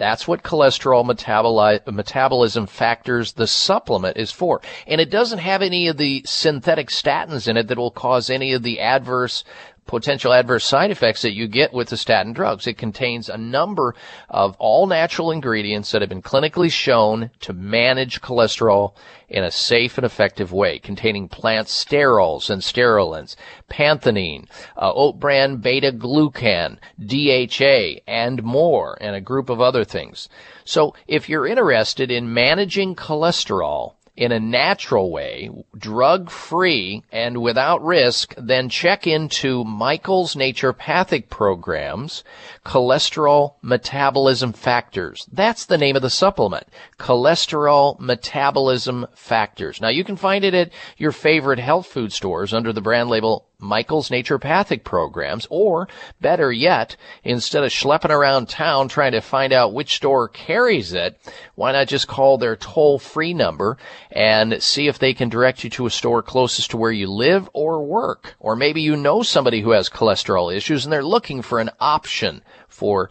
[0.00, 4.62] That's what cholesterol metaboli- metabolism factors the supplement is for.
[4.86, 8.54] And it doesn't have any of the synthetic statins in it that will cause any
[8.54, 9.44] of the adverse
[9.86, 12.66] potential adverse side effects that you get with the statin drugs.
[12.66, 13.94] It contains a number
[14.28, 18.94] of all natural ingredients that have been clinically shown to manage cholesterol
[19.28, 23.36] in a safe and effective way, containing plant sterols and sterolins,
[23.70, 24.46] pantethine,
[24.76, 30.28] uh, oat bran beta glucan, DHA, and more, and a group of other things.
[30.64, 37.82] So if you're interested in managing cholesterol, in a natural way, drug free and without
[37.82, 42.22] risk, then check into Michael's Naturopathic Programs,
[42.66, 45.26] Cholesterol Metabolism Factors.
[45.32, 46.66] That's the name of the supplement.
[46.98, 49.80] Cholesterol Metabolism Factors.
[49.80, 53.46] Now you can find it at your favorite health food stores under the brand label
[53.60, 55.88] Michael's naturopathic programs, or
[56.20, 61.20] better yet, instead of schlepping around town trying to find out which store carries it,
[61.54, 63.76] why not just call their toll free number
[64.10, 67.48] and see if they can direct you to a store closest to where you live
[67.52, 68.34] or work?
[68.40, 72.42] Or maybe you know somebody who has cholesterol issues and they're looking for an option
[72.68, 73.10] for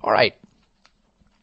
[0.01, 0.35] All right.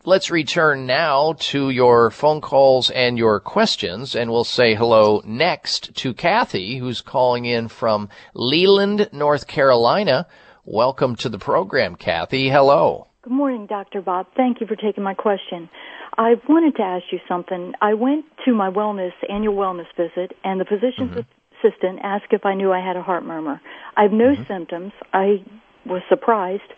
[0.09, 5.95] Let's return now to your phone calls and your questions, and we'll say hello next
[5.97, 10.27] to Kathy, who's calling in from Leland, North Carolina.
[10.65, 12.49] Welcome to the program, Kathy.
[12.49, 13.09] Hello.
[13.21, 14.01] Good morning, Dr.
[14.01, 14.29] Bob.
[14.35, 15.69] Thank you for taking my question.
[16.17, 17.75] I wanted to ask you something.
[17.83, 21.67] I went to my wellness annual wellness visit, and the physician's mm-hmm.
[21.67, 23.61] assistant asked if I knew I had a heart murmur.
[23.95, 24.51] I have no mm-hmm.
[24.51, 24.93] symptoms.
[25.13, 25.45] I
[25.87, 26.73] was surprised.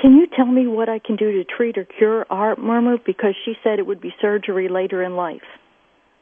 [0.00, 2.98] Can you tell me what I can do to treat or cure heart murmur?
[2.98, 5.42] Because she said it would be surgery later in life.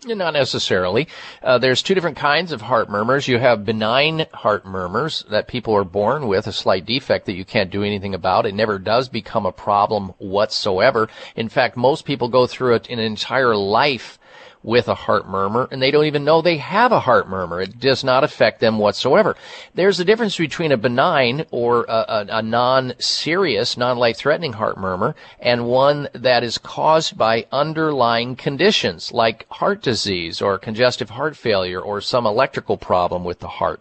[0.05, 1.07] Not necessarily.
[1.43, 3.29] Uh, there's two different kinds of heart murmurs.
[3.29, 7.45] You have benign heart murmurs that people are born with, a slight defect that you
[7.45, 8.45] can't do anything about.
[8.45, 11.09] It never does become a problem whatsoever.
[11.37, 14.19] In fact, most people go through it an entire life
[14.63, 17.61] with a heart murmur and they don't even know they have a heart murmur.
[17.61, 19.37] It does not affect them whatsoever.
[19.75, 25.67] There's a difference between a benign or a, a, a non-serious, non-life-threatening heart murmur and
[25.67, 32.01] one that is caused by underlying conditions like heart disease or congestive heart failure or
[32.01, 33.81] some electrical problem with the heart.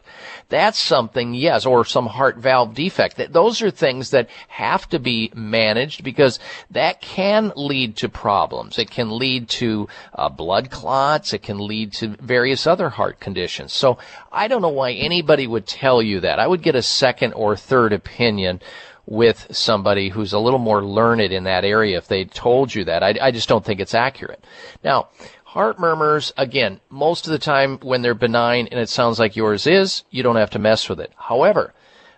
[0.49, 3.21] That's something, yes, or some heart valve defect.
[3.31, 6.39] Those are things that have to be managed because
[6.71, 8.77] that can lead to problems.
[8.77, 11.33] It can lead to uh, blood clots.
[11.33, 13.73] It can lead to various other heart conditions.
[13.73, 13.97] So
[14.31, 16.39] I don't know why anybody would tell you that.
[16.39, 18.61] I would get a second or third opinion
[19.05, 23.03] with somebody who's a little more learned in that area if they told you that.
[23.03, 24.43] I, I just don't think it's accurate.
[24.83, 25.09] Now,
[25.43, 29.67] heart murmurs, again, most of the time when they're benign and it sounds like yours
[29.67, 31.11] is, you don't have to mess with it.
[31.17, 31.73] However,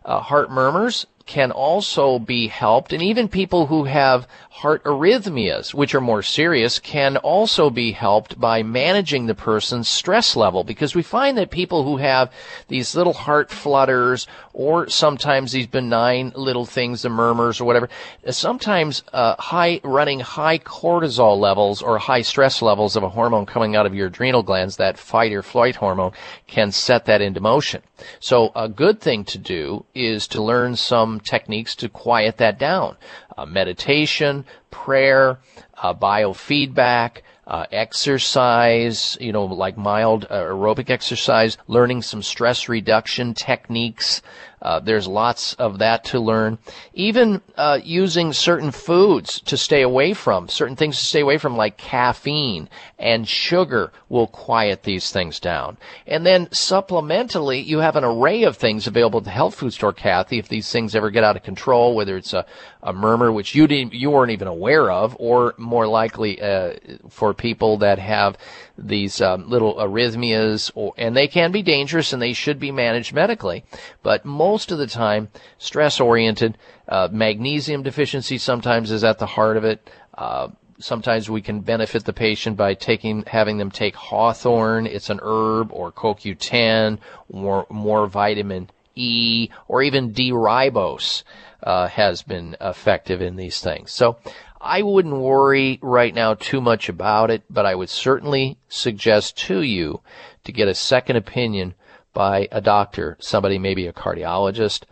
[0.05, 5.95] uh, heart murmurs can also be helped, and even people who have heart arrhythmias, which
[5.95, 11.01] are more serious, can also be helped by managing the person's stress level because we
[11.01, 12.31] find that people who have
[12.67, 17.89] these little heart flutters or sometimes these benign little things, the murmurs or whatever,
[18.29, 23.75] sometimes uh, high running high cortisol levels or high stress levels of a hormone coming
[23.75, 26.11] out of your adrenal glands, that fight or flight hormone,
[26.45, 27.81] can set that into motion.
[28.19, 32.97] So a good thing to do is to learn some techniques to quiet that down
[33.37, 35.39] uh, meditation, prayer,
[35.81, 43.33] uh, biofeedback, uh, exercise, you know, like mild uh, aerobic exercise, learning some stress reduction
[43.33, 44.21] techniques.
[44.63, 46.57] Uh, there's lots of that to learn.
[46.93, 51.57] Even uh, using certain foods to stay away from, certain things to stay away from,
[51.57, 55.75] like caffeine and sugar, will quiet these things down.
[56.07, 59.91] And then supplementally, you have an array of things available at the health food store,
[59.91, 60.39] Kathy.
[60.39, 62.45] If these things ever get out of control, whether it's a,
[62.81, 66.75] a murmur which you didn't, you weren't even aware of, or more likely uh,
[67.09, 68.37] for people that have
[68.77, 73.13] these um, little arrhythmias, or, and they can be dangerous and they should be managed
[73.13, 73.63] medically.
[74.01, 79.57] But most of the time, stress oriented, uh, magnesium deficiency sometimes is at the heart
[79.57, 79.89] of it.
[80.15, 85.19] Uh, sometimes we can benefit the patient by taking having them take hawthorn it's an
[85.21, 86.99] herb or CoQ10
[87.31, 91.23] more more vitamin E or even D-ribose
[91.63, 94.17] uh, has been effective in these things so
[94.63, 99.61] I wouldn't worry right now too much about it, but I would certainly suggest to
[99.61, 99.99] you
[100.45, 101.75] to get a second opinion
[102.13, 104.83] by a doctor, somebody maybe a cardiologist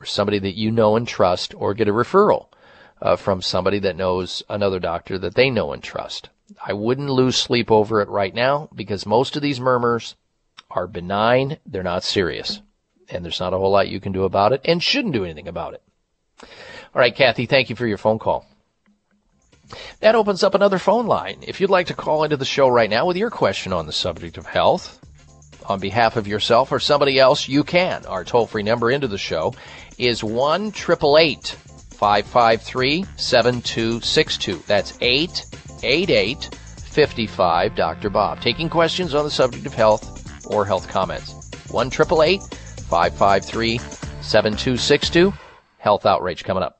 [0.00, 2.46] or somebody that you know and trust, or get a referral
[3.02, 6.30] uh, from somebody that knows another doctor that they know and trust.
[6.64, 10.16] I wouldn't lose sleep over it right now because most of these murmurs
[10.70, 11.58] are benign.
[11.66, 12.62] They're not serious.
[13.10, 15.48] And there's not a whole lot you can do about it and shouldn't do anything
[15.48, 15.82] about it.
[16.42, 18.46] All right, Kathy, thank you for your phone call.
[20.00, 21.38] That opens up another phone line.
[21.42, 23.92] If you'd like to call into the show right now with your question on the
[23.92, 24.98] subject of health,
[25.66, 28.06] on behalf of yourself or somebody else, you can.
[28.06, 29.54] Our toll free number into the show
[29.98, 34.62] is 1 553 7262.
[34.66, 38.10] That's 888 55 Dr.
[38.10, 38.40] Bob.
[38.40, 41.34] Taking questions on the subject of health or health comments.
[41.70, 45.32] 1 553 7262.
[45.78, 46.79] Health Outrage coming up.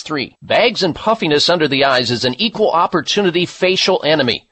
[0.00, 0.36] 3.
[0.40, 4.48] Bags and puffiness under the eyes is an equal opportunity facial enemy.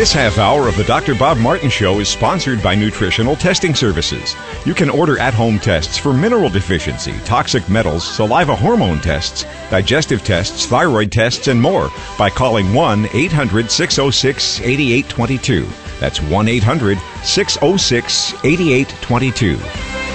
[0.01, 1.13] This half hour of the Dr.
[1.13, 4.35] Bob Martin Show is sponsored by Nutritional Testing Services.
[4.65, 10.23] You can order at home tests for mineral deficiency, toxic metals, saliva hormone tests, digestive
[10.23, 15.67] tests, thyroid tests, and more by calling 1 800 606 8822.
[15.99, 20.10] That's 1 800 606 8822.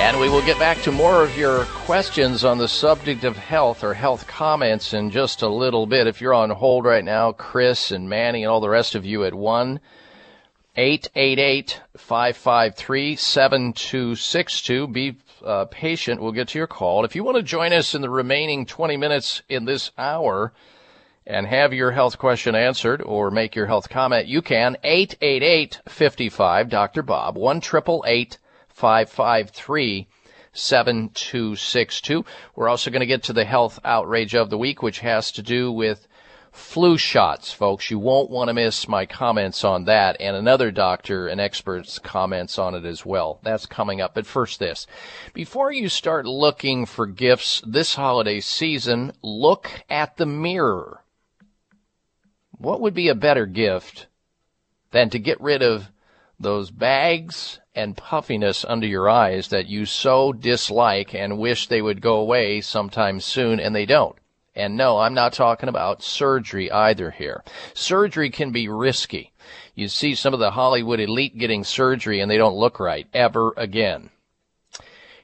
[0.00, 3.84] And we will get back to more of your questions on the subject of health
[3.84, 6.06] or health comments in just a little bit.
[6.06, 9.24] If you're on hold right now, Chris and Manny and all the rest of you
[9.24, 9.78] at 1
[10.74, 14.88] 888 553 7262.
[14.88, 16.22] Be uh, patient.
[16.22, 17.04] We'll get to your call.
[17.04, 20.52] If you want to join us in the remaining 20 minutes in this hour,
[21.26, 24.78] and have your health question answered or make your health comment, you can.
[24.82, 27.02] 888 55 Dr.
[27.02, 28.38] Bob, 1 888
[28.80, 30.08] 553
[30.54, 32.24] 7262.
[32.56, 35.42] We're also going to get to the health outrage of the week, which has to
[35.42, 36.08] do with
[36.50, 37.90] flu shots, folks.
[37.90, 42.58] You won't want to miss my comments on that and another doctor and expert's comments
[42.58, 43.38] on it as well.
[43.42, 44.14] That's coming up.
[44.14, 44.86] But first this.
[45.34, 51.04] Before you start looking for gifts this holiday season, look at the mirror.
[52.52, 54.06] What would be a better gift
[54.90, 55.90] than to get rid of
[56.40, 62.00] those bags and puffiness under your eyes that you so dislike and wish they would
[62.00, 64.16] go away sometime soon and they don't.
[64.54, 67.44] And no, I'm not talking about surgery either here.
[67.74, 69.32] Surgery can be risky.
[69.74, 73.52] You see some of the Hollywood elite getting surgery and they don't look right ever
[73.56, 74.10] again.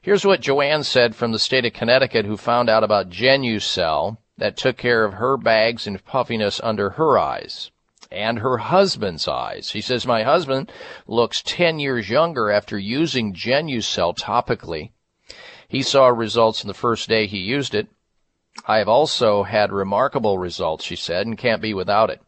[0.00, 4.56] Here's what Joanne said from the state of Connecticut who found out about Genucel that
[4.56, 7.72] took care of her bags and puffiness under her eyes.
[8.10, 9.70] And her husband's eyes.
[9.70, 10.70] She says, My husband
[11.06, 14.90] looks 10 years younger after using Genucel topically.
[15.68, 17.88] He saw results in the first day he used it.
[18.66, 22.22] I have also had remarkable results, she said, and can't be without it.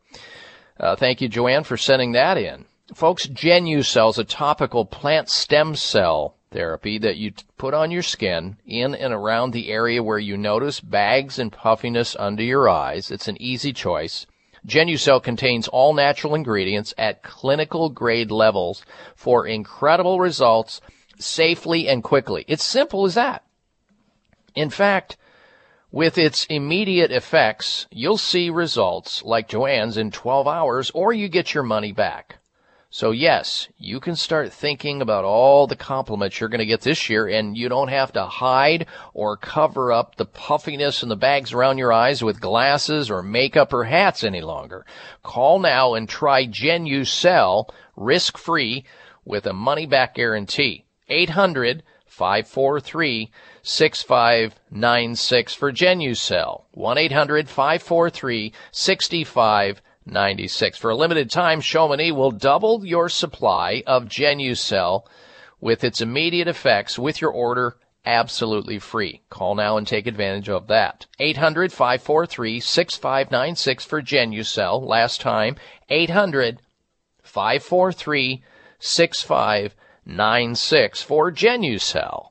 [0.79, 2.67] Uh, thank you, Joanne, for sending that in.
[2.95, 8.57] Folks, Genucel is a topical plant stem cell therapy that you put on your skin
[8.67, 13.11] in and around the area where you notice bags and puffiness under your eyes.
[13.11, 14.27] It's an easy choice.
[14.67, 20.81] Genucel contains all natural ingredients at clinical grade levels for incredible results
[21.19, 22.45] safely and quickly.
[22.49, 23.45] It's simple as that.
[24.55, 25.17] In fact,
[25.91, 31.55] with its immediate effects, you'll see results like Joanne's in 12 hours or you get
[31.55, 32.38] your money back.
[32.91, 37.11] So yes, you can start thinking about all the compliments you're going to get this
[37.11, 41.53] year and you don't have to hide or cover up the puffiness and the bags
[41.53, 44.87] around your eyes with glasses or makeup or hats any longer.
[45.23, 48.87] Call now and try Genucel risk free
[49.23, 50.87] with a money back guarantee.
[51.11, 53.31] 800 543
[53.63, 56.63] 6596 for Genucel.
[56.71, 59.83] 1 800 543 6596.
[60.11, 60.79] 96.
[60.79, 65.05] For a limited time, Chamonix will double your supply of Genucel
[65.61, 69.23] with its immediate effects with your order absolutely free.
[69.29, 71.07] Call now and take advantage of that.
[71.19, 74.87] 800 543 6596 for Genucel.
[74.87, 75.57] Last time,
[75.89, 76.63] 800
[77.23, 78.43] 543
[78.79, 82.31] 6596 for Genucel.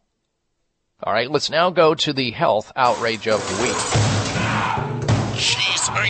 [1.04, 3.76] All right, let's now go to the health outrage of the week.
[5.38, 6.10] Jeez, I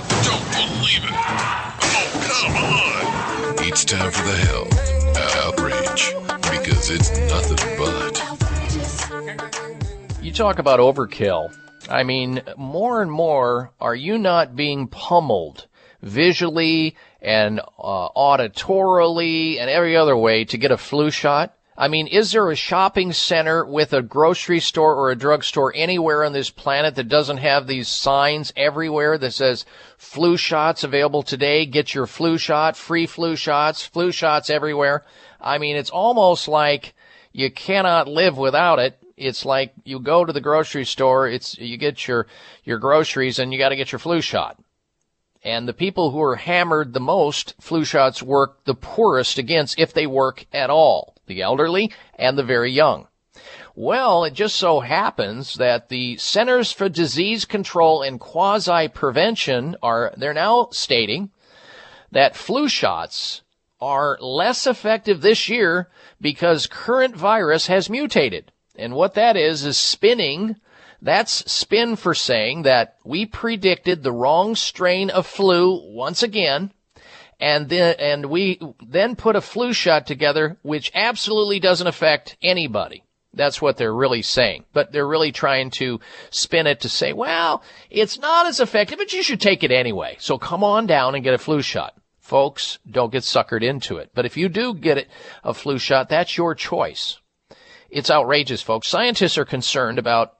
[2.42, 3.56] come on.
[3.66, 4.74] It's time for the health
[5.38, 6.14] outrage
[6.52, 8.24] because it's nothing but.
[10.24, 11.56] You talk about overkill.
[11.90, 15.68] I mean, more and more, are you not being pummeled
[16.02, 21.57] visually and uh, auditorily and every other way to get a flu shot?
[21.80, 26.24] I mean, is there a shopping center with a grocery store or a drugstore anywhere
[26.24, 29.64] on this planet that doesn't have these signs everywhere that says
[29.96, 35.06] flu shots available today, get your flu shot, free flu shots, flu shots everywhere?
[35.40, 36.96] I mean, it's almost like
[37.32, 38.98] you cannot live without it.
[39.16, 42.26] It's like you go to the grocery store, it's, you get your,
[42.64, 44.60] your groceries and you gotta get your flu shot.
[45.44, 49.94] And the people who are hammered the most, flu shots work the poorest against if
[49.94, 53.08] they work at all the elderly, and the very young.
[53.76, 60.14] Well, it just so happens that the Centers for Disease Control and Quasi Prevention are,
[60.18, 61.30] they're now stating
[62.12, 63.44] that flu shots
[63.80, 65.90] are less effective this year
[66.20, 68.52] because current virus has mutated.
[68.76, 70.56] And what that is, is spinning.
[71.02, 76.72] That's spin for saying that we predicted the wrong strain of flu once again
[77.40, 83.04] and then and we then put a flu shot together which absolutely doesn't affect anybody.
[83.34, 84.66] That's what they're really saying.
[84.74, 86.00] But they're really trying to
[86.32, 90.18] spin it to say well it's not as effective but you should take it anyway.
[90.20, 91.96] So come on down and get a flu shot.
[92.20, 94.12] Folks don't get suckered into it.
[94.14, 95.08] But if you do get
[95.44, 97.20] a flu shot that's your choice.
[97.90, 98.90] It's outrageous folks.
[98.90, 100.37] Scientists are concerned about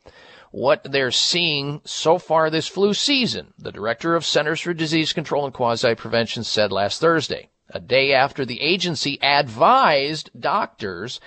[0.58, 5.46] what they're seeing so far this flu season, the director of Centers for Disease Control
[5.46, 11.20] and Quasi Prevention said last Thursday, a day after the agency advised doctors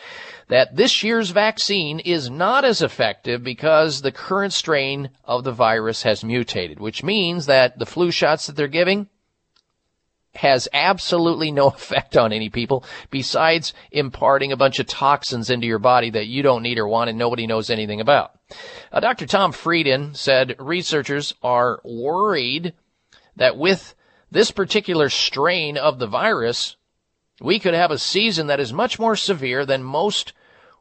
[0.49, 6.03] that this year's vaccine is not as effective because the current strain of the virus
[6.03, 9.09] has mutated, which means that the flu shots that they're giving
[10.35, 15.79] has absolutely no effect on any people besides imparting a bunch of toxins into your
[15.79, 18.33] body that you don't need or want and nobody knows anything about.
[18.93, 19.27] Uh, Dr.
[19.27, 22.75] Tom Frieden said researchers are worried
[23.37, 23.95] that with
[24.31, 26.77] this particular strain of the virus,
[27.41, 30.33] we could have a season that is much more severe than most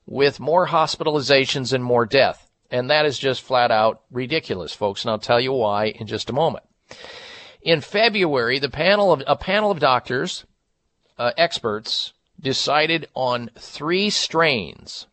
[0.06, 2.50] with more hospitalizations and more death.
[2.72, 5.04] And that is just flat out ridiculous, folks.
[5.04, 6.66] And I'll tell you why in just a moment.
[7.62, 10.46] In February, the panel of a panel of doctors,
[11.18, 15.08] uh, experts, decided on three strains.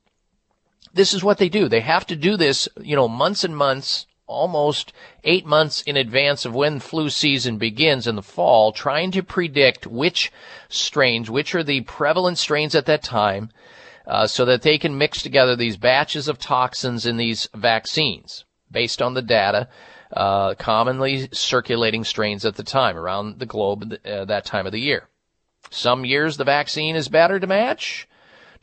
[0.94, 1.68] This is what they do.
[1.68, 4.92] They have to do this, you know, months and months, almost
[5.24, 9.86] eight months in advance of when flu season begins in the fall, trying to predict
[9.86, 10.32] which
[10.68, 13.50] strains, which are the prevalent strains at that time,
[14.06, 19.02] uh, so that they can mix together these batches of toxins in these vaccines based
[19.02, 19.68] on the data
[20.12, 24.80] uh, commonly circulating strains at the time around the globe uh, that time of the
[24.80, 25.08] year.
[25.70, 28.08] Some years the vaccine is better to match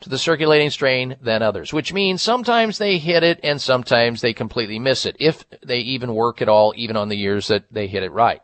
[0.00, 4.32] to the circulating strain than others, which means sometimes they hit it and sometimes they
[4.32, 7.86] completely miss it, if they even work at all, even on the years that they
[7.86, 8.42] hit it right.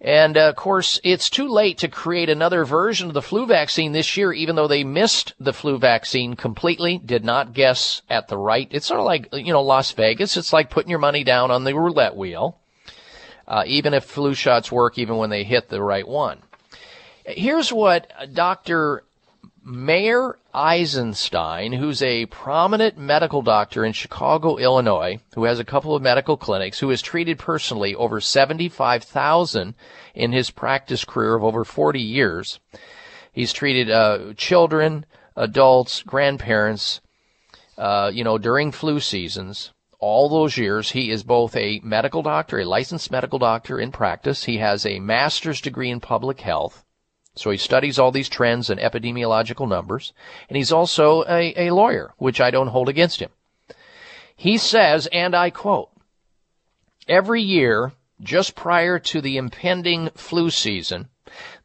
[0.00, 3.92] And uh, of course, it's too late to create another version of the flu vaccine
[3.92, 8.36] this year, even though they missed the flu vaccine completely, did not guess at the
[8.36, 8.68] right.
[8.70, 10.36] It's sort of like, you know, Las Vegas.
[10.36, 12.58] It's like putting your money down on the roulette wheel.
[13.48, 16.42] Uh, even if flu shots work, even when they hit the right one.
[17.24, 19.04] Here's what Dr.
[19.68, 26.02] Mayer Eisenstein, who's a prominent medical doctor in Chicago, Illinois, who has a couple of
[26.02, 29.74] medical clinics, who has treated personally over 75,000
[30.14, 32.60] in his practice career of over 40 years.
[33.32, 35.04] He's treated uh, children,
[35.34, 37.00] adults, grandparents,
[37.76, 39.72] uh, you know, during flu seasons.
[39.98, 44.44] All those years, he is both a medical doctor, a licensed medical doctor in practice.
[44.44, 46.84] He has a master's degree in public health.
[47.36, 50.12] So he studies all these trends and epidemiological numbers,
[50.48, 53.30] and he's also a, a lawyer, which I don't hold against him.
[54.34, 55.90] He says, and I quote,
[57.06, 61.08] every year, just prior to the impending flu season,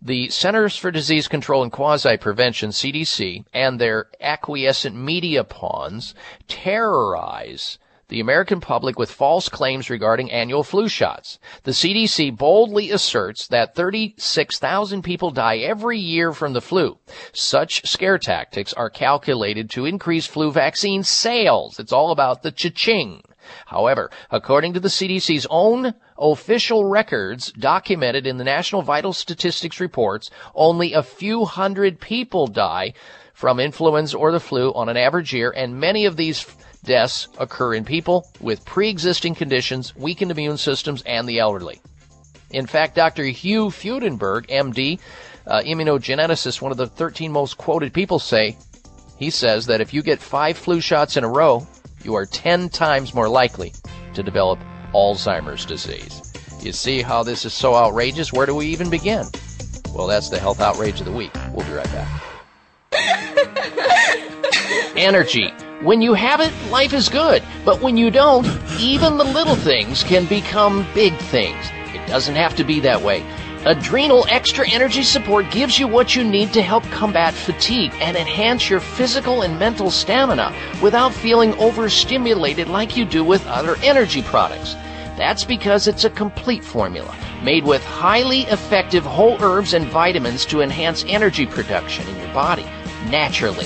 [0.02, 6.14] the Centers for Disease Control and Quasi Prevention, CDC, and their acquiescent media pawns
[6.48, 7.78] terrorize
[8.12, 11.40] the American public with false claims regarding annual flu shots.
[11.64, 16.98] The CDC boldly asserts that 36,000 people die every year from the flu.
[17.32, 21.80] Such scare tactics are calculated to increase flu vaccine sales.
[21.80, 23.22] It's all about the cha-ching.
[23.68, 30.30] However, according to the CDC's own official records documented in the National Vital Statistics reports,
[30.54, 32.94] only a few hundred people die
[33.34, 36.46] from influenza or the flu on an average year, and many of these
[36.84, 41.82] deaths occur in people with pre-existing conditions, weakened immune systems, and the elderly.
[42.52, 43.24] In fact, Dr.
[43.26, 45.00] Hugh Fudenberg, MD,
[45.48, 48.58] uh, immunogeneticist, one of the 13 most quoted people, say
[49.18, 51.66] he says that if you get five flu shots in a row,
[52.04, 53.74] you are 10 times more likely
[54.14, 54.60] to develop
[54.94, 56.34] Alzheimer's disease.
[56.62, 58.34] You see how this is so outrageous?
[58.34, 59.26] Where do we even begin?
[59.94, 61.32] Well, that's the health outrage of the week.
[61.52, 62.08] We'll be right back.
[64.96, 65.54] Energy.
[65.82, 67.42] When you have it, life is good.
[67.66, 68.46] But when you don't,
[68.80, 71.58] even the little things can become big things.
[71.96, 73.26] It doesn't have to be that way.
[73.66, 78.70] Adrenal Extra Energy Support gives you what you need to help combat fatigue and enhance
[78.70, 80.54] your physical and mental stamina
[80.84, 84.76] without feeling overstimulated like you do with other energy products.
[85.18, 90.62] That's because it's a complete formula made with highly effective whole herbs and vitamins to
[90.62, 92.66] enhance energy production in your body
[93.10, 93.66] naturally.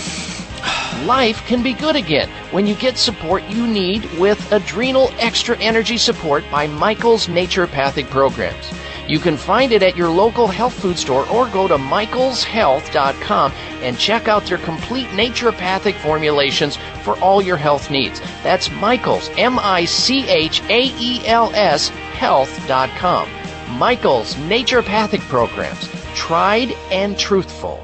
[1.03, 5.98] Life can be good again when you get support you need with Adrenal Extra Energy
[5.98, 8.72] Support by Michael's Naturopathic Programs.
[9.08, 14.00] You can find it at your local health food store or go to michaelshealth.com and
[14.00, 18.19] check out their complete naturopathic formulations for all your health needs.
[18.42, 23.30] That's Michaels, M I C H A E L S, health.com.
[23.77, 25.90] Michael's Naturopathic Programs.
[26.16, 27.84] Tried and truthful.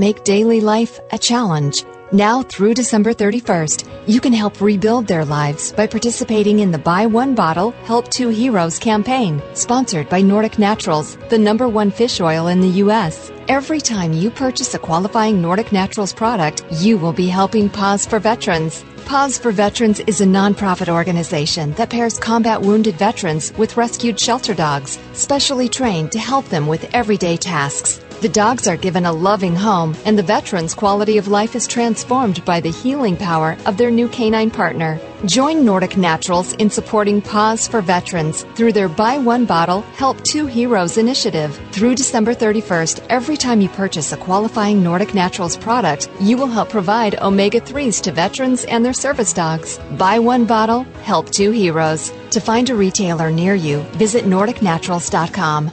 [0.00, 1.84] make daily life a challenge.
[2.10, 7.06] Now through December 31st, you can help rebuild their lives by participating in the Buy
[7.06, 12.48] One Bottle, Help Two Heroes campaign, sponsored by Nordic Naturals, the number one fish oil
[12.48, 13.30] in the U.S.
[13.46, 18.18] Every time you purchase a qualifying Nordic Naturals product, you will be helping Paws for
[18.18, 18.84] Veterans.
[19.10, 24.54] Paws for Veterans is a nonprofit organization that pairs combat wounded veterans with rescued shelter
[24.54, 27.98] dogs, specially trained to help them with everyday tasks.
[28.20, 32.44] The dogs are given a loving home, and the veterans' quality of life is transformed
[32.44, 35.00] by the healing power of their new canine partner.
[35.24, 40.46] Join Nordic Naturals in supporting Paws for Veterans through their Buy One Bottle, Help Two
[40.46, 41.58] Heroes initiative.
[41.72, 46.68] Through December 31st, every time you purchase a qualifying Nordic Naturals product, you will help
[46.68, 49.78] provide omega 3s to veterans and their service dogs.
[49.98, 52.12] Buy one bottle, help two heroes.
[52.30, 55.72] To find a retailer near you, visit NordicNaturals.com.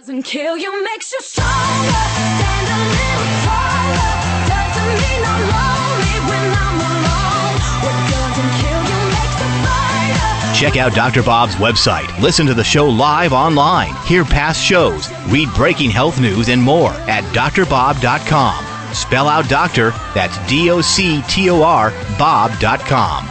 [0.00, 1.90] Doesn't kill you, makes you stronger.
[1.90, 4.20] Stand a little taller.
[4.48, 7.60] Doesn't mean I'm lonely when I'm alone.
[7.84, 10.58] What doesn't kill you makes a fighter.
[10.58, 11.22] Check out Dr.
[11.22, 12.18] Bob's website.
[12.18, 13.94] Listen to the show live online.
[14.06, 15.10] Hear past shows.
[15.28, 18.69] Read breaking health news and more at drbob.com.
[18.92, 23.28] Spell out doctor, that's D O C T O R, Bob.com.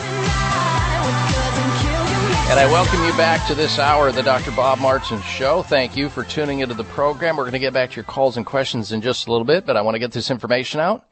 [2.50, 4.50] And I welcome you back to this hour of the Dr.
[4.50, 5.62] Bob Martin Show.
[5.62, 7.38] Thank you for tuning into the program.
[7.38, 9.68] We're going to get back to your calls and questions in just a little bit,
[9.68, 11.06] but I want to get this information out.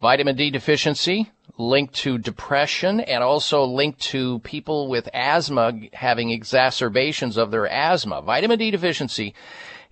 [0.00, 7.36] Vitamin D deficiency linked to depression and also linked to people with asthma having exacerbations
[7.36, 8.22] of their asthma.
[8.22, 9.34] Vitamin D deficiency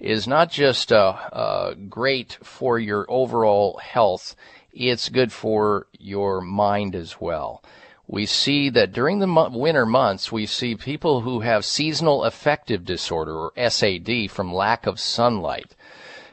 [0.00, 4.34] is not just uh, uh, great for your overall health,
[4.72, 7.62] it's good for your mind as well
[8.10, 12.84] we see that during the mo- winter months, we see people who have seasonal affective
[12.84, 15.76] disorder or SAD from lack of sunlight.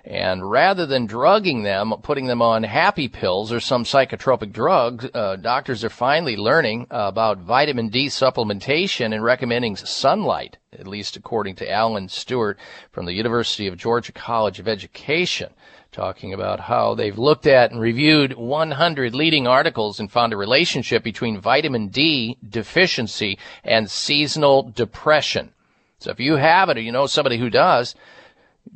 [0.08, 5.36] And rather than drugging them, putting them on happy pills or some psychotropic drug, uh,
[5.36, 11.70] doctors are finally learning about vitamin D supplementation and recommending sunlight, at least according to
[11.70, 12.58] Alan Stewart
[12.94, 15.50] from the University of Georgia College of Education
[15.92, 21.04] talking about how they've looked at and reviewed 100 leading articles and found a relationship
[21.04, 25.52] between vitamin D deficiency and seasonal depression.
[26.00, 27.96] So if you have it or you know somebody who does,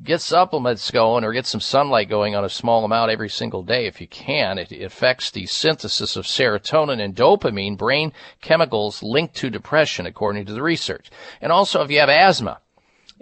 [0.04, 3.86] get supplements going or get some sunlight going on a small amount every single day
[3.86, 4.58] if you can.
[4.58, 10.54] It, affects the synthesis of serotonin and dopamine, brain chemicals linked to depression, according to
[10.54, 11.10] the research.
[11.42, 12.60] And also if you have asthma,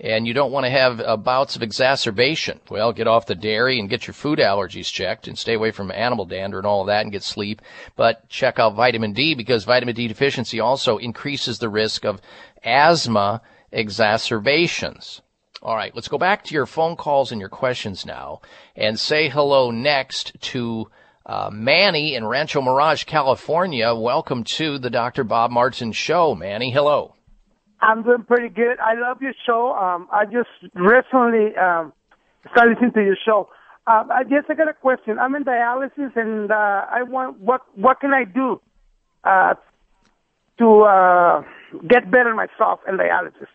[0.01, 2.61] and you don't want to have uh, bouts of exacerbation.
[2.69, 5.91] Well, get off the dairy and get your food allergies checked and stay away from
[5.91, 7.61] animal dander and all of that and get sleep.
[7.98, 12.22] But check out vitamin D because vitamin D deficiency also increases the risk of
[12.64, 13.41] asthma
[13.72, 15.22] exacerbations.
[15.61, 18.39] All right, let's go back to your phone calls and your questions now
[18.77, 20.89] and say hello next to
[21.25, 23.93] uh, Manny in Rancho Mirage, California.
[23.93, 25.25] Welcome to the Dr.
[25.25, 26.33] Bob Martin Show.
[26.33, 27.13] Manny, hello.
[27.81, 28.79] I'm doing pretty good.
[28.79, 29.73] I love your show.
[29.73, 31.91] Um, I just recently um,
[32.51, 33.49] started listening to your show.
[33.85, 35.19] Um, I guess I got a question.
[35.19, 38.61] I'm in dialysis, and uh, I want what what can I do
[39.25, 39.55] uh,
[40.59, 41.43] to uh,
[41.85, 43.47] get better myself in dialysis?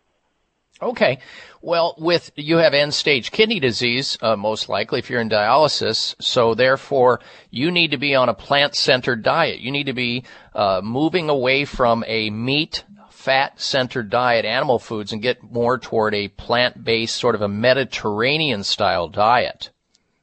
[0.83, 1.19] Okay.
[1.63, 6.15] Well, with you have end stage kidney disease, uh, most likely if you're in dialysis.
[6.21, 7.21] So therefore,
[7.51, 9.61] you need to be on a plant centered diet.
[9.61, 12.85] You need to be uh, moving away from a meat
[13.25, 17.49] fat centered diet, animal foods, and get more toward a plant based, sort of a
[17.49, 19.71] Mediterranean style diet.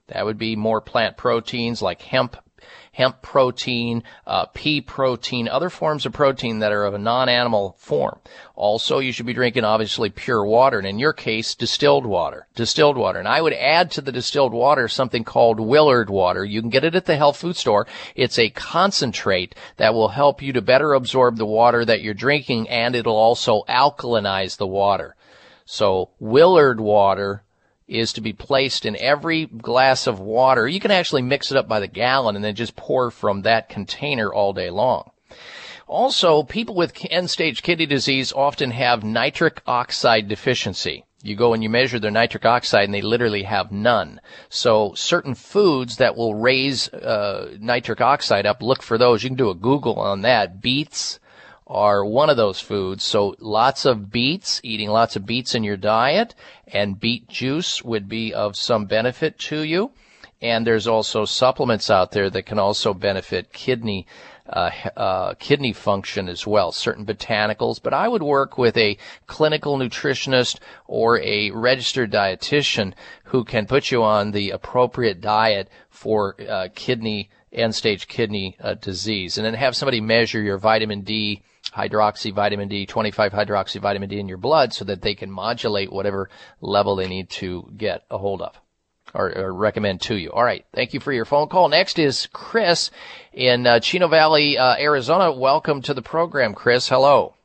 [0.07, 2.37] That would be more plant proteins like hemp,
[2.91, 8.19] hemp protein, uh, pea protein, other forms of protein that are of a non-animal form.
[8.55, 12.47] Also, you should be drinking obviously pure water, and in your case, distilled water.
[12.53, 13.17] Distilled water.
[13.17, 16.43] And I would add to the distilled water something called Willard water.
[16.43, 17.87] You can get it at the health food store.
[18.15, 22.69] It's a concentrate that will help you to better absorb the water that you're drinking,
[22.69, 25.15] and it'll also alkalinize the water.
[25.65, 27.43] So Willard water
[27.91, 30.67] is to be placed in every glass of water.
[30.67, 33.69] You can actually mix it up by the gallon and then just pour from that
[33.69, 35.11] container all day long.
[35.87, 41.03] Also, people with end stage kidney disease often have nitric oxide deficiency.
[41.23, 44.21] You go and you measure their nitric oxide and they literally have none.
[44.49, 49.21] So certain foods that will raise uh, nitric oxide up, look for those.
[49.21, 50.61] You can do a Google on that.
[50.61, 51.19] Beets,
[51.71, 53.01] are one of those foods.
[53.01, 56.35] So lots of beets, eating lots of beets in your diet,
[56.67, 59.91] and beet juice would be of some benefit to you.
[60.41, 64.05] And there's also supplements out there that can also benefit kidney
[64.49, 67.81] uh, uh, kidney function as well, certain botanicals.
[67.81, 72.93] But I would work with a clinical nutritionist or a registered dietitian
[73.25, 78.73] who can put you on the appropriate diet for uh, kidney end stage kidney uh,
[78.73, 81.43] disease, and then have somebody measure your vitamin D
[81.75, 85.91] hydroxy vitamin D, 25 hydroxy vitamin D in your blood so that they can modulate
[85.91, 88.59] whatever level they need to get a hold of
[89.13, 90.31] or, or recommend to you.
[90.31, 90.65] All right.
[90.73, 91.69] Thank you for your phone call.
[91.69, 92.91] Next is Chris
[93.33, 95.31] in uh, Chino Valley, uh, Arizona.
[95.31, 96.87] Welcome to the program, Chris.
[96.87, 97.35] Hello.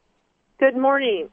[0.58, 1.28] Good morning.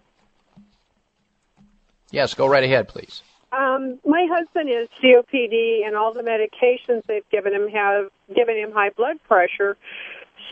[2.11, 3.23] Yes, go right ahead, please.
[3.51, 8.71] Um, my husband is COPD, and all the medications they've given him have given him
[8.71, 9.77] high blood pressure.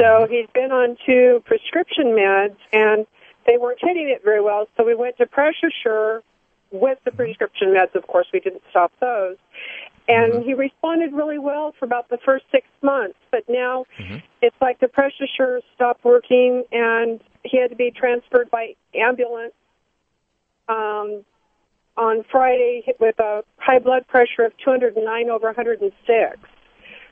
[0.01, 3.05] So he'd been on two prescription meds and
[3.45, 4.67] they weren't hitting it very well.
[4.75, 6.23] So we went to Press Assure
[6.71, 7.93] with the prescription meds.
[7.93, 9.37] Of course, we didn't stop those.
[10.07, 10.43] And mm-hmm.
[10.43, 13.17] he responded really well for about the first six months.
[13.29, 14.17] But now mm-hmm.
[14.41, 19.53] it's like the Press Assure stopped working and he had to be transferred by ambulance
[20.67, 21.23] um,
[21.95, 26.39] on Friday with a high blood pressure of 209 over 106.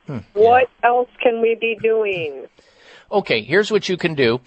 [0.07, 0.17] Hmm.
[0.33, 2.47] What else can we be doing?
[3.11, 4.41] Okay, here's what you can do.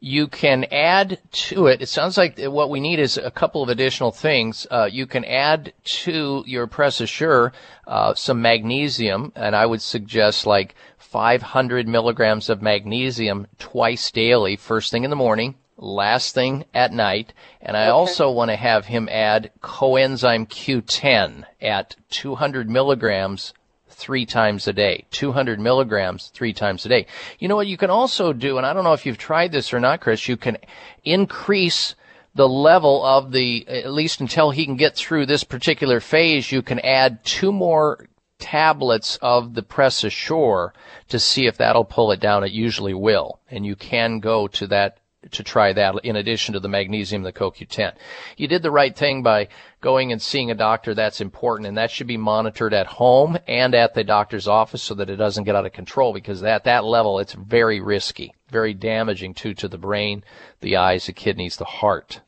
[0.00, 1.82] You can add to it.
[1.82, 4.66] It sounds like what we need is a couple of additional things.
[4.70, 7.52] Uh, you can add to your Press Assure
[7.86, 14.90] uh, some magnesium, and I would suggest like 500 milligrams of magnesium twice daily, first
[14.92, 17.32] thing in the morning, last thing at night.
[17.60, 23.54] And I also want to have him add coenzyme Q10 at 200 milligrams
[23.98, 25.04] three times a day.
[25.10, 27.06] 200 milligrams three times a day.
[27.38, 29.74] You know what you can also do, and I don't know if you've tried this
[29.74, 30.56] or not, Chris, you can
[31.04, 31.96] increase
[32.34, 36.62] the level of the, at least until he can get through this particular phase, you
[36.62, 38.06] can add two more
[38.38, 40.72] tablets of the Press Assure
[41.08, 42.44] to see if that'll pull it down.
[42.44, 43.40] It usually will.
[43.50, 44.98] And you can go to that
[45.32, 47.94] to try that in addition to the magnesium, the CoQ10.
[48.36, 49.48] You did the right thing by
[49.80, 50.94] going and seeing a doctor.
[50.94, 54.94] That's important and that should be monitored at home and at the doctor's office so
[54.94, 58.74] that it doesn't get out of control because at that level it's very risky, very
[58.74, 60.22] damaging too to the brain,
[60.60, 62.20] the eyes, the kidneys, the heart.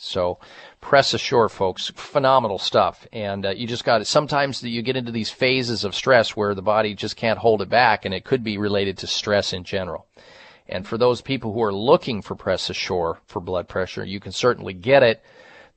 [0.00, 0.38] So
[0.80, 1.90] press assure, folks.
[1.96, 3.06] Phenomenal stuff.
[3.12, 4.06] And uh, you just got it.
[4.06, 7.68] Sometimes you get into these phases of stress where the body just can't hold it
[7.68, 10.06] back, and it could be related to stress in general.
[10.68, 14.32] And for those people who are looking for Press Assure for blood pressure, you can
[14.32, 15.22] certainly get it.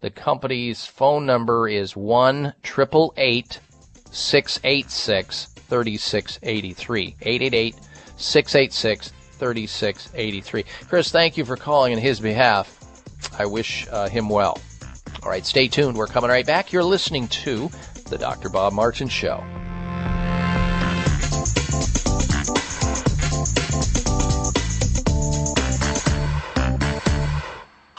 [0.02, 3.60] The company's phone number is one triple eight
[4.12, 7.16] six eight six thirty six eighty three.
[7.22, 7.76] Eight eight eight
[8.18, 10.66] six eight six thirty six eighty three.
[10.90, 12.78] Chris, thank you for calling in his behalf.
[13.38, 14.60] I wish uh, him well.
[15.24, 15.96] All right, stay tuned.
[15.96, 16.74] We're coming right back.
[16.74, 17.70] You're listening to
[18.10, 18.50] the Dr.
[18.50, 19.44] Bob Martin Show.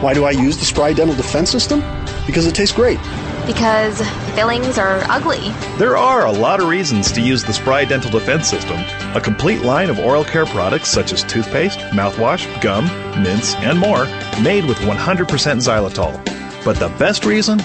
[0.00, 1.80] Why do I use the Spry Dental Defense System?
[2.24, 3.00] Because it tastes great.
[3.46, 4.00] Because
[4.36, 5.50] fillings are ugly.
[5.76, 8.78] There are a lot of reasons to use the Spry Dental Defense System,
[9.16, 12.84] a complete line of oral care products such as toothpaste, mouthwash, gum,
[13.20, 14.04] mints, and more,
[14.40, 16.64] made with 100% xylitol.
[16.64, 17.58] But the best reason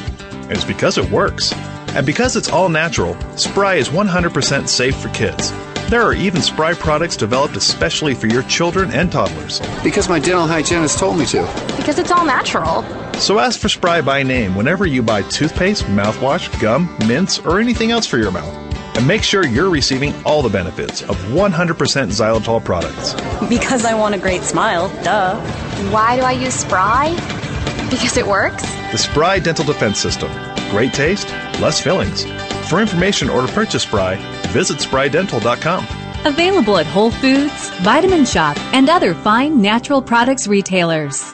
[0.50, 1.54] is because it works.
[1.90, 5.54] And because it's all natural, Spry is 100% safe for kids.
[5.90, 9.60] There are even Spry products developed especially for your children and toddlers.
[9.84, 11.42] Because my dental hygienist told me to.
[11.78, 12.84] Because it's all natural.
[13.20, 17.92] So ask for Spry by name whenever you buy toothpaste, mouthwash, gum, mints, or anything
[17.92, 18.54] else for your mouth.
[18.98, 23.14] And make sure you're receiving all the benefits of 100% xylitol products.
[23.48, 25.40] Because I want a great smile, duh.
[25.92, 27.14] Why do I use Spry?
[27.90, 28.64] Because it works?
[28.92, 30.32] The Spry Dental Defense System.
[30.72, 31.30] Great taste,
[31.60, 32.26] less fillings.
[32.70, 34.16] For information or to purchase Spry,
[34.54, 35.84] visit sprydental.com.
[36.26, 41.34] Available at Whole Foods, Vitamin Shoppe, and other fine natural products retailers.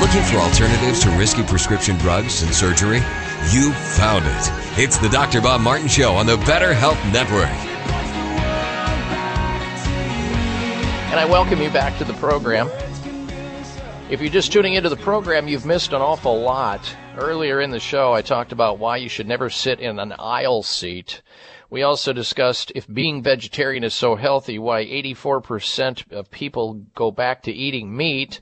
[0.00, 3.00] Looking for alternatives to risky prescription drugs and surgery?
[3.52, 4.80] You found it.
[4.82, 5.42] It's the Dr.
[5.42, 7.50] Bob Martin Show on the Better Health Network.
[11.10, 12.70] And I welcome you back to the program.
[14.08, 16.96] If you're just tuning into the program, you've missed an awful lot.
[17.18, 20.62] Earlier in the show, I talked about why you should never sit in an aisle
[20.62, 21.20] seat.
[21.68, 27.42] We also discussed if being vegetarian is so healthy, why 84% of people go back
[27.42, 28.40] to eating meat.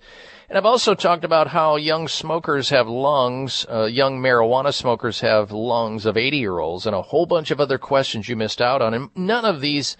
[0.48, 5.52] And I've also talked about how young smokers have lungs, uh, young marijuana smokers have
[5.52, 8.80] lungs of 80 year olds, and a whole bunch of other questions you missed out
[8.80, 8.94] on.
[8.94, 9.98] And none of these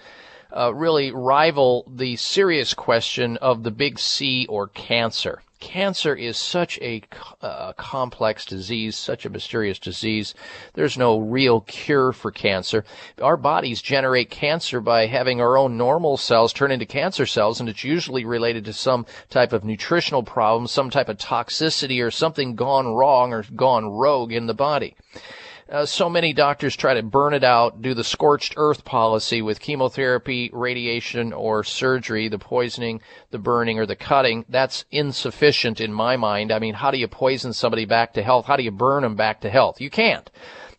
[0.56, 5.42] uh, really rival the serious question of the big C or cancer.
[5.60, 7.02] Cancer is such a
[7.42, 10.34] uh, complex disease, such a mysterious disease.
[10.74, 12.84] There's no real cure for cancer.
[13.20, 17.68] Our bodies generate cancer by having our own normal cells turn into cancer cells, and
[17.68, 22.54] it's usually related to some type of nutritional problem, some type of toxicity, or something
[22.54, 24.94] gone wrong or gone rogue in the body.
[25.70, 29.60] Uh, so many doctors try to burn it out, do the scorched earth policy with
[29.60, 34.46] chemotherapy, radiation, or surgery, the poisoning, the burning, or the cutting.
[34.48, 36.52] That's insufficient in my mind.
[36.52, 38.46] I mean, how do you poison somebody back to health?
[38.46, 39.78] How do you burn them back to health?
[39.78, 40.30] You can't.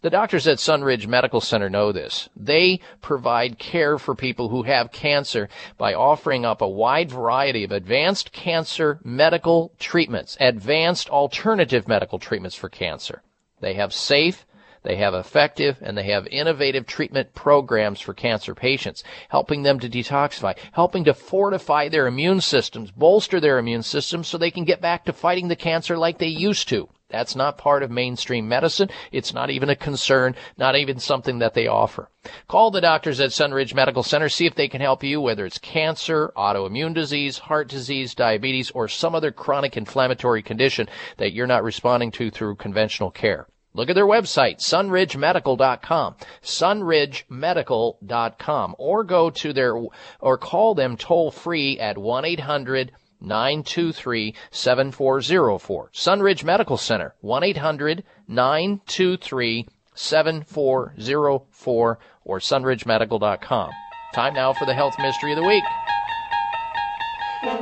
[0.01, 2.29] The doctors at Sunridge Medical Center know this.
[2.35, 7.71] They provide care for people who have cancer by offering up a wide variety of
[7.71, 13.21] advanced cancer medical treatments, advanced alternative medical treatments for cancer.
[13.59, 14.45] They have safe,
[14.83, 19.89] they have effective and they have innovative treatment programs for cancer patients, helping them to
[19.89, 24.81] detoxify, helping to fortify their immune systems, bolster their immune systems so they can get
[24.81, 26.89] back to fighting the cancer like they used to.
[27.09, 28.89] That's not part of mainstream medicine.
[29.11, 32.11] It's not even a concern, not even something that they offer.
[32.47, 35.57] Call the doctors at Sunridge Medical Center, see if they can help you, whether it's
[35.57, 41.63] cancer, autoimmune disease, heart disease, diabetes, or some other chronic inflammatory condition that you're not
[41.63, 43.47] responding to through conventional care.
[43.73, 49.75] Look at their website, sunridgemedical.com, sunridgemedical.com, or go to their,
[50.19, 52.89] or call them toll free at 1-800
[53.21, 55.89] 923 7404.
[55.93, 63.71] Sunridge Medical Center, 1 800 923 7404 or sunridgemedical.com.
[64.13, 65.63] Time now for the health mystery of the week.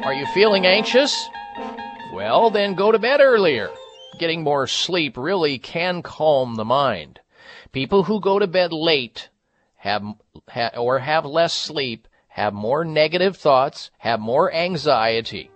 [0.04, 1.28] Are you feeling anxious?
[2.14, 3.70] Well, then go to bed earlier.
[4.18, 7.20] Getting more sleep really can calm the mind.
[7.72, 9.30] People who go to bed late
[9.76, 10.04] have,
[10.50, 15.52] ha, or have less sleep have more negative thoughts, have more anxiety.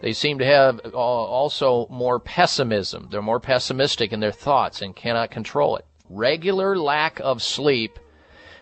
[0.00, 3.08] They seem to have uh, also more pessimism.
[3.10, 5.86] They're more pessimistic in their thoughts and cannot control it.
[6.08, 7.98] Regular lack of sleep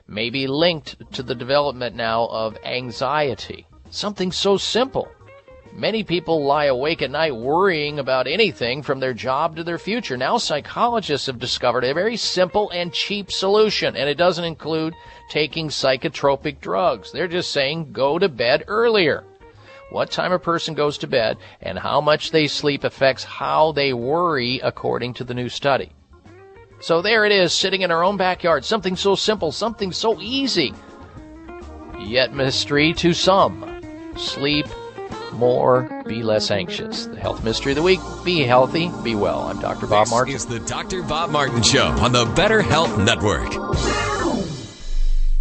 [0.06, 3.66] may be linked to the development now of anxiety.
[3.90, 5.08] Something so simple.
[5.76, 10.16] Many people lie awake at night worrying about anything from their job to their future.
[10.16, 14.94] Now psychologists have discovered a very simple and cheap solution, and it doesn't include
[15.28, 17.12] taking psychotropic drugs.
[17.12, 19.24] They're just saying go to bed earlier.
[19.90, 23.92] What time a person goes to bed and how much they sleep affects how they
[23.92, 25.92] worry according to the new study.
[26.80, 28.64] So there it is, sitting in our own backyard.
[28.64, 30.72] Something so simple, something so easy.
[32.00, 33.82] Yet mystery to some.
[34.16, 34.66] Sleep
[35.32, 37.06] more, be less anxious.
[37.06, 39.42] The health mystery of the week be healthy, be well.
[39.42, 39.86] I'm Dr.
[39.86, 40.34] Bob This Martin.
[40.34, 41.02] is the Dr.
[41.02, 43.52] Bob Martin Show on the Better Health Network.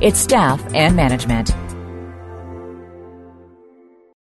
[0.00, 1.63] its staff, and management.